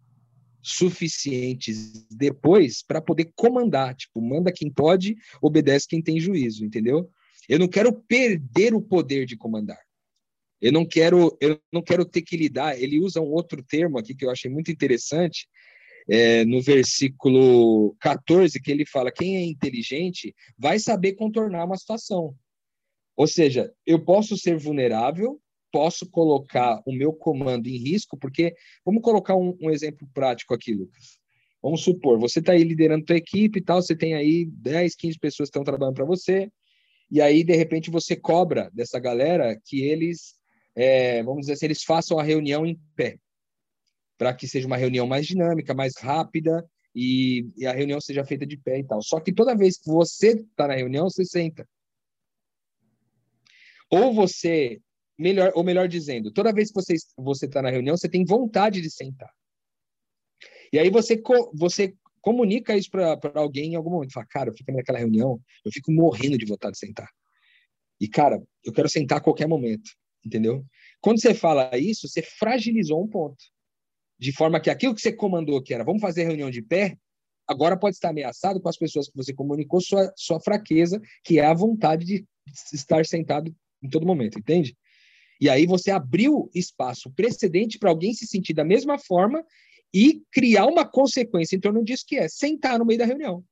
suficientes 0.63 2.07
depois 2.11 2.83
para 2.83 3.01
poder 3.01 3.33
comandar. 3.35 3.95
Tipo, 3.95 4.21
manda 4.21 4.53
quem 4.53 4.71
pode, 4.71 5.17
obedece 5.41 5.87
quem 5.89 6.03
tem 6.03 6.21
juízo, 6.21 6.65
entendeu? 6.65 7.11
Eu 7.49 7.59
não 7.59 7.69
quero 7.69 7.93
perder 7.93 8.75
o 8.75 8.83
poder 8.83 9.25
de 9.27 9.37
comandar. 9.37 9.81
Eu 10.61 10.73
não 10.73 10.85
quero, 10.85 11.37
eu 11.41 11.61
não 11.73 11.83
quero 11.83 12.05
ter 12.05 12.23
que 12.23 12.37
lidar. 12.37 12.79
Ele 12.79 12.99
usa 12.99 13.21
um 13.21 13.31
outro 13.31 13.63
termo 13.63 13.99
aqui 13.99 14.15
que 14.15 14.25
eu 14.25 14.31
achei 14.31 14.51
muito 14.51 14.71
interessante, 14.71 15.49
é, 16.09 16.45
no 16.45 16.61
versículo 16.61 17.95
14, 18.01 18.61
que 18.61 18.71
ele 18.71 18.85
fala: 18.85 19.13
quem 19.13 19.37
é 19.37 19.43
inteligente 19.43 20.35
vai 20.59 20.79
saber 20.79 21.15
contornar 21.15 21.65
uma 21.65 21.77
situação. 21.77 22.35
Ou 23.17 23.27
seja, 23.27 23.73
eu 23.87 24.05
posso 24.05 24.37
ser 24.37 24.57
vulnerável, 24.57 25.41
posso 25.71 26.09
colocar 26.11 26.81
o 26.87 26.93
meu 26.93 27.13
comando 27.13 27.69
em 27.69 27.77
risco, 27.77 28.17
porque 28.17 28.55
vamos 28.85 29.03
colocar 29.03 29.37
um, 29.37 29.57
um 29.61 29.71
exemplo 29.71 30.09
prático 30.13 30.55
aqui, 30.55 30.75
Lucas. 30.75 31.19
Vamos 31.63 31.83
supor, 31.83 32.19
você 32.19 32.39
está 32.39 32.53
aí 32.53 32.63
liderando 32.63 33.05
tua 33.05 33.17
equipe 33.17 33.59
e 33.59 33.63
tal, 33.63 33.83
você 33.83 33.97
tem 33.97 34.15
aí 34.15 34.45
10, 34.45 34.95
15 34.95 35.19
pessoas 35.19 35.49
que 35.49 35.51
estão 35.51 35.65
trabalhando 35.65 35.97
para 35.97 36.05
você, 36.05 36.51
e 37.11 37.23
aí, 37.23 37.43
de 37.43 37.57
repente, 37.57 37.91
você 37.91 38.15
cobra 38.15 38.71
dessa 38.73 38.99
galera 38.99 39.59
que 39.65 39.83
eles, 39.83 40.35
é, 40.75 41.23
vamos 41.23 41.43
dizer 41.43 41.55
assim, 41.55 41.67
eles 41.67 41.83
façam 41.83 42.19
a 42.19 42.23
reunião 42.23 42.67
em 42.67 42.79
pé 42.95 43.19
para 44.19 44.35
que 44.35 44.47
seja 44.47 44.67
uma 44.67 44.77
reunião 44.77 45.07
mais 45.07 45.27
dinâmica, 45.27 45.73
mais 45.73 45.97
rápida 45.97 46.69
e, 46.95 47.49
e, 47.57 47.67
a 47.67 47.73
reunião 47.73 48.01
seja 48.01 48.25
feita 48.25 48.47
de 48.47 48.57
pé 48.57 48.81
e 48.81 48.85
tal. 48.85 49.01
Só 49.01 49.21
que 49.21 49.33
toda 49.33 49.57
vez 49.57 49.79
que 49.79 49.89
você 49.89 50.33
está 50.33 50.67
na 50.67 50.75
reunião, 50.75 51.09
você 51.09 51.25
senta. 51.25 51.67
Ou 53.91 54.13
você, 54.13 54.81
melhor, 55.19 55.53
ou 55.55 55.65
melhor 55.65 55.89
dizendo, 55.89 56.31
toda 56.33 56.53
vez 56.53 56.69
que 56.69 56.75
você 56.75 56.95
você 57.17 57.47
está 57.47 57.61
na 57.61 57.71
reunião, 57.71 57.97
você 57.97 58.09
tem 58.09 58.25
vontade 58.25 58.81
de 58.81 58.91
sentar. 58.91 59.31
E 60.73 60.79
aí 60.79 60.91
você 60.91 61.21
você 61.55 61.95
comunica 62.21 62.77
isso 62.77 62.91
para 62.91 63.19
alguém 63.35 63.73
em 63.73 63.75
algum 63.75 63.91
momento. 63.91 64.13
Fala, 64.13 64.27
cara, 64.27 64.51
eu 64.51 64.55
fico 64.55 64.73
naquela 64.73 64.99
reunião, 64.99 65.41
eu 65.65 65.73
fico 65.73 65.91
morrendo 65.91 66.39
de 66.39 66.47
vontade 66.47 66.75
de 66.75 66.79
sentar. 66.79 67.09
E 68.01 68.09
cara, 68.09 68.41
eu 68.65 68.73
quero 68.73 68.89
sentar 68.89 69.19
a 69.19 69.21
qualquer 69.21 69.49
momento, 69.49 69.91
entendeu? 70.25 70.65
Quando 71.01 71.21
você 71.21 71.35
fala 71.35 71.77
isso, 71.77 72.09
você 72.09 72.23
fragilizou 72.23 73.03
um 73.03 73.09
ponto 73.09 73.43
de 74.19 74.33
forma 74.33 74.61
que 74.61 74.69
aquilo 74.69 74.95
que 74.95 75.01
você 75.01 75.13
comandou, 75.13 75.63
que 75.63 75.73
era 75.73 75.85
vamos 75.85 76.03
fazer 76.03 76.25
reunião 76.25 76.51
de 76.51 76.61
pé, 76.61 76.97
agora 77.47 77.79
pode 77.79 77.97
estar 77.97 78.11
ameaçado 78.11 78.61
com 78.61 78.69
as 78.69 78.77
pessoas 78.77 79.09
que 79.09 79.17
você 79.17 79.33
comunicou 79.33 79.81
sua, 79.81 80.13
sua 80.17 80.41
fraqueza, 80.41 81.01
que 81.25 81.39
é 81.39 81.47
a 81.47 81.55
vontade 81.55 82.05
de 82.05 82.27
estar 82.73 83.05
sentado 83.07 83.55
em 83.83 83.89
todo 83.89 84.07
momento, 84.07 84.39
entende? 84.39 84.77
E 85.41 85.49
aí 85.49 85.67
você 85.67 85.91
abriu 85.91 86.51
espaço 86.55 87.11
precedente 87.13 87.79
para 87.79 87.91
alguém 87.91 88.13
se 88.13 88.27
sentir 88.27 88.55
da 88.55 88.65
mesma 88.65 88.99
forma 88.99 89.45
e 89.95 90.23
criar 90.33 90.67
uma 90.67 90.85
consequência 90.85 91.57
em 91.57 91.61
torno 91.61 91.85
disso, 91.85 92.05
que 92.07 92.17
é 92.17 92.29
sentar 92.29 92.79
no 92.79 92.85
meio 92.85 92.99
da 92.99 93.07
reunião. 93.07 93.45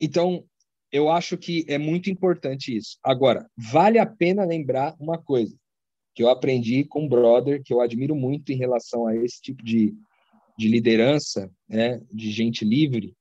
Então, 0.00 0.44
eu 0.92 1.10
acho 1.10 1.36
que 1.36 1.64
é 1.68 1.78
muito 1.78 2.10
importante 2.10 2.74
isso. 2.74 2.96
Agora, 3.02 3.48
vale 3.56 3.98
a 3.98 4.06
pena 4.06 4.44
lembrar 4.44 4.96
uma 4.98 5.18
coisa 5.18 5.54
que 6.14 6.22
eu 6.22 6.28
aprendi 6.28 6.84
com 6.84 7.02
um 7.04 7.08
brother 7.08 7.62
que 7.62 7.72
eu 7.72 7.80
admiro 7.80 8.14
muito 8.14 8.50
em 8.52 8.56
relação 8.56 9.06
a 9.06 9.14
esse 9.16 9.40
tipo 9.40 9.62
de, 9.62 9.94
de 10.56 10.68
liderança, 10.68 11.50
né, 11.68 12.00
de 12.12 12.30
gente 12.30 12.64
livre, 12.64 13.14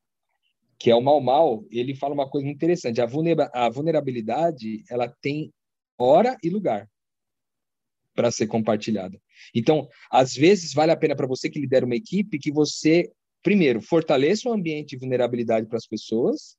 que 0.77 0.89
é 0.89 0.95
o 0.95 1.01
Mal 1.01 1.19
Mal. 1.19 1.65
Ele 1.69 1.93
fala 1.93 2.13
uma 2.13 2.29
coisa 2.29 2.47
interessante: 2.47 3.01
a 3.01 3.69
vulnerabilidade 3.69 4.83
ela 4.89 5.13
tem 5.21 5.51
hora 5.97 6.37
e 6.41 6.49
lugar 6.49 6.89
para 8.15 8.31
ser 8.31 8.47
compartilhada. 8.47 9.19
Então, 9.53 9.87
às 10.11 10.33
vezes 10.33 10.73
vale 10.73 10.91
a 10.91 10.97
pena 10.97 11.15
para 11.15 11.27
você 11.27 11.49
que 11.49 11.59
lidera 11.59 11.85
uma 11.85 11.95
equipe 11.95 12.39
que 12.39 12.51
você 12.51 13.11
primeiro 13.41 13.81
fortaleça 13.81 14.49
o 14.49 14.53
ambiente 14.53 14.89
de 14.89 14.97
vulnerabilidade 14.97 15.67
para 15.67 15.77
as 15.77 15.87
pessoas, 15.87 16.57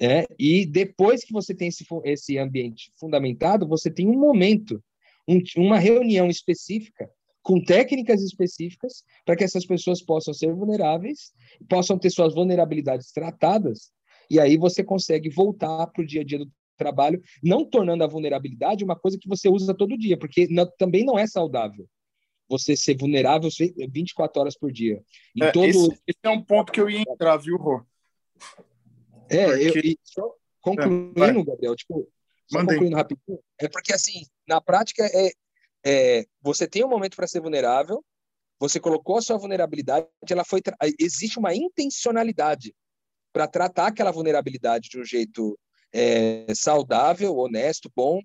é, 0.00 0.26
e 0.38 0.64
depois 0.64 1.22
que 1.22 1.32
você 1.32 1.54
tem 1.54 1.68
esse, 1.68 1.84
esse 2.04 2.38
ambiente 2.38 2.90
fundamentado, 2.98 3.68
você 3.68 3.90
tem 3.90 4.08
um 4.08 4.18
momento 4.18 4.82
um, 5.28 5.42
uma 5.58 5.78
reunião 5.78 6.28
específica 6.28 7.10
com 7.42 7.62
técnicas 7.62 8.22
específicas 8.22 9.04
para 9.24 9.36
que 9.36 9.44
essas 9.44 9.66
pessoas 9.66 10.02
possam 10.02 10.32
ser 10.32 10.52
vulneráveis, 10.54 11.32
possam 11.68 11.98
ter 11.98 12.10
suas 12.10 12.34
vulnerabilidades 12.34 13.12
tratadas, 13.12 13.92
e 14.30 14.38
aí 14.38 14.56
você 14.56 14.84
consegue 14.84 15.28
voltar 15.28 15.86
para 15.88 16.02
o 16.02 16.06
dia 16.06 16.20
a 16.20 16.24
dia 16.24 16.38
do 16.38 16.50
trabalho, 16.80 17.22
não 17.42 17.64
tornando 17.64 18.02
a 18.02 18.06
vulnerabilidade 18.06 18.82
uma 18.82 18.96
coisa 18.96 19.18
que 19.20 19.28
você 19.28 19.48
usa 19.48 19.74
todo 19.74 19.98
dia, 19.98 20.18
porque 20.18 20.48
não, 20.48 20.66
também 20.78 21.04
não 21.04 21.18
é 21.18 21.26
saudável 21.26 21.86
você 22.48 22.76
ser 22.76 22.96
vulnerável 22.96 23.48
24 23.88 24.40
horas 24.40 24.58
por 24.58 24.72
dia. 24.72 25.00
É, 25.40 25.52
todo... 25.52 25.66
esse, 25.66 26.02
esse, 26.04 26.18
é 26.24 26.30
um 26.30 26.42
ponto 26.42 26.72
que 26.72 26.80
eu 26.80 26.90
ia 26.90 27.02
entrar, 27.02 27.36
viu, 27.36 27.56
Rô? 27.56 27.80
É, 29.28 29.70
porque... 29.70 29.96
eu, 30.16 30.34
concluindo, 30.60 31.22
é, 31.22 31.44
Gabriel, 31.44 31.76
tipo, 31.76 32.10
só 32.48 32.58
Mandei. 32.58 32.74
concluindo 32.74 32.96
rapidinho, 32.96 33.38
é 33.60 33.68
porque, 33.68 33.92
assim, 33.92 34.24
na 34.48 34.60
prática, 34.60 35.08
é, 35.14 35.30
é 35.86 36.24
você 36.42 36.66
tem 36.66 36.84
um 36.84 36.88
momento 36.88 37.14
para 37.14 37.28
ser 37.28 37.40
vulnerável, 37.40 38.04
você 38.58 38.80
colocou 38.80 39.18
a 39.18 39.22
sua 39.22 39.38
vulnerabilidade, 39.38 40.06
ela 40.28 40.44
foi 40.44 40.60
existe 40.98 41.38
uma 41.38 41.54
intencionalidade 41.54 42.74
para 43.32 43.46
tratar 43.46 43.86
aquela 43.86 44.10
vulnerabilidade 44.10 44.88
de 44.88 45.00
um 45.00 45.04
jeito 45.04 45.58
é, 45.92 46.46
saudável, 46.54 47.36
honesto, 47.36 47.90
bom. 47.94 48.20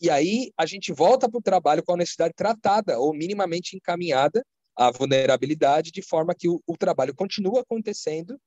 E 0.00 0.10
aí 0.10 0.52
a 0.56 0.66
gente 0.66 0.92
volta 0.92 1.28
para 1.28 1.38
o 1.38 1.42
trabalho 1.42 1.82
com 1.82 1.92
a 1.92 1.94
honestidade 1.94 2.34
tratada 2.36 2.98
ou 2.98 3.14
minimamente 3.14 3.76
encaminhada 3.76 4.44
à 4.76 4.90
vulnerabilidade, 4.90 5.90
de 5.90 6.02
forma 6.02 6.34
que 6.34 6.48
o, 6.48 6.60
o 6.66 6.76
trabalho 6.76 7.14
continua 7.14 7.60
acontecendo 7.60 8.38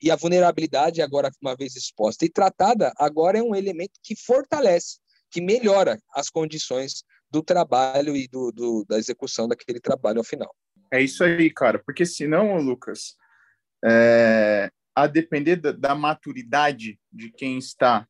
e 0.00 0.10
a 0.10 0.16
vulnerabilidade, 0.16 1.02
agora 1.02 1.30
uma 1.42 1.56
vez 1.56 1.74
exposta 1.76 2.24
e 2.24 2.30
tratada, 2.30 2.92
agora 2.96 3.38
é 3.38 3.42
um 3.42 3.54
elemento 3.54 3.98
que 4.02 4.14
fortalece, 4.16 4.98
que 5.30 5.40
melhora 5.40 5.98
as 6.14 6.30
condições 6.30 7.02
do 7.30 7.42
trabalho 7.42 8.16
e 8.16 8.28
do, 8.28 8.52
do, 8.52 8.84
da 8.88 8.96
execução 8.98 9.48
daquele 9.48 9.80
trabalho 9.80 10.18
ao 10.18 10.24
final. 10.24 10.54
É 10.92 11.02
isso 11.02 11.22
aí, 11.22 11.50
cara, 11.50 11.78
porque 11.84 12.06
senão, 12.06 12.56
Lucas, 12.58 13.16
é, 13.84 14.70
a 15.02 15.06
depender 15.06 15.56
da, 15.56 15.72
da, 15.72 15.94
maturidade 15.94 16.98
de 17.12 17.30
quem 17.30 17.58
está 17.58 18.06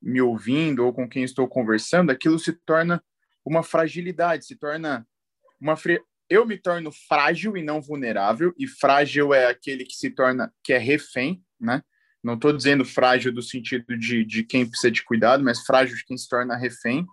me 0.00 0.20
ouvindo 0.20 0.84
ou 0.84 0.92
com 0.92 1.08
quem 1.08 1.24
estou 1.24 1.48
conversando, 1.48 2.10
aquilo 2.10 2.38
se 2.38 2.52
torna 2.52 3.02
uma 3.44 3.62
fragilidade, 3.62 4.46
se 4.46 4.56
torna 4.56 5.06
uma, 5.60 5.76
eu 6.30 6.46
me 6.46 6.56
torno 6.56 6.90
frágil 6.92 7.56
e 7.56 7.62
não 7.62 7.80
vulnerável, 7.80 8.54
e 8.56 8.66
frágil 8.68 9.34
é 9.34 9.46
aquele 9.46 9.84
que 9.84 9.94
se 9.94 10.10
torna, 10.10 10.52
que 10.62 10.72
é 10.72 10.78
refém, 10.78 11.42
né? 11.60 11.82
Não 12.22 12.34
estou 12.34 12.52
dizendo 12.52 12.84
frágil 12.84 13.32
do 13.32 13.42
sentido 13.42 13.98
de, 13.98 14.24
de 14.24 14.44
quem 14.44 14.64
precisa 14.64 14.92
de 14.92 15.02
cuidado, 15.02 15.42
mas 15.42 15.64
frágil 15.64 15.96
de 15.96 16.04
quem 16.04 16.16
se 16.16 16.28
torna 16.28 16.56
refém. 16.56 17.04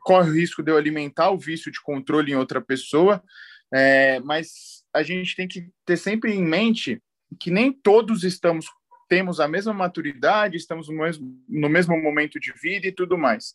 Corre 0.00 0.28
o 0.28 0.34
risco 0.34 0.62
de 0.62 0.70
eu 0.70 0.76
alimentar 0.76 1.30
o 1.30 1.38
vício 1.38 1.72
de 1.72 1.80
controle 1.80 2.32
em 2.32 2.36
outra 2.36 2.60
pessoa, 2.60 3.24
é, 3.72 4.20
mas 4.20 4.84
a 4.92 5.02
gente 5.02 5.34
tem 5.34 5.48
que 5.48 5.70
ter 5.86 5.96
sempre 5.96 6.34
em 6.34 6.44
mente 6.44 7.02
que 7.34 7.50
nem 7.50 7.72
todos 7.72 8.24
estamos 8.24 8.66
temos 9.08 9.38
a 9.38 9.46
mesma 9.46 9.72
maturidade, 9.72 10.56
estamos 10.56 10.88
no 10.88 10.96
mesmo, 10.96 11.44
no 11.48 11.68
mesmo 11.68 12.00
momento 12.00 12.40
de 12.40 12.52
vida 12.52 12.86
e 12.86 12.92
tudo 12.92 13.18
mais. 13.18 13.54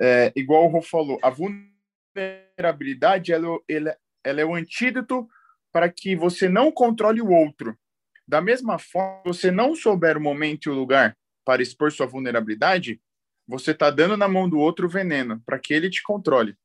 É, 0.00 0.32
igual 0.34 0.64
o 0.64 0.68
Rô 0.68 0.82
falou, 0.82 1.18
a 1.22 1.30
vulnerabilidade 1.30 3.32
ela, 3.32 3.58
ela, 3.68 3.96
ela 4.24 4.40
é 4.40 4.44
o 4.44 4.54
antídoto 4.54 5.28
para 5.72 5.88
que 5.88 6.16
você 6.16 6.48
não 6.48 6.72
controle 6.72 7.20
o 7.20 7.30
outro. 7.30 7.78
Da 8.26 8.40
mesma 8.40 8.78
forma, 8.78 9.22
se 9.24 9.28
você 9.28 9.50
não 9.50 9.74
souber 9.74 10.16
o 10.16 10.20
momento 10.20 10.66
e 10.66 10.70
o 10.70 10.74
lugar 10.74 11.16
para 11.44 11.62
expor 11.62 11.90
sua 11.92 12.06
vulnerabilidade, 12.06 13.00
você 13.46 13.70
está 13.70 13.90
dando 13.90 14.16
na 14.16 14.28
mão 14.28 14.48
do 14.48 14.58
outro 14.58 14.88
veneno 14.88 15.40
para 15.46 15.58
que 15.58 15.72
ele 15.72 15.88
te 15.88 16.02
controle. 16.02 16.56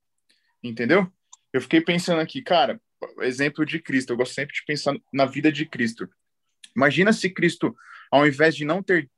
Entendeu? 0.62 1.10
Eu 1.51 1.62
fiquei 1.62 1.82
pensando 1.82 2.20
aqui, 2.20 2.41
cara, 2.41 2.82
exemplo 3.22 3.66
de 3.66 3.80
Cristo. 3.80 4.12
Eu 4.12 4.18
gosto 4.18 4.34
sempre 4.34 4.54
de 4.54 4.64
pensar 4.66 4.95
na 5.12 5.26
vida 5.26 5.51
de 5.51 5.66
Cristo. 5.66 6.10
Imagina 6.76 7.14
se 7.14 7.30
Cristo, 7.30 7.76
ao 8.12 8.28
invés 8.28 8.56
de 8.56 8.66
não 8.66 8.82
ter 8.82 9.10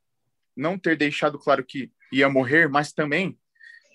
não 0.56 0.80
ter 0.80 0.96
deixado 0.96 1.38
claro 1.38 1.66
que 1.66 1.92
ia 2.12 2.30
morrer, 2.30 2.70
mas 2.70 2.94
também 2.94 3.38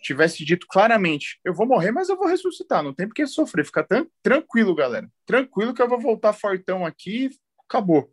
tivesse 0.03 0.45
dito 0.45 0.67
claramente: 0.69 1.41
eu 1.45 1.55
vou 1.55 1.67
morrer, 1.67 1.91
mas 1.91 2.09
eu 2.09 2.17
vou 2.17 2.27
ressuscitar, 2.27 2.83
não 2.83 2.93
tem 2.93 3.07
porque 3.07 3.27
sofrer, 3.27 3.65
fica 3.65 3.87
tranquilo, 4.23 4.75
galera. 4.75 5.09
Tranquilo 5.27 5.75
que 5.75 5.83
eu 5.83 5.89
vou 5.89 6.01
voltar 6.01 6.33
fortão 6.33 6.85
aqui, 6.85 7.31
acabou. 7.65 8.11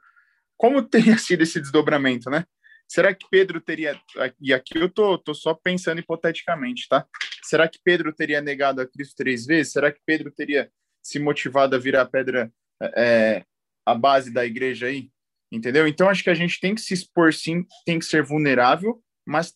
Como 0.55 0.81
teria 0.87 1.17
sido 1.17 1.43
esse 1.43 1.59
desdobramento, 1.59 2.29
né? 2.29 2.45
Será 2.87 3.13
que 3.13 3.27
Pedro 3.29 3.59
teria. 3.59 3.99
E 4.39 4.53
aqui 4.53 4.77
eu 4.77 4.89
tô, 4.89 5.17
tô 5.17 5.33
só 5.33 5.53
pensando 5.53 5.99
hipoteticamente, 5.99 6.87
tá? 6.87 7.05
Será 7.43 7.67
que 7.67 7.79
Pedro 7.83 8.13
teria 8.13 8.41
negado 8.41 8.81
a 8.81 8.87
Cristo 8.87 9.15
três 9.17 9.45
vezes? 9.45 9.73
Será 9.73 9.91
que 9.91 9.99
Pedro 10.05 10.31
teria 10.31 10.71
se 11.01 11.19
motivado 11.19 11.75
a 11.75 11.79
virar 11.79 12.05
pedra, 12.05 12.51
é, 12.95 13.43
a 13.85 13.93
base 13.93 14.31
da 14.31 14.45
igreja 14.45 14.87
aí, 14.87 15.09
entendeu? 15.51 15.87
Então 15.87 16.09
acho 16.09 16.23
que 16.23 16.29
a 16.29 16.35
gente 16.35 16.59
tem 16.59 16.75
que 16.75 16.81
se 16.81 16.93
expor 16.93 17.33
sim, 17.33 17.65
tem 17.85 17.99
que 17.99 18.05
ser 18.05 18.23
vulnerável, 18.23 19.01
mas 19.25 19.53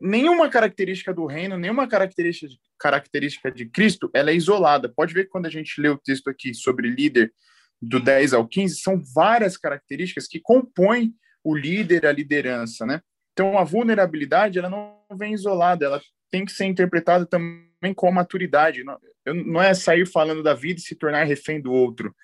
nenhuma 0.00 0.48
característica 0.48 1.12
do 1.12 1.26
reino, 1.26 1.58
nenhuma 1.58 1.86
característica 1.86 2.48
de, 2.48 2.58
característica 2.78 3.50
de 3.50 3.66
Cristo, 3.66 4.10
ela 4.14 4.30
é 4.30 4.34
isolada. 4.34 4.88
Pode 4.88 5.14
ver 5.14 5.24
que 5.24 5.30
quando 5.30 5.46
a 5.46 5.50
gente 5.50 5.80
lê 5.80 5.88
o 5.88 5.98
texto 5.98 6.28
aqui 6.28 6.54
sobre 6.54 6.88
líder 6.88 7.32
do 7.80 8.00
10 8.00 8.32
ao 8.32 8.46
15, 8.46 8.76
são 8.80 9.02
várias 9.14 9.56
características 9.56 10.26
que 10.26 10.40
compõem 10.40 11.14
o 11.44 11.56
líder, 11.56 12.06
a 12.06 12.12
liderança, 12.12 12.84
né? 12.84 13.00
Então 13.32 13.56
a 13.56 13.64
vulnerabilidade, 13.64 14.58
ela 14.58 14.68
não 14.68 15.00
vem 15.16 15.32
isolada, 15.32 15.84
ela 15.84 16.02
tem 16.30 16.44
que 16.44 16.52
ser 16.52 16.64
interpretada 16.64 17.24
também 17.24 17.94
com 17.94 18.10
maturidade. 18.10 18.82
Não, 18.82 18.98
não 19.46 19.62
é 19.62 19.74
sair 19.74 20.06
falando 20.06 20.42
da 20.42 20.54
vida 20.54 20.80
e 20.80 20.82
se 20.82 20.96
tornar 20.96 21.24
refém 21.24 21.60
do 21.60 21.72
outro, 21.72 22.14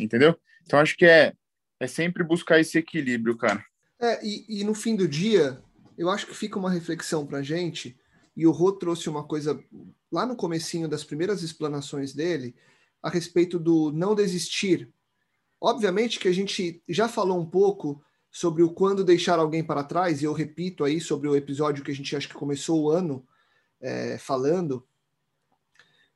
entendeu? 0.00 0.34
Então 0.62 0.78
acho 0.78 0.96
que 0.96 1.04
é, 1.04 1.34
é 1.82 1.86
sempre 1.88 2.22
buscar 2.22 2.60
esse 2.60 2.78
equilíbrio, 2.78 3.36
cara. 3.36 3.64
É, 4.00 4.24
e, 4.24 4.60
e 4.60 4.64
no 4.64 4.72
fim 4.72 4.94
do 4.94 5.08
dia, 5.08 5.60
eu 5.98 6.08
acho 6.08 6.26
que 6.26 6.34
fica 6.34 6.58
uma 6.58 6.70
reflexão 6.70 7.26
para 7.26 7.42
gente, 7.42 7.98
e 8.36 8.46
o 8.46 8.52
Rô 8.52 8.72
trouxe 8.72 9.08
uma 9.08 9.24
coisa 9.24 9.62
lá 10.10 10.24
no 10.24 10.36
comecinho 10.36 10.88
das 10.88 11.02
primeiras 11.02 11.42
explanações 11.42 12.14
dele, 12.14 12.54
a 13.02 13.10
respeito 13.10 13.58
do 13.58 13.90
não 13.90 14.14
desistir. 14.14 14.88
Obviamente 15.60 16.20
que 16.20 16.28
a 16.28 16.32
gente 16.32 16.80
já 16.88 17.08
falou 17.08 17.40
um 17.40 17.46
pouco 17.46 18.00
sobre 18.30 18.62
o 18.62 18.72
quando 18.72 19.04
deixar 19.04 19.40
alguém 19.40 19.64
para 19.64 19.82
trás, 19.82 20.22
e 20.22 20.24
eu 20.24 20.32
repito 20.32 20.84
aí 20.84 21.00
sobre 21.00 21.28
o 21.28 21.36
episódio 21.36 21.84
que 21.84 21.90
a 21.90 21.94
gente 21.94 22.14
acho 22.14 22.28
que 22.28 22.34
começou 22.34 22.80
o 22.80 22.90
ano 22.90 23.26
é, 23.80 24.16
falando, 24.18 24.86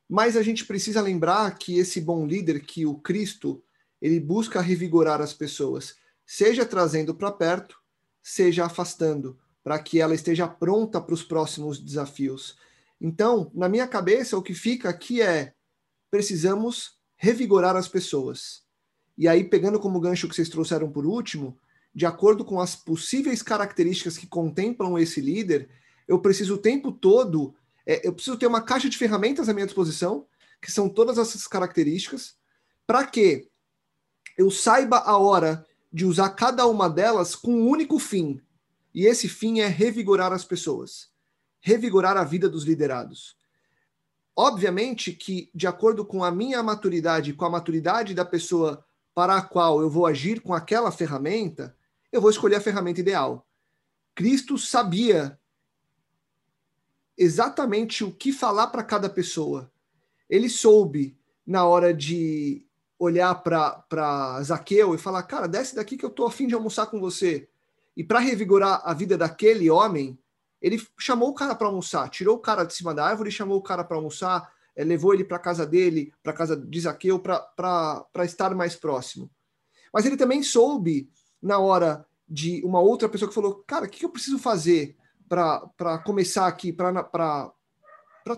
mas 0.09 0.37
a 0.37 0.41
gente 0.41 0.65
precisa 0.65 1.01
lembrar 1.01 1.57
que 1.57 1.77
esse 1.77 1.99
bom 1.99 2.25
líder, 2.25 2.61
que 2.61 2.85
o 2.85 2.95
Cristo, 2.95 3.61
ele 4.01 4.19
busca 4.19 4.61
revigorar 4.61 5.21
as 5.21 5.33
pessoas, 5.33 5.95
seja 6.25 6.65
trazendo 6.65 7.15
para 7.15 7.31
perto, 7.31 7.77
seja 8.21 8.65
afastando, 8.65 9.37
para 9.63 9.79
que 9.79 9.99
ela 9.99 10.15
esteja 10.15 10.47
pronta 10.47 11.01
para 11.01 11.13
os 11.13 11.23
próximos 11.23 11.79
desafios. 11.79 12.57
Então, 12.99 13.51
na 13.53 13.69
minha 13.69 13.87
cabeça, 13.87 14.37
o 14.37 14.41
que 14.41 14.53
fica 14.53 14.89
aqui 14.89 15.21
é: 15.21 15.53
precisamos 16.09 16.97
revigorar 17.15 17.75
as 17.75 17.87
pessoas. 17.87 18.63
E 19.17 19.27
aí, 19.27 19.43
pegando 19.43 19.79
como 19.79 19.99
gancho 19.99 20.27
que 20.27 20.35
vocês 20.35 20.49
trouxeram 20.49 20.91
por 20.91 21.05
último, 21.05 21.57
de 21.93 22.05
acordo 22.05 22.45
com 22.45 22.61
as 22.61 22.75
possíveis 22.75 23.41
características 23.41 24.17
que 24.17 24.27
contemplam 24.27 24.99
esse 24.99 25.19
líder, 25.19 25.69
eu 26.07 26.19
preciso 26.19 26.55
o 26.55 26.59
tempo 26.59 26.91
todo, 26.91 27.55
é, 27.85 28.07
eu 28.07 28.13
preciso 28.13 28.37
ter 28.37 28.45
uma 28.45 28.61
caixa 28.61 28.87
de 28.89 28.97
ferramentas 28.97 29.49
à 29.49 29.53
minha 29.53 29.65
disposição, 29.65 30.27
que 30.61 30.71
são 30.71 30.87
todas 30.87 31.17
essas 31.17 31.47
características, 31.47 32.35
para 32.85 33.05
que 33.05 33.49
eu 34.37 34.51
saiba 34.51 34.99
a 34.99 35.17
hora 35.17 35.65
de 35.91 36.05
usar 36.05 36.29
cada 36.29 36.67
uma 36.67 36.89
delas 36.89 37.35
com 37.35 37.51
um 37.51 37.67
único 37.67 37.97
fim, 37.97 38.39
e 38.93 39.05
esse 39.05 39.27
fim 39.27 39.59
é 39.59 39.67
revigorar 39.67 40.31
as 40.31 40.45
pessoas, 40.45 41.09
revigorar 41.59 42.15
a 42.17 42.23
vida 42.23 42.47
dos 42.47 42.63
liderados. 42.63 43.35
Obviamente 44.35 45.11
que, 45.11 45.49
de 45.53 45.65
acordo 45.65 46.05
com 46.05 46.23
a 46.23 46.29
minha 46.29 46.61
maturidade, 46.61 47.33
com 47.33 47.45
a 47.45 47.49
maturidade 47.49 48.13
da 48.13 48.23
pessoa 48.23 48.85
para 49.15 49.37
a 49.37 49.41
qual 49.41 49.81
eu 49.81 49.89
vou 49.89 50.05
agir 50.05 50.41
com 50.41 50.53
aquela 50.53 50.91
ferramenta, 50.91 51.75
eu 52.11 52.21
vou 52.21 52.29
escolher 52.29 52.57
a 52.57 52.61
ferramenta 52.61 52.99
ideal. 52.99 53.47
Cristo 54.13 54.57
sabia 54.57 55.39
exatamente 57.17 58.03
o 58.03 58.11
que 58.11 58.31
falar 58.31 58.67
para 58.67 58.83
cada 58.83 59.09
pessoa. 59.09 59.71
Ele 60.29 60.49
soube, 60.49 61.17
na 61.45 61.65
hora 61.65 61.91
de 61.93 62.66
olhar 62.99 63.35
para 63.35 64.41
Zaqueu 64.43 64.95
e 64.95 64.97
falar: 64.97 65.23
Cara, 65.23 65.47
desce 65.47 65.75
daqui 65.75 65.97
que 65.97 66.05
eu 66.05 66.09
estou 66.09 66.27
afim 66.27 66.47
de 66.47 66.55
almoçar 66.55 66.87
com 66.87 66.99
você. 66.99 67.47
E 67.95 68.03
para 68.03 68.19
revigorar 68.19 68.81
a 68.83 68.93
vida 68.93 69.17
daquele 69.17 69.69
homem, 69.69 70.17
ele 70.61 70.81
chamou 70.99 71.29
o 71.29 71.33
cara 71.33 71.55
para 71.55 71.67
almoçar, 71.67 72.09
tirou 72.09 72.35
o 72.35 72.39
cara 72.39 72.63
de 72.63 72.73
cima 72.73 72.93
da 72.93 73.05
árvore, 73.05 73.31
chamou 73.31 73.57
o 73.57 73.61
cara 73.61 73.83
para 73.83 73.97
almoçar, 73.97 74.51
é, 74.75 74.83
levou 74.83 75.13
ele 75.13 75.23
para 75.23 75.39
casa 75.39 75.65
dele, 75.65 76.13
para 76.21 76.33
casa 76.33 76.55
de 76.55 76.79
Zaqueu, 76.79 77.19
para 77.19 78.05
estar 78.23 78.53
mais 78.55 78.75
próximo. 78.75 79.29
Mas 79.93 80.05
ele 80.05 80.17
também 80.17 80.43
soube, 80.43 81.09
na 81.41 81.59
hora 81.59 82.05
de 82.27 82.63
uma 82.63 82.79
outra 82.79 83.07
pessoa 83.07 83.29
que 83.29 83.35
falou: 83.35 83.63
Cara, 83.65 83.85
o 83.85 83.89
que 83.89 84.05
eu 84.05 84.09
preciso 84.09 84.37
fazer 84.37 84.95
para 85.27 85.97
começar 86.05 86.47
aqui, 86.47 86.71
para 86.73 87.51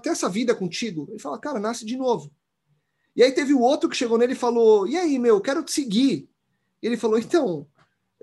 ter 0.01 0.09
essa 0.09 0.29
vida 0.29 0.53
contigo? 0.53 1.07
Ele 1.09 1.19
fala: 1.19 1.39
Cara, 1.39 1.59
nasce 1.59 1.85
de 1.85 1.97
novo. 1.97 2.31
E 3.19 3.23
aí 3.23 3.33
teve 3.33 3.53
o 3.53 3.59
outro 3.59 3.89
que 3.89 3.97
chegou 3.97 4.17
nele 4.17 4.31
e 4.31 4.35
falou: 4.35 4.87
E 4.87 4.97
aí, 4.97 5.19
meu, 5.19 5.41
quero 5.41 5.61
te 5.61 5.73
seguir. 5.73 6.29
E 6.81 6.87
ele 6.87 6.95
falou: 6.95 7.19
Então, 7.19 7.67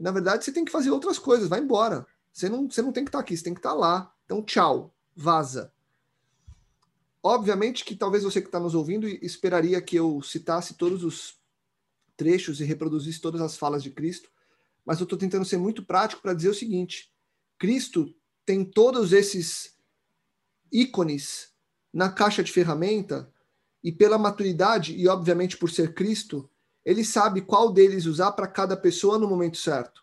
na 0.01 0.11
verdade, 0.11 0.43
você 0.43 0.51
tem 0.51 0.65
que 0.65 0.73
fazer 0.73 0.91
outras 0.91 1.19
coisas, 1.19 1.51
vai 1.51 1.61
embora. 1.61 2.07
Você 2.33 2.49
não, 2.49 2.67
você 2.67 2.81
não 2.81 2.91
tem 2.91 3.05
que 3.05 3.11
estar 3.11 3.19
aqui, 3.19 3.37
você 3.37 3.45
tem 3.45 3.53
que 3.53 3.59
estar 3.59 3.75
lá. 3.75 4.11
Então, 4.25 4.43
tchau, 4.43 4.97
vaza. 5.15 5.71
Obviamente 7.23 7.85
que 7.85 7.95
talvez 7.95 8.25
você 8.25 8.41
que 8.41 8.49
está 8.49 8.59
nos 8.59 8.75
ouvindo 8.75 9.07
esperaria 9.07 9.83
que 9.83 9.97
eu 9.97 10.23
citasse 10.23 10.73
todos 10.73 11.05
os 11.05 11.39
trechos 12.17 12.63
e 12.63 12.65
reproduzisse 12.65 13.21
todas 13.21 13.43
as 13.43 13.55
falas 13.55 13.83
de 13.83 13.91
Cristo, 13.91 14.31
mas 14.83 14.99
eu 14.99 15.05
estou 15.05 15.19
tentando 15.19 15.45
ser 15.45 15.59
muito 15.59 15.85
prático 15.85 16.23
para 16.23 16.33
dizer 16.33 16.49
o 16.49 16.55
seguinte: 16.55 17.13
Cristo 17.59 18.15
tem 18.47 18.65
todos 18.65 19.13
esses 19.13 19.77
ícones 20.73 21.51
na 21.93 22.11
caixa 22.11 22.43
de 22.43 22.51
ferramenta 22.51 23.31
e 23.87 23.93
pela 23.93 24.19
maturidade 24.19 24.97
e 24.97 25.07
obviamente 25.07 25.57
por 25.57 25.71
ser 25.71 25.95
Cristo, 25.95 26.51
ele 26.85 27.05
sabe 27.05 27.41
qual 27.41 27.71
deles 27.73 28.05
usar 28.05 28.33
para 28.33 28.49
cada 28.49 28.77
pessoa 28.77 29.17
no 29.17 29.29
momento 29.29 29.59
certo. 29.59 30.03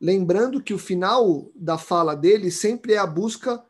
Lembrando 0.00 0.60
que 0.60 0.74
o 0.74 0.78
final 0.80 1.48
da 1.54 1.78
fala 1.78 2.16
dele 2.16 2.50
sempre 2.50 2.94
é 2.94 2.98
a 2.98 3.06
busca 3.06 3.64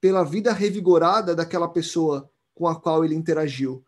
pela 0.00 0.22
vida 0.22 0.52
revigorada 0.52 1.34
daquela 1.34 1.66
pessoa 1.66 2.30
com 2.54 2.68
a 2.68 2.80
qual 2.80 3.04
ele 3.04 3.16
interagiu. 3.16 3.84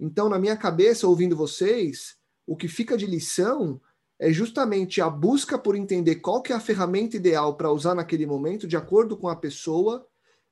Então, 0.00 0.28
na 0.28 0.36
minha 0.36 0.56
cabeça, 0.56 1.06
ouvindo 1.06 1.36
vocês, 1.36 2.16
o 2.44 2.56
que 2.56 2.66
fica 2.66 2.96
de 2.96 3.06
lição 3.06 3.80
é 4.18 4.32
justamente 4.32 5.00
a 5.00 5.08
busca 5.08 5.56
por 5.56 5.76
entender 5.76 6.16
qual 6.16 6.42
que 6.42 6.52
é 6.52 6.56
a 6.56 6.60
ferramenta 6.60 7.16
ideal 7.16 7.56
para 7.56 7.70
usar 7.70 7.94
naquele 7.94 8.26
momento, 8.26 8.66
de 8.66 8.76
acordo 8.76 9.16
com 9.16 9.28
a 9.28 9.36
pessoa, 9.36 10.04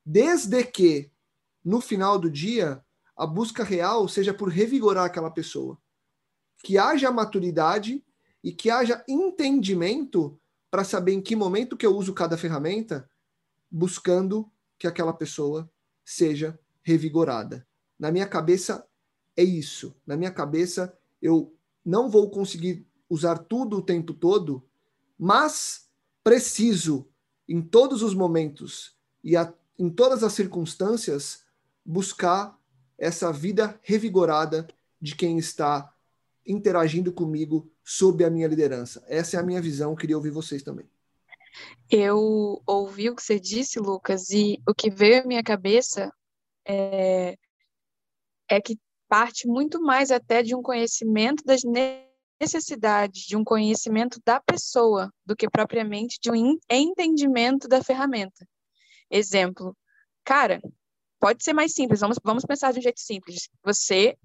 desde 0.07 0.63
que, 0.63 1.11
no 1.65 1.81
final 1.81 2.17
do 2.17 2.31
dia, 2.31 2.81
a 3.19 3.27
busca 3.27 3.65
real 3.65 4.07
seja 4.09 4.33
por 4.33 4.49
revigorar 4.49 5.05
aquela 5.05 5.31
pessoa 5.31 5.77
que 6.63 6.79
haja 6.79 7.11
maturidade 7.11 8.05
e 8.43 8.53
que 8.53 8.71
haja 8.71 9.05
entendimento 9.09 10.41
para 10.71 10.85
saber 10.85 11.13
em 11.13 11.21
que 11.21 11.35
momento 11.35 11.77
que 11.77 11.87
eu 11.87 11.97
uso 11.97 12.15
cada 12.15 12.37
ferramenta, 12.37 13.09
buscando 13.71 14.51
que 14.79 14.87
aquela 14.87 15.13
pessoa 15.13 15.71
seja 16.05 16.59
revigorada. 16.83 17.67
Na 17.99 18.13
minha 18.13 18.27
cabeça 18.27 18.87
é 19.37 19.43
isso. 19.43 19.97
Na 20.07 20.17
minha 20.17 20.31
cabeça 20.31 20.97
eu 21.21 21.55
não 21.85 22.09
vou 22.09 22.31
conseguir 22.31 22.87
usar 23.09 23.39
tudo 23.39 23.79
o 23.79 23.83
tempo 23.83 24.13
todo, 24.13 24.65
mas 25.19 25.89
preciso 26.23 27.09
em 27.49 27.63
todos 27.63 28.03
os 28.03 28.15
momentos 28.15 28.97
e 29.25 29.37
a, 29.37 29.53
em 29.79 29.89
todas 29.89 30.23
as 30.23 30.35
circunstâncias 30.35 31.45
buscar 31.85 32.58
essa 32.99 33.33
vida 33.33 33.79
revigorada 33.83 34.67
de 35.01 35.15
quem 35.15 35.39
está 35.39 35.95
interagindo 36.47 37.13
comigo 37.13 37.71
sob 37.85 38.25
a 38.25 38.31
minha 38.31 38.49
liderança. 38.49 39.05
Essa 39.07 39.37
é 39.37 39.41
a 39.41 39.43
minha 39.43 39.61
visão, 39.61 39.95
queria 39.95 40.17
ouvir 40.17 40.31
vocês 40.31 40.63
também. 40.63 40.87
Eu 41.91 42.63
ouvi 42.67 43.09
o 43.09 43.15
que 43.15 43.23
você 43.23 43.39
disse, 43.39 43.79
Lucas, 43.79 44.31
e 44.31 44.61
o 44.69 44.75
que 44.75 44.91
veio 44.91 45.23
à 45.23 45.27
minha 45.27 45.43
cabeça 45.43 46.13
é, 46.67 47.37
é 48.49 48.61
que 48.61 48.79
parte 49.09 49.47
muito 49.47 49.81
mais 49.81 50.11
até 50.11 50.43
de 50.43 50.55
um 50.55 50.63
conhecimento 50.63 51.43
das 51.45 51.61
necessidades, 52.41 53.23
de 53.23 53.37
um 53.37 53.45
conhecimento 53.45 54.21
da 54.25 54.41
pessoa, 54.41 55.13
do 55.25 55.35
que 55.35 55.49
propriamente 55.49 56.19
de 56.21 56.31
um 56.31 56.59
entendimento 56.71 57.67
da 57.67 57.83
ferramenta. 57.83 58.47
Exemplo, 59.11 59.77
cara, 60.25 60.61
pode 61.21 61.43
ser 61.43 61.53
mais 61.53 61.73
simples, 61.73 62.01
vamos, 62.01 62.19
vamos 62.23 62.45
pensar 62.45 62.73
de 62.73 62.79
um 62.79 62.83
jeito 62.83 63.01
simples. 63.01 63.49
Você 63.65 64.17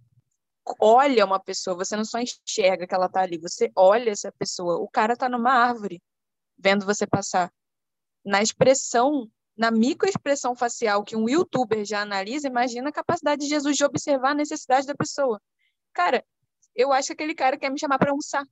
olha 0.79 1.25
uma 1.25 1.39
pessoa, 1.39 1.75
você 1.75 1.95
não 1.95 2.05
só 2.05 2.19
enxerga 2.19 2.87
que 2.87 2.95
ela 2.95 3.09
tá 3.09 3.21
ali, 3.21 3.37
você 3.37 3.71
olha 3.75 4.11
essa 4.11 4.31
pessoa. 4.31 4.77
O 4.77 4.87
cara 4.87 5.15
tá 5.15 5.27
numa 5.27 5.51
árvore 5.51 6.01
vendo 6.57 6.85
você 6.85 7.05
passar. 7.05 7.51
Na 8.23 8.41
expressão, 8.41 9.29
na 9.57 9.69
microexpressão 9.71 10.55
facial 10.55 11.03
que 11.03 11.15
um 11.15 11.27
youtuber 11.27 11.83
já 11.83 12.01
analisa, 12.01 12.47
imagina 12.47 12.89
a 12.89 12.93
capacidade 12.93 13.41
de 13.41 13.49
Jesus 13.49 13.75
de 13.75 13.83
observar 13.83 14.31
a 14.31 14.35
necessidade 14.35 14.87
da 14.87 14.95
pessoa. 14.95 15.41
Cara, 15.93 16.23
eu 16.75 16.93
acho 16.93 17.07
que 17.07 17.13
aquele 17.13 17.35
cara 17.35 17.57
quer 17.57 17.69
me 17.69 17.79
chamar 17.79 17.99
para 17.99 18.11
almoçar. 18.11 18.45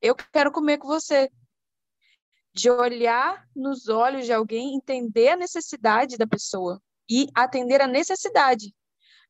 Eu 0.00 0.14
quero 0.14 0.52
comer 0.52 0.78
com 0.78 0.86
você. 0.86 1.30
De 2.52 2.70
olhar 2.70 3.46
nos 3.54 3.88
olhos 3.88 4.26
de 4.26 4.32
alguém, 4.32 4.74
entender 4.74 5.28
a 5.30 5.36
necessidade 5.36 6.16
da 6.16 6.26
pessoa 6.26 6.80
e 7.10 7.26
atender 7.34 7.80
a 7.80 7.88
necessidade 7.88 8.72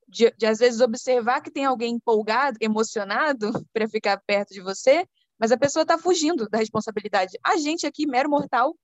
de, 0.07 0.31
de 0.37 0.45
às 0.45 0.59
vezes 0.59 0.81
observar 0.81 1.41
que 1.41 1.51
tem 1.51 1.65
alguém 1.65 1.95
empolgado, 1.95 2.59
emocionado 2.61 3.51
para 3.73 3.89
ficar 3.89 4.21
perto 4.27 4.53
de 4.53 4.61
você, 4.61 5.07
mas 5.39 5.51
a 5.51 5.57
pessoa 5.57 5.83
está 5.83 5.97
fugindo 5.97 6.49
da 6.49 6.59
responsabilidade. 6.59 7.39
A 7.43 7.57
gente 7.57 7.87
aqui, 7.87 8.07
mero 8.07 8.29
mortal, 8.29 8.77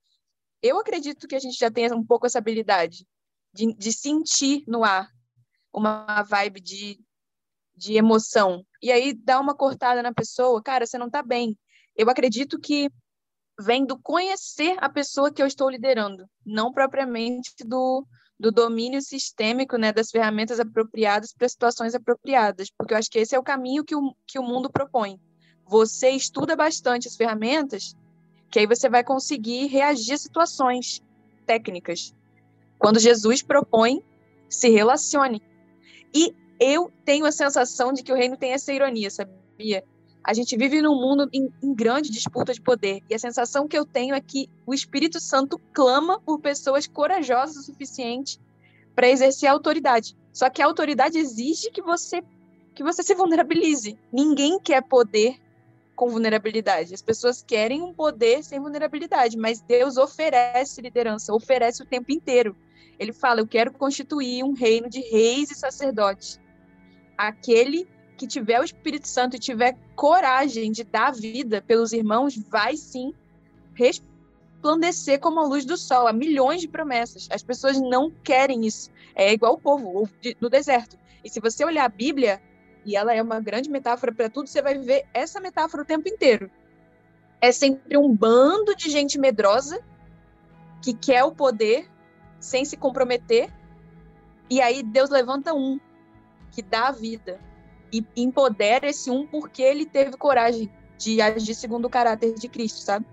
eu 0.62 0.78
acredito 0.78 1.28
que 1.28 1.34
a 1.34 1.38
gente 1.38 1.58
já 1.58 1.70
tenha 1.70 1.94
um 1.94 2.04
pouco 2.04 2.26
essa 2.26 2.38
habilidade 2.38 3.06
de, 3.52 3.74
de 3.74 3.92
sentir 3.92 4.64
no 4.66 4.82
ar 4.82 5.10
uma 5.72 6.22
vibe 6.22 6.60
de, 6.60 6.98
de 7.76 7.94
emoção. 7.94 8.64
E 8.82 8.90
aí 8.90 9.12
dá 9.12 9.38
uma 9.38 9.54
cortada 9.54 10.02
na 10.02 10.14
pessoa, 10.14 10.62
cara, 10.62 10.86
você 10.86 10.96
não 10.96 11.08
está 11.08 11.22
bem. 11.22 11.58
Eu 11.94 12.08
acredito 12.08 12.58
que 12.58 12.90
vem 13.60 13.84
do 13.84 13.98
conhecer 13.98 14.76
a 14.78 14.88
pessoa 14.88 15.30
que 15.30 15.42
eu 15.42 15.46
estou 15.46 15.68
liderando, 15.68 16.26
não 16.44 16.72
propriamente 16.72 17.52
do, 17.66 18.06
do 18.38 18.52
domínio 18.52 19.00
sistêmico 19.00 19.76
né, 19.76 19.92
das 19.92 20.10
ferramentas 20.10 20.60
apropriadas 20.60 21.32
para 21.32 21.48
situações 21.48 21.94
apropriadas, 21.94 22.70
porque 22.70 22.92
eu 22.92 22.98
acho 22.98 23.10
que 23.10 23.18
esse 23.18 23.34
é 23.34 23.38
o 23.38 23.42
caminho 23.42 23.84
que 23.84 23.96
o, 23.96 24.14
que 24.26 24.38
o 24.38 24.42
mundo 24.42 24.70
propõe. 24.70 25.18
Você 25.66 26.10
estuda 26.10 26.54
bastante 26.54 27.08
as 27.08 27.16
ferramentas, 27.16 27.96
que 28.50 28.58
aí 28.58 28.66
você 28.66 28.88
vai 28.88 29.02
conseguir 29.02 29.66
reagir 29.66 30.14
a 30.14 30.18
situações 30.18 31.02
técnicas. 31.46 32.14
Quando 32.78 33.00
Jesus 33.00 33.42
propõe, 33.42 34.02
se 34.48 34.68
relacione. 34.68 35.42
E 36.14 36.34
eu 36.60 36.92
tenho 37.04 37.26
a 37.26 37.32
sensação 37.32 37.92
de 37.92 38.02
que 38.02 38.12
o 38.12 38.16
reino 38.16 38.36
tem 38.36 38.52
essa 38.52 38.72
ironia, 38.72 39.10
sabia? 39.10 39.84
A 40.26 40.34
gente 40.34 40.56
vive 40.56 40.82
num 40.82 41.00
mundo 41.00 41.28
em, 41.32 41.48
em, 41.62 41.72
grande 41.72 42.10
disputa 42.10 42.52
de 42.52 42.60
poder. 42.60 43.00
E 43.08 43.14
a 43.14 43.18
sensação 43.18 43.68
que 43.68 43.78
eu 43.78 43.86
tenho 43.86 44.12
é 44.12 44.20
que 44.20 44.50
o 44.66 44.74
Espírito 44.74 45.20
Santo 45.20 45.56
clama 45.72 46.18
por 46.18 46.40
pessoas 46.40 46.84
corajosas 46.84 47.56
o 47.58 47.62
suficiente 47.62 48.40
para 48.92 49.08
exercer 49.08 49.48
a 49.48 49.52
autoridade. 49.52 50.16
Só 50.32 50.50
que 50.50 50.60
a 50.60 50.66
autoridade 50.66 51.16
exige 51.16 51.70
que 51.70 51.80
você 51.80 52.24
que 52.74 52.82
você 52.82 53.04
se 53.04 53.14
vulnerabilize. 53.14 53.96
Ninguém 54.12 54.58
quer 54.58 54.82
poder 54.82 55.36
com 55.94 56.10
vulnerabilidade. 56.10 56.92
As 56.92 57.00
pessoas 57.00 57.40
querem 57.40 57.80
um 57.80 57.94
poder 57.94 58.42
sem 58.42 58.58
vulnerabilidade, 58.58 59.38
mas 59.38 59.60
Deus 59.60 59.96
oferece 59.96 60.82
liderança, 60.82 61.32
oferece 61.32 61.84
o 61.84 61.86
tempo 61.86 62.10
inteiro. 62.10 62.56
Ele 62.98 63.12
fala: 63.12 63.40
Eu 63.40 63.46
quero 63.46 63.72
constituir 63.72 64.42
um 64.42 64.54
reino 64.54 64.90
de 64.90 65.00
reis 65.02 65.52
e 65.52 65.54
sacerdotes. 65.54 66.40
Aquele 67.16 67.86
que 68.16 68.26
tiver 68.26 68.60
o 68.60 68.64
Espírito 68.64 69.06
Santo 69.06 69.36
e 69.36 69.38
tiver 69.38 69.76
coragem 69.94 70.72
de 70.72 70.82
dar 70.82 71.12
vida 71.12 71.62
pelos 71.62 71.92
irmãos, 71.92 72.36
vai 72.36 72.76
sim 72.76 73.12
resplandecer 73.74 75.20
como 75.20 75.40
a 75.40 75.46
luz 75.46 75.64
do 75.64 75.76
sol. 75.76 76.06
Há 76.06 76.12
milhões 76.12 76.60
de 76.60 76.68
promessas. 76.68 77.28
As 77.30 77.42
pessoas 77.42 77.80
não 77.80 78.10
querem 78.10 78.66
isso. 78.66 78.90
É 79.14 79.32
igual 79.32 79.54
o 79.54 79.60
povo 79.60 80.08
no 80.40 80.48
deserto. 80.48 80.98
E 81.22 81.28
se 81.28 81.40
você 81.40 81.64
olhar 81.64 81.84
a 81.84 81.88
Bíblia, 81.88 82.40
e 82.84 82.96
ela 82.96 83.14
é 83.14 83.20
uma 83.20 83.40
grande 83.40 83.68
metáfora 83.68 84.12
para 84.12 84.30
tudo, 84.30 84.48
você 84.48 84.62
vai 84.62 84.78
ver 84.78 85.06
essa 85.12 85.40
metáfora 85.40 85.82
o 85.82 85.86
tempo 85.86 86.08
inteiro. 86.08 86.50
É 87.40 87.52
sempre 87.52 87.98
um 87.98 88.14
bando 88.14 88.74
de 88.74 88.88
gente 88.88 89.18
medrosa 89.18 89.82
que 90.82 90.94
quer 90.94 91.24
o 91.24 91.32
poder 91.32 91.88
sem 92.38 92.64
se 92.64 92.76
comprometer. 92.76 93.52
E 94.48 94.60
aí 94.60 94.82
Deus 94.82 95.10
levanta 95.10 95.52
um 95.52 95.78
que 96.52 96.62
dá 96.62 96.88
a 96.88 96.92
vida, 96.92 97.40
e 97.92 98.04
empodera 98.16 98.88
esse 98.88 99.10
um 99.10 99.26
porque 99.26 99.62
ele 99.62 99.86
teve 99.86 100.16
coragem 100.16 100.70
de 100.98 101.20
agir 101.20 101.54
segundo 101.54 101.86
o 101.86 101.90
caráter 101.90 102.34
de 102.34 102.48
Cristo, 102.48 102.80
sabe? 102.80 103.06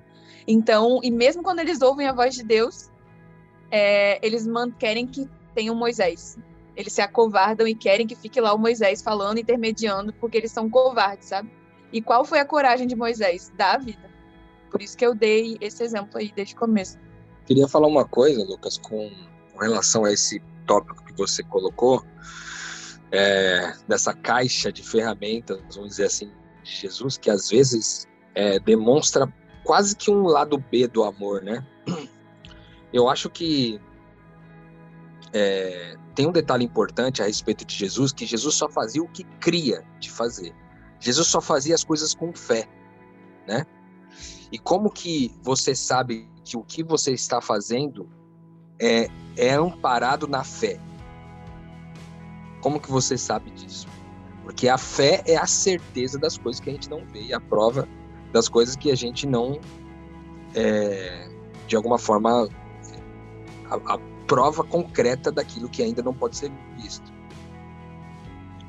Então, 0.47 0.99
e 1.03 1.11
mesmo 1.11 1.43
quando 1.43 1.59
eles 1.59 1.81
ouvem 1.81 2.07
a 2.07 2.13
voz 2.13 2.35
de 2.35 2.43
Deus, 2.43 2.89
é, 3.71 4.19
eles 4.25 4.45
querem 4.77 5.07
que 5.07 5.29
tenha 5.53 5.71
um 5.71 5.75
Moisés. 5.75 6.37
Eles 6.75 6.93
se 6.93 7.01
acovardam 7.01 7.67
e 7.67 7.75
querem 7.75 8.07
que 8.07 8.15
fique 8.15 8.41
lá 8.41 8.53
o 8.53 8.57
Moisés 8.57 9.01
falando, 9.01 9.37
intermediando, 9.37 10.11
porque 10.13 10.37
eles 10.37 10.51
são 10.51 10.69
covardes, 10.69 11.29
sabe? 11.29 11.51
E 11.91 12.01
qual 12.01 12.25
foi 12.25 12.39
a 12.39 12.45
coragem 12.45 12.87
de 12.87 12.95
Moisés? 12.95 13.51
Dar 13.55 13.75
a 13.75 13.77
vida. 13.77 14.09
Por 14.71 14.81
isso 14.81 14.97
que 14.97 15.05
eu 15.05 15.13
dei 15.13 15.57
esse 15.61 15.83
exemplo 15.83 16.17
aí 16.17 16.31
desde 16.35 16.55
o 16.55 16.57
começo. 16.57 16.97
Queria 17.45 17.67
falar 17.67 17.87
uma 17.87 18.05
coisa, 18.05 18.43
Lucas, 18.43 18.77
com 18.77 19.11
relação 19.59 20.03
a 20.03 20.11
esse 20.11 20.41
tópico 20.65 21.03
que 21.05 21.13
você 21.13 21.43
colocou, 21.43 22.03
é, 23.13 23.71
dessa 23.87 24.11
caixa 24.11 24.71
de 24.71 24.81
ferramentas, 24.81 25.61
vamos 25.75 25.91
dizer 25.91 26.05
assim, 26.05 26.31
de 26.63 26.71
Jesus, 26.71 27.15
que 27.15 27.29
às 27.29 27.47
vezes 27.47 28.07
é, 28.33 28.59
demonstra 28.59 29.31
quase 29.63 29.95
que 29.95 30.09
um 30.09 30.23
lado 30.23 30.57
B 30.57 30.87
do 30.87 31.03
amor, 31.03 31.43
né? 31.43 31.63
Eu 32.91 33.07
acho 33.07 33.29
que 33.29 33.79
é, 35.31 35.95
tem 36.15 36.27
um 36.27 36.31
detalhe 36.31 36.65
importante 36.65 37.21
a 37.21 37.25
respeito 37.25 37.63
de 37.63 37.75
Jesus, 37.75 38.11
que 38.11 38.25
Jesus 38.25 38.55
só 38.55 38.67
fazia 38.67 39.03
o 39.03 39.07
que 39.07 39.23
cria 39.39 39.85
de 39.99 40.09
fazer. 40.09 40.53
Jesus 40.99 41.27
só 41.27 41.39
fazia 41.39 41.75
as 41.75 41.83
coisas 41.83 42.15
com 42.15 42.33
fé, 42.33 42.67
né? 43.47 43.63
E 44.51 44.57
como 44.57 44.89
que 44.89 45.35
você 45.43 45.75
sabe 45.75 46.27
que 46.43 46.57
o 46.57 46.63
que 46.63 46.83
você 46.83 47.11
está 47.13 47.39
fazendo 47.41 48.09
é, 48.79 49.07
é 49.37 49.53
amparado 49.53 50.27
na 50.27 50.43
fé? 50.43 50.79
Como 52.63 52.79
que 52.79 52.89
você 52.89 53.17
sabe 53.17 53.51
disso? 53.51 53.85
Porque 54.41 54.69
a 54.69 54.77
fé 54.77 55.21
é 55.27 55.35
a 55.35 55.45
certeza 55.45 56.17
das 56.17 56.37
coisas 56.37 56.61
que 56.61 56.69
a 56.69 56.73
gente 56.73 56.89
não 56.89 57.05
vê 57.05 57.23
e 57.23 57.33
a 57.33 57.41
prova 57.41 57.85
das 58.31 58.47
coisas 58.47 58.77
que 58.77 58.89
a 58.89 58.95
gente 58.95 59.27
não, 59.27 59.59
é, 60.55 61.29
de 61.67 61.75
alguma 61.75 61.97
forma, 61.97 62.47
a, 63.69 63.75
a 63.75 63.99
prova 64.25 64.63
concreta 64.63 65.29
daquilo 65.29 65.67
que 65.67 65.83
ainda 65.83 66.01
não 66.01 66.13
pode 66.13 66.37
ser 66.37 66.49
visto. 66.77 67.11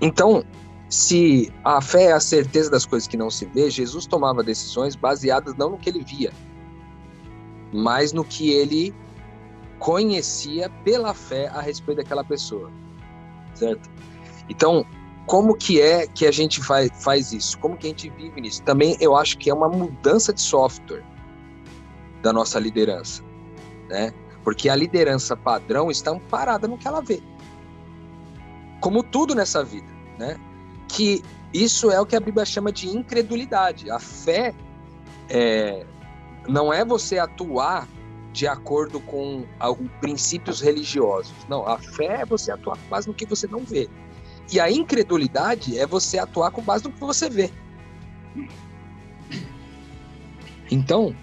Então, 0.00 0.44
se 0.88 1.52
a 1.64 1.80
fé 1.80 2.06
é 2.06 2.12
a 2.12 2.20
certeza 2.20 2.72
das 2.72 2.84
coisas 2.84 3.06
que 3.06 3.16
não 3.16 3.30
se 3.30 3.46
vê, 3.46 3.70
Jesus 3.70 4.06
tomava 4.06 4.42
decisões 4.42 4.96
baseadas 4.96 5.54
não 5.54 5.70
no 5.70 5.78
que 5.78 5.88
ele 5.88 6.02
via, 6.02 6.32
mas 7.72 8.12
no 8.12 8.24
que 8.24 8.50
ele 8.50 8.92
conhecia 9.78 10.68
pela 10.82 11.14
fé 11.14 11.46
a 11.46 11.60
respeito 11.60 11.98
daquela 11.98 12.24
pessoa 12.24 12.72
certo? 13.54 13.90
Então, 14.48 14.86
como 15.26 15.54
que 15.56 15.80
é 15.80 16.06
que 16.06 16.26
a 16.26 16.30
gente 16.30 16.62
faz, 16.62 16.90
faz 17.02 17.32
isso? 17.32 17.58
Como 17.58 17.76
que 17.76 17.86
a 17.86 17.90
gente 17.90 18.10
vive 18.10 18.40
nisso? 18.40 18.62
Também 18.62 18.96
eu 19.00 19.16
acho 19.16 19.38
que 19.38 19.48
é 19.48 19.54
uma 19.54 19.68
mudança 19.68 20.32
de 20.32 20.40
software 20.40 21.04
da 22.22 22.32
nossa 22.32 22.58
liderança, 22.58 23.22
né? 23.88 24.12
Porque 24.42 24.68
a 24.68 24.76
liderança 24.76 25.34
padrão 25.36 25.90
está 25.90 26.10
amparada 26.10 26.68
no 26.68 26.76
que 26.76 26.86
ela 26.86 27.00
vê. 27.00 27.22
Como 28.80 29.02
tudo 29.02 29.34
nessa 29.34 29.64
vida, 29.64 29.88
né? 30.18 30.36
Que 30.88 31.22
isso 31.52 31.90
é 31.90 31.98
o 32.00 32.04
que 32.04 32.16
a 32.16 32.20
Bíblia 32.20 32.44
chama 32.44 32.70
de 32.70 32.88
incredulidade. 32.88 33.90
A 33.90 33.98
fé 33.98 34.54
é, 35.30 35.86
não 36.46 36.72
é 36.72 36.84
você 36.84 37.18
atuar 37.18 37.88
de 38.34 38.48
acordo 38.48 38.98
com 38.98 39.46
princípios 40.00 40.60
religiosos. 40.60 41.32
Não, 41.48 41.66
a 41.68 41.78
fé 41.78 42.22
é 42.22 42.26
você 42.26 42.50
atuar 42.50 42.76
com 42.76 42.88
base 42.88 43.06
no 43.06 43.14
que 43.14 43.24
você 43.24 43.46
não 43.46 43.60
vê. 43.60 43.88
E 44.52 44.58
a 44.58 44.68
incredulidade 44.68 45.78
é 45.78 45.86
você 45.86 46.18
atuar 46.18 46.50
com 46.50 46.60
base 46.60 46.82
no 46.82 46.90
que 46.90 46.98
você 46.98 47.30
vê. 47.30 47.48
Então, 50.68 51.14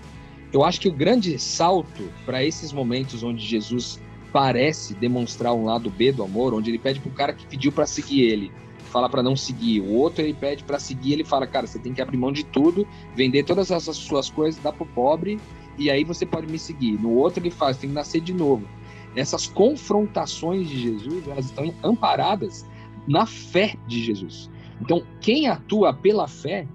eu 0.54 0.64
acho 0.64 0.80
que 0.80 0.88
o 0.88 0.94
grande 0.94 1.38
salto 1.38 2.10
para 2.26 2.46
esses 2.46 2.72
momentos 2.72 3.24
onde 3.24 3.46
Jesus 3.46 4.00
parece 4.32 4.94
demonstrar 4.94 5.54
um 5.54 5.66
lado 5.66 5.90
B 5.90 6.14
do 6.14 6.24
amor, 6.24 6.54
onde 6.54 6.72
ele 6.72 6.80
pede 6.80 7.02
pro 7.02 7.12
cara 7.12 7.34
que 7.34 7.46
pediu 7.46 7.74
para 7.74 7.86
seguir 7.86 8.22
ele, 8.22 8.54
fala 8.86 9.10
para 9.10 9.22
não 9.22 9.36
seguir. 9.36 9.82
O 9.82 9.92
outro 9.96 10.24
ele 10.24 10.34
pede 10.34 10.64
para 10.64 10.80
seguir, 10.80 11.12
ele 11.12 11.26
fala, 11.26 11.46
cara, 11.46 11.68
você 11.68 11.78
tem 11.78 11.94
que 11.94 12.02
abrir 12.02 12.16
mão 12.16 12.32
de 12.32 12.46
tudo, 12.46 12.88
vender 13.14 13.44
todas 13.44 13.70
essas 13.70 13.98
suas 13.98 14.30
coisas, 14.30 14.64
dar 14.64 14.72
pro 14.72 14.86
pobre 14.86 15.38
e 15.82 15.92
aí 15.92 16.04
você 16.04 16.26
pode 16.26 16.48
me 16.48 16.60
seguir. 16.60 17.00
No 17.00 17.14
outro 17.16 17.42
ele 17.42 17.52
faz, 17.52 17.78
tem 17.78 17.90
que 17.90 17.96
nascer 17.96 18.22
de 18.22 18.34
novo. 18.34 18.68
Essas 19.16 19.48
confrontações 19.48 20.70
de 20.70 20.80
Jesus, 20.80 21.28
elas 21.28 21.46
estão 21.46 21.74
amparadas 21.84 22.66
na 23.08 23.26
fé 23.26 23.76
de 23.88 24.04
Jesus. 24.04 24.50
Então, 24.80 25.04
quem 25.20 25.48
atua 25.48 25.94
pela 25.94 26.28
fé 26.28 26.68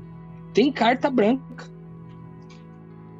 tem 0.53 0.73
carta 0.73 1.11
branca 1.11 1.71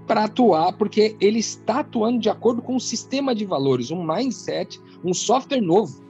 para 0.07 0.25
atuar, 0.25 0.73
porque 0.75 1.17
ele 1.21 1.39
está 1.39 1.81
atuando 1.81 2.19
de 2.19 2.29
acordo 2.29 2.63
com 2.63 2.77
um 2.77 2.81
sistema 2.81 3.35
de 3.35 3.45
valores, 3.45 3.91
um 3.91 4.05
mindset, 4.05 4.81
um 5.05 5.13
software 5.13 5.61
novo. 5.61 6.05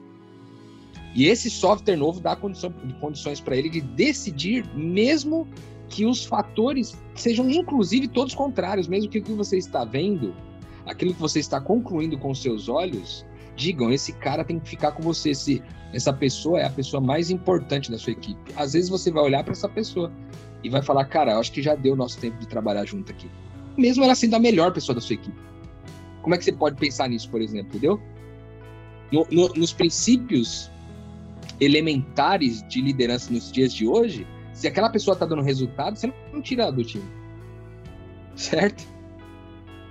E 1.15 1.27
esse 1.27 1.49
software 1.49 1.97
novo 1.97 2.21
dá 2.21 2.37
condições 2.37 3.41
para 3.41 3.57
ele 3.57 3.71
de 3.71 3.81
decidir, 3.81 4.69
mesmo 4.75 5.49
que 5.89 6.05
os 6.05 6.25
fatores 6.25 6.97
sejam 7.15 7.49
inclusive 7.49 8.09
todos 8.09 8.35
contrários, 8.35 8.89
mesmo 8.89 9.11
que 9.11 9.19
o 9.19 9.23
que 9.23 9.33
você 9.33 9.57
está 9.57 9.85
vendo, 9.85 10.35
aquilo 10.85 11.15
que 11.15 11.21
você 11.21 11.41
está 11.41 11.61
concluindo 11.61 12.19
com 12.19 12.35
seus 12.35 12.69
olhos, 12.69 13.25
digam, 13.55 13.91
esse 13.91 14.13
cara 14.13 14.45
tem 14.45 14.59
que 14.59 14.69
ficar 14.69 14.93
com 14.93 15.03
você, 15.03 15.35
se 15.35 15.63
essa 15.93 16.13
pessoa 16.13 16.61
é 16.61 16.65
a 16.67 16.71
pessoa 16.71 17.01
mais 17.01 17.31
importante 17.31 17.91
da 17.91 17.99
sua 17.99 18.13
equipe. 18.13 18.53
Às 18.57 18.75
vezes 18.75 18.91
você 18.91 19.11
vai 19.11 19.23
olhar 19.23 19.43
para 19.43 19.53
essa 19.53 19.69
pessoa 19.69 20.13
e 20.63 20.69
vai 20.69 20.83
falar, 20.83 21.05
cara, 21.07 21.33
eu 21.33 21.39
acho 21.39 21.53
que 21.53 21.63
já 21.63 21.75
deu 21.75 21.97
nosso 21.97 22.19
tempo 22.19 22.39
de 22.39 22.47
trabalhar 22.47 22.85
junto 22.85 23.11
aqui. 23.11 23.31
Mesmo 23.77 24.05
ela 24.05 24.15
sendo 24.15 24.35
a 24.35 24.39
melhor 24.39 24.73
pessoa 24.73 24.95
da 24.95 25.01
sua 25.01 25.15
equipe. 25.15 25.39
Como 26.23 26.35
é 26.35 26.39
que 26.39 26.45
você 26.45 26.53
pode 26.53 26.77
pensar 26.77 27.09
nisso, 27.09 27.31
por 27.31 27.41
exemplo, 27.41 27.69
entendeu? 27.69 28.01
No, 29.13 29.27
no, 29.31 29.49
nos 29.55 29.73
princípios 29.73 30.71
elementares 31.61 32.67
de 32.69 32.83
liderança 32.83 33.33
nos 33.33 33.51
dias 33.51 33.73
de 33.73 33.87
hoje, 33.87 34.27
se 34.57 34.67
aquela 34.67 34.89
pessoa 34.89 35.13
está 35.13 35.27
dando 35.27 35.43
resultado, 35.43 35.99
você 35.99 36.11
não 36.33 36.41
tira 36.41 36.73
do 36.73 36.83
time. 36.83 37.05
certo? 38.35 38.87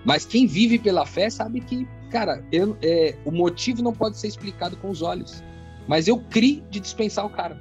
Mas 0.04 0.26
quem 0.26 0.48
vive 0.48 0.80
pela 0.80 1.06
fé 1.06 1.30
sabe 1.30 1.62
que, 1.62 1.88
cara, 2.10 2.44
eu, 2.52 2.76
é, 2.82 3.16
o 3.24 3.32
motivo 3.32 3.84
não 3.84 3.94
pode 3.94 4.18
ser 4.18 4.28
explicado 4.28 4.76
com 4.78 4.90
os 4.90 5.04
olhos. 5.04 5.44
Mas 5.88 6.08
eu 6.08 6.18
crio 6.18 6.64
de 6.72 6.80
dispensar 6.80 7.24
o 7.28 7.30
cara. 7.30 7.60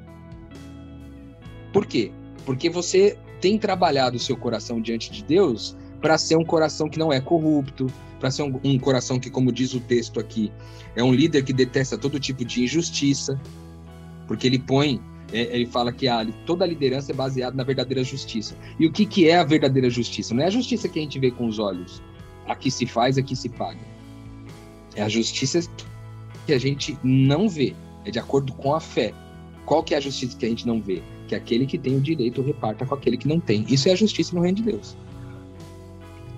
Por 1.75 1.85
quê? 1.85 2.11
Porque 2.47 2.71
você 2.71 3.19
tem 3.39 3.59
trabalhado 3.59 4.17
o 4.17 4.21
seu 4.21 4.37
coração 4.37 4.81
diante 4.81 5.13
de 5.13 5.23
Deus 5.23 5.77
para 6.01 6.17
ser 6.17 6.37
um 6.37 6.45
coração 6.45 6.89
que 6.89 6.99
não 6.99 7.13
é 7.13 7.21
corrupto, 7.21 7.87
para 8.19 8.31
ser 8.31 8.45
um, 8.45 8.59
um, 8.65 8.79
coração 8.79 9.21
que, 9.21 9.29
como 9.29 9.53
diz 9.53 9.75
o 9.75 9.81
texto 9.81 10.19
aqui, 10.19 10.51
é 10.97 11.05
um 11.05 11.13
líder 11.13 11.45
que 11.45 11.53
detesta 11.53 11.99
todo 11.99 12.19
tipo 12.19 12.47
de 12.47 12.65
injustiça, 12.65 13.39
porque 14.27 14.47
ele 14.47 14.59
põe, 14.59 15.03
é, 15.35 15.57
ele 15.57 15.67
fala 15.67 15.93
que 15.93 16.07
a, 16.07 16.25
toda 16.47 16.65
a 16.65 16.69
liderança 16.69 17.11
é 17.11 17.15
baseada 17.15 17.57
na 17.57 17.65
verdadeira 17.65 18.05
justiça. 18.05 18.57
E 18.79 18.87
o 18.87 18.93
que, 18.93 19.05
que 19.05 19.29
é 19.29 19.37
a 19.37 19.43
verdadeira 19.43 19.91
justiça? 19.91 20.33
Não 20.33 20.45
é 20.45 20.47
a 20.47 20.51
justiça 20.51 20.89
que 20.89 20.97
a 21.01 21.03
gente 21.03 21.19
vê 21.19 21.33
com 21.33 21.49
os 21.49 21.59
olhos, 21.59 22.01
aqui 22.47 22.71
se 22.71 22.87
faz, 22.87 23.19
aqui 23.19 23.35
se 23.35 23.49
paga. 23.49 23.81
É 24.95 25.03
a 25.03 25.09
justiça 25.09 25.61
que 26.47 26.53
a 26.53 26.59
gente 26.59 26.97
não 27.03 27.49
vê, 27.49 27.75
é 28.05 28.13
de 28.13 28.19
acordo 28.21 28.53
com 28.53 28.73
a 28.75 28.81
fé. 28.81 29.13
Qual 29.67 29.83
que 29.83 29.93
é 29.93 29.97
a 29.97 30.01
justiça 30.01 30.37
que 30.37 30.47
a 30.47 30.49
gente 30.49 30.69
não 30.69 30.81
vê? 30.81 31.03
Que 31.27 31.35
aquele 31.35 31.67
que 31.67 31.79
tem 31.79 31.97
o 31.97 32.01
direito 32.01 32.41
reparta 32.41 32.87
com 32.87 32.95
aquele 32.95 33.17
que 33.17 33.27
não 33.27 33.41
tem. 33.41 33.65
Isso 33.69 33.89
é 33.89 33.93
a 33.93 33.97
justiça 33.97 34.37
no 34.37 34.43
reino 34.43 34.59
de 34.59 34.63
Deus. 34.63 34.97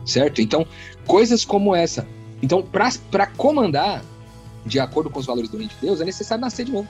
Certo? 0.06 0.40
Então, 0.40 0.66
coisas 1.06 1.44
como 1.44 1.74
essa. 1.74 2.08
Então, 2.40 2.62
para 2.62 3.26
comandar 3.26 4.02
de 4.64 4.80
acordo 4.80 5.10
com 5.10 5.18
os 5.20 5.26
valores 5.26 5.50
do 5.50 5.58
reino 5.58 5.70
de 5.70 5.86
Deus, 5.86 6.00
é 6.00 6.04
necessário 6.04 6.40
nascer 6.40 6.64
de 6.64 6.72
novo. 6.72 6.88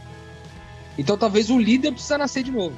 Então, 0.99 1.17
talvez 1.17 1.51
o 1.51 1.59
líder 1.59 1.93
precisa 1.93 2.19
nascer 2.19 2.43
de 2.43 2.51
novo 2.51 2.75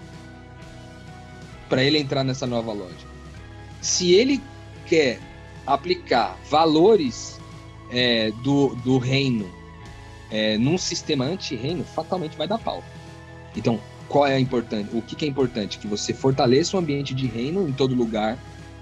para 1.69 1.85
ele 1.85 1.99
entrar 1.99 2.25
nessa 2.25 2.47
nova 2.47 2.73
lógica. 2.73 3.09
Se 3.81 4.12
ele 4.12 4.41
quer 4.87 5.21
aplicar 5.66 6.37
valores 6.51 7.39
é, 7.91 8.31
do, 8.43 8.75
do 8.77 8.99
reino 8.99 9.49
é, 10.31 10.57
num 10.59 10.79
sistema 10.79 11.25
anti-reino, 11.25 11.85
fatalmente 11.85 12.37
vai 12.37 12.49
dar 12.49 12.59
pau. 12.59 12.83
Então, 13.57 13.81
qual 14.09 14.27
é 14.27 14.39
importante? 14.39 14.89
O 14.97 15.03
que, 15.03 15.14
que, 15.14 15.25
é 15.25 15.29
importante? 15.29 15.79
Que 15.79 15.87
você 15.87 16.14
fortaleça 16.14 16.77
o 16.77 16.81
ambiente 16.81 17.14
de 17.14 17.27
reino 17.27 17.69
em 17.69 17.73
todo 17.73 17.95
lugar, 17.95 18.39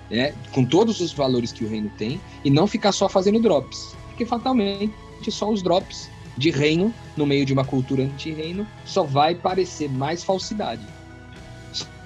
né, 0.08 0.32
com 0.52 0.64
todos 0.64 1.00
os 1.00 1.12
valores 1.12 1.50
que 1.52 1.64
o 1.64 1.68
reino 1.68 1.90
tem, 1.98 2.20
e 2.44 2.50
não 2.50 2.66
ficar 2.66 2.92
só 2.92 3.08
fazendo 3.08 3.40
drops. 3.40 3.94
Porque 4.08 4.24
fatalmente 4.24 4.92
só 5.28 5.50
os 5.50 5.62
drops 5.62 6.08
de 6.36 6.50
reino 6.50 6.92
no 7.16 7.26
meio 7.26 7.46
de 7.46 7.52
uma 7.52 7.64
cultura 7.64 8.02
anti-reino 8.02 8.66
só 8.84 9.02
vai 9.02 9.34
parecer 9.34 9.88
mais 9.88 10.22
falsidade. 10.22 10.82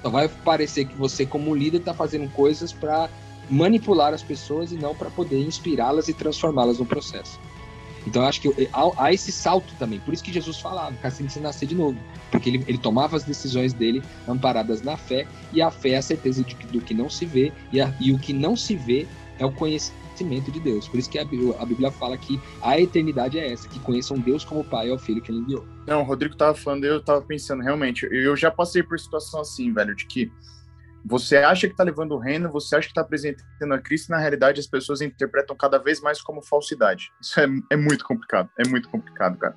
Só 0.03 0.09
vai 0.09 0.29
parecer 0.29 0.87
que 0.87 0.95
você, 0.95 1.27
como 1.27 1.55
líder, 1.55 1.79
está 1.79 1.93
fazendo 1.93 2.31
coisas 2.31 2.73
para 2.73 3.09
manipular 3.51 4.15
as 4.15 4.23
pessoas 4.23 4.73
e 4.73 4.77
não 4.77 4.95
para 4.95 5.11
poder 5.11 5.41
inspirá-las 5.41 6.09
e 6.09 6.15
transformá-las 6.15 6.79
no 6.79 6.87
processo. 6.87 7.39
Então 8.07 8.23
eu 8.23 8.29
acho 8.29 8.41
que 8.41 8.69
há, 8.97 9.13
esse 9.13 9.31
salto 9.31 9.75
também. 9.79 10.01
Por 10.01 10.15
isso 10.15 10.23
que 10.23 10.33
Jesus 10.33 10.59
falava, 10.59 10.97
assim 11.03 11.29
se 11.29 11.39
nascer 11.39 11.67
de 11.67 11.75
novo. 11.75 11.99
Porque 12.31 12.49
ele, 12.49 12.65
ele 12.67 12.79
tomava 12.79 13.17
as 13.17 13.25
decisões 13.25 13.73
dele 13.73 14.03
amparadas 14.27 14.81
na 14.81 14.97
fé, 14.97 15.27
e 15.53 15.61
a 15.61 15.71
fé 15.71 15.91
é 15.91 15.97
a 15.99 16.03
certeza 16.03 16.43
de, 16.43 16.55
do 16.55 16.81
que 16.81 16.95
não 16.95 17.11
se 17.11 17.27
vê, 17.27 17.53
e, 17.73 17.81
a, 17.81 17.93
e 18.01 18.13
o 18.13 18.19
que 18.19 18.33
não 18.33 18.57
se 18.57 18.75
vê 18.75 19.07
é 19.39 19.45
o 19.45 19.53
conhecimento 19.53 20.01
de 20.25 20.61
Deus. 20.61 20.89
Por 20.89 20.99
isso 20.99 21.11
que 21.11 21.19
a, 21.19 21.25
Bíblia 21.25 21.91
fala 21.91 22.17
que 22.17 22.41
a 22.63 22.79
eternidade 22.79 23.39
é 23.39 23.53
essa, 23.53 23.69
que 23.69 23.79
conheçam 23.81 24.19
Deus 24.19 24.45
como 24.45 24.65
Pai 24.65 24.89
e 24.89 24.91
o 24.91 24.99
Filho 24.99 25.21
que 25.21 25.31
ele 25.31 25.41
enviou. 25.41 25.67
Não, 25.87 26.01
o 26.01 26.05
Rodrigo 26.05 26.37
tava 26.37 26.55
falando, 26.55 26.85
eu 26.85 27.03
tava 27.03 27.23
pensando, 27.23 27.63
realmente, 27.63 28.07
eu 28.11 28.37
já 28.37 28.51
passei 28.51 28.83
por 28.83 28.99
situação 28.99 29.41
assim, 29.41 29.73
velho, 29.73 29.95
de 29.95 30.07
que 30.07 30.31
você 31.05 31.39
acha 31.39 31.67
que 31.67 31.73
está 31.73 31.83
levando 31.83 32.13
o 32.13 32.19
reino, 32.19 32.51
você 32.51 32.77
acha 32.77 32.87
que 32.87 32.93
está 32.93 33.01
apresentando 33.01 33.73
a 33.73 33.79
Cristo, 33.79 34.09
e 34.09 34.11
na 34.11 34.19
realidade 34.19 34.61
as 34.61 34.67
pessoas 34.67 35.01
interpretam 35.01 35.57
cada 35.57 35.79
vez 35.79 36.01
mais 36.01 36.21
como 36.21 36.43
falsidade. 36.43 37.11
Isso 37.21 37.41
é, 37.41 37.47
é 37.71 37.77
muito 37.77 38.05
complicado, 38.05 38.51
é 38.59 38.69
muito 38.69 38.89
complicado, 38.89 39.39
cara. 39.39 39.57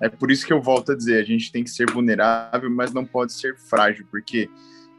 É 0.00 0.08
por 0.08 0.30
isso 0.30 0.46
que 0.46 0.52
eu 0.52 0.60
volto 0.60 0.92
a 0.92 0.96
dizer, 0.96 1.20
a 1.20 1.24
gente 1.24 1.50
tem 1.50 1.64
que 1.64 1.70
ser 1.70 1.90
vulnerável, 1.90 2.70
mas 2.70 2.92
não 2.92 3.04
pode 3.04 3.32
ser 3.32 3.56
frágil, 3.56 4.06
porque 4.10 4.48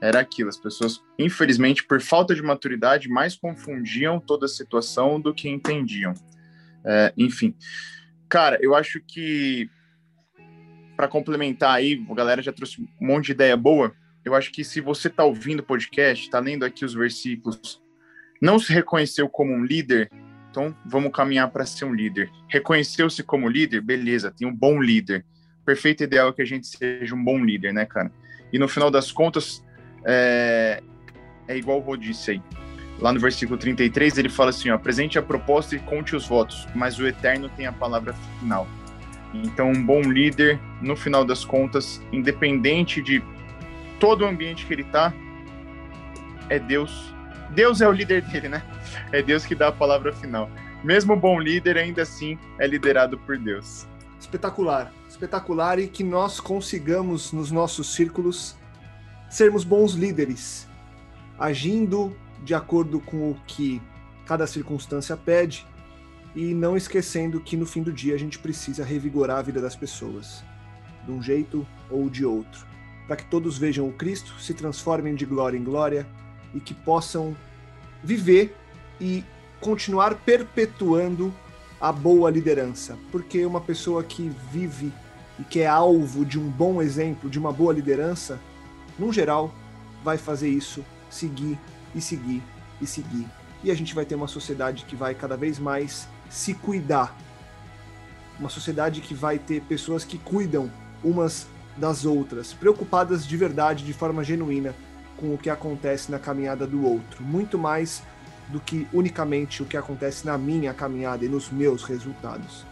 era 0.06 0.20
aquilo, 0.20 0.50
as 0.50 0.58
pessoas, 0.58 1.02
infelizmente, 1.18 1.84
por 1.84 2.02
falta 2.02 2.36
de 2.36 2.42
maturidade, 2.42 3.10
mais 3.10 3.36
confundiam 3.36 4.20
toda 4.20 4.46
a 4.46 4.50
situação 4.50 5.20
do 5.20 5.34
que 5.34 5.50
entendiam. 5.50 6.14
É, 6.86 7.14
enfim, 7.18 7.56
cara, 8.28 8.58
eu 8.62 8.76
acho 8.76 9.00
que 9.00 9.70
para 10.98 11.08
complementar 11.08 11.76
aí, 11.76 12.06
a 12.10 12.14
galera 12.14 12.42
já 12.42 12.52
trouxe 12.52 12.82
um 12.82 13.08
monte 13.08 13.28
de 13.28 13.32
ideia 13.32 13.58
boa 13.58 13.94
eu 14.26 14.34
acho 14.34 14.52
que 14.52 14.64
se 14.64 14.80
você 14.80 15.08
está 15.10 15.24
ouvindo 15.24 15.60
o 15.60 15.64
podcast, 15.64 16.24
está 16.24 16.40
lendo 16.40 16.64
aqui 16.64 16.86
os 16.86 16.94
versículos, 16.94 17.82
não 18.42 18.58
se 18.58 18.72
reconheceu 18.72 19.28
como 19.28 19.54
um 19.54 19.64
líder, 19.64 20.10
então 20.50 20.76
vamos 20.86 21.12
caminhar 21.12 21.52
para 21.52 21.66
ser 21.66 21.86
um 21.86 21.94
líder. 21.94 22.32
Reconheceu-se 22.48 23.22
como 23.24 23.50
líder, 23.50 23.82
beleza, 23.82 24.32
tem 24.32 24.48
um 24.48 24.56
bom 24.56 24.82
líder. 24.82 25.26
Perfeito 25.66 26.04
ideal 26.04 26.30
é 26.30 26.34
que 26.34 26.42
a 26.42 26.46
gente 26.46 26.68
seja 26.68 27.14
um 27.14 27.24
bom 27.24 27.44
líder, 27.44 27.74
né, 27.74 27.86
cara? 27.86 28.12
E 28.52 28.60
no 28.60 28.68
final 28.68 28.90
das 28.90 29.12
contas, 29.12 29.64
é, 30.06 30.82
é 31.48 31.58
igual 31.58 31.84
o 31.86 31.98
disse 31.98 32.32
aí. 32.32 32.42
Lá 33.00 33.12
no 33.12 33.20
versículo 33.20 33.58
33, 33.58 34.18
ele 34.18 34.30
fala 34.30 34.52
assim: 34.52 34.70
ó, 34.70 34.76
apresente 34.76 35.18
a 35.18 35.22
proposta 35.22 35.76
e 35.76 35.80
conte 35.80 36.16
os 36.16 36.28
votos, 36.28 36.68
mas 36.76 37.00
o 37.00 37.08
eterno 37.08 37.50
tem 37.50 37.66
a 37.66 37.72
palavra 37.72 38.14
final. 38.40 38.68
Então, 39.34 39.72
um 39.72 39.84
bom 39.84 40.02
líder, 40.02 40.60
no 40.80 40.96
final 40.96 41.26
das 41.26 41.44
contas, 41.44 42.02
independente 42.12 43.02
de 43.02 43.24
todo 44.00 44.24
o 44.24 44.28
ambiente 44.28 44.66
que 44.66 44.74
ele 44.74 44.84
está, 44.84 45.12
é 46.50 46.60
Deus. 46.60 47.14
Deus 47.50 47.82
é 47.82 47.88
o 47.88 47.92
líder 47.92 48.22
dele, 48.22 48.50
né? 48.50 48.64
É 49.12 49.22
Deus 49.22 49.46
que 49.46 49.56
dá 49.56 49.70
a 49.70 49.72
palavra 49.72 50.14
final. 50.14 50.50
Mesmo 50.84 51.16
bom 51.16 51.40
líder, 51.40 51.78
ainda 51.78 52.04
assim, 52.04 52.38
é 52.60 52.68
liderado 52.68 53.18
por 53.18 53.38
Deus. 53.38 53.88
Espetacular, 54.20 54.92
espetacular 55.10 55.80
e 55.80 55.88
que 55.88 56.04
nós 56.04 56.40
consigamos 56.40 57.32
nos 57.32 57.52
nossos 57.52 57.94
círculos 57.94 58.56
sermos 59.34 59.64
bons 59.64 59.94
líderes, 59.94 60.68
agindo 61.38 62.16
de 62.44 62.54
acordo 62.54 63.00
com 63.00 63.32
o 63.32 63.36
que 63.48 63.82
cada 64.26 64.46
circunstância 64.46 65.18
pede 65.18 65.66
e 66.36 66.54
não 66.54 66.78
esquecendo 66.78 67.40
que 67.40 67.58
no 67.58 67.66
fim 67.66 67.82
do 67.82 67.92
dia 67.92 68.16
a 68.16 68.20
gente 68.20 68.40
precisa 68.40 68.84
revigorar 68.84 69.38
a 69.38 69.42
vida 69.42 69.62
das 69.62 69.76
pessoas, 69.76 70.44
de 71.06 71.12
um 71.12 71.22
jeito 71.22 71.66
ou 71.90 72.10
de 72.10 72.26
outro 72.26 72.74
para 73.08 73.18
que 73.18 73.26
todos 73.26 73.58
vejam 73.58 73.88
o 73.88 73.94
Cristo, 73.94 74.40
se 74.40 74.54
transformem 74.54 75.16
de 75.16 75.26
glória 75.26 75.58
em 75.58 75.64
glória 75.64 76.08
e 76.54 76.60
que 76.60 76.74
possam 76.74 77.36
viver 78.04 78.56
e 79.00 79.24
continuar 79.60 80.16
perpetuando 80.16 81.34
a 81.80 81.92
boa 81.92 82.30
liderança, 82.30 82.98
porque 83.12 83.46
uma 83.46 83.60
pessoa 83.60 84.04
que 84.04 84.32
vive 84.52 84.92
e 85.40 85.44
que 85.44 85.60
é 85.60 85.68
alvo 85.68 86.26
de 86.26 86.40
um 86.40 86.50
bom 86.50 86.82
exemplo, 86.82 87.30
de 87.30 87.38
uma 87.38 87.52
boa 87.52 87.74
liderança, 87.74 88.40
no 88.98 89.12
geral, 89.12 89.54
vai 90.04 90.18
fazer 90.18 90.50
isso, 90.50 90.84
seguir 91.10 91.58
e 91.96 92.02
seguir 92.02 92.42
e 92.82 92.88
seguir. 92.88 93.28
E 93.64 93.72
a 93.72 93.76
gente 93.76 93.96
vai 93.96 94.06
ter 94.06 94.16
uma 94.16 94.28
sociedade 94.28 94.86
que 94.86 94.96
vai 94.96 95.16
cada 95.16 95.38
vez 95.38 95.58
mais 95.58 96.08
se 96.30 96.54
cuidar. 96.54 97.16
Uma 98.40 98.50
sociedade 98.50 99.00
que 99.02 99.14
vai 99.14 99.40
ter 99.40 99.62
pessoas 99.62 100.04
que 100.04 100.18
cuidam 100.18 100.70
umas 101.04 101.48
das 101.78 102.06
outras, 102.06 102.54
preocupadas 102.54 103.26
de 103.26 103.36
verdade, 103.38 103.84
de 103.84 103.94
forma 103.94 104.24
genuína, 104.24 104.76
com 105.18 105.34
o 105.34 105.38
que 105.38 105.50
acontece 105.50 106.12
na 106.12 106.20
caminhada 106.20 106.68
do 106.68 106.86
outro, 106.86 107.24
muito 107.24 107.58
mais 107.58 108.04
do 108.50 108.60
que 108.60 108.88
unicamente 108.94 109.64
o 109.64 109.66
que 109.66 109.78
acontece 109.78 110.26
na 110.26 110.38
minha 110.38 110.74
caminhada 110.74 111.26
e 111.26 111.30
nos 111.30 111.50
meus 111.50 111.84
resultados. 111.84 112.66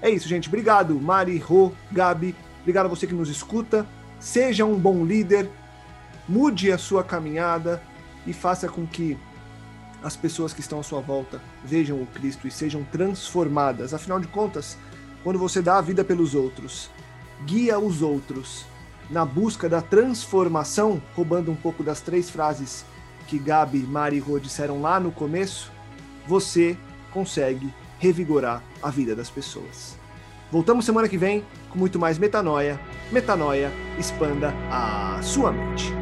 É 0.00 0.10
isso, 0.10 0.28
gente. 0.28 0.48
Obrigado, 0.48 1.00
Mari, 1.00 1.38
Rô, 1.38 1.72
Gabi. 1.90 2.34
Obrigado 2.60 2.86
a 2.86 2.88
você 2.88 3.06
que 3.06 3.14
nos 3.14 3.28
escuta. 3.28 3.86
Seja 4.18 4.64
um 4.64 4.78
bom 4.78 5.04
líder, 5.04 5.48
mude 6.28 6.70
a 6.70 6.78
sua 6.78 7.02
caminhada 7.02 7.82
e 8.26 8.32
faça 8.32 8.68
com 8.68 8.86
que 8.86 9.18
as 10.02 10.16
pessoas 10.16 10.52
que 10.52 10.60
estão 10.60 10.80
à 10.80 10.82
sua 10.82 11.00
volta 11.00 11.40
vejam 11.64 12.00
o 12.00 12.06
Cristo 12.06 12.46
e 12.46 12.50
sejam 12.50 12.82
transformadas. 12.84 13.94
Afinal 13.94 14.18
de 14.18 14.26
contas, 14.26 14.76
quando 15.22 15.38
você 15.38 15.62
dá 15.62 15.78
a 15.78 15.80
vida 15.80 16.04
pelos 16.04 16.34
outros, 16.34 16.90
guia 17.44 17.78
os 17.78 18.02
outros 18.02 18.64
na 19.10 19.24
busca 19.24 19.68
da 19.68 19.80
transformação, 19.80 21.00
roubando 21.14 21.50
um 21.50 21.56
pouco 21.56 21.82
das 21.82 22.00
três 22.00 22.30
frases 22.30 22.84
que 23.28 23.38
Gabi, 23.38 23.78
Mari 23.78 24.16
e 24.16 24.20
Rô 24.20 24.38
disseram 24.38 24.80
lá 24.80 24.98
no 24.98 25.12
começo, 25.12 25.70
você 26.26 26.76
consegue 27.12 27.72
revigorar 27.98 28.62
a 28.82 28.90
vida 28.90 29.14
das 29.14 29.30
pessoas. 29.30 29.96
Voltamos 30.50 30.84
semana 30.84 31.08
que 31.08 31.16
vem 31.16 31.44
com 31.70 31.78
muito 31.78 31.98
mais 31.98 32.18
metanoia. 32.18 32.78
Metanoia, 33.10 33.72
expanda 33.98 34.52
a 34.70 35.20
sua 35.22 35.52
mente. 35.52 36.01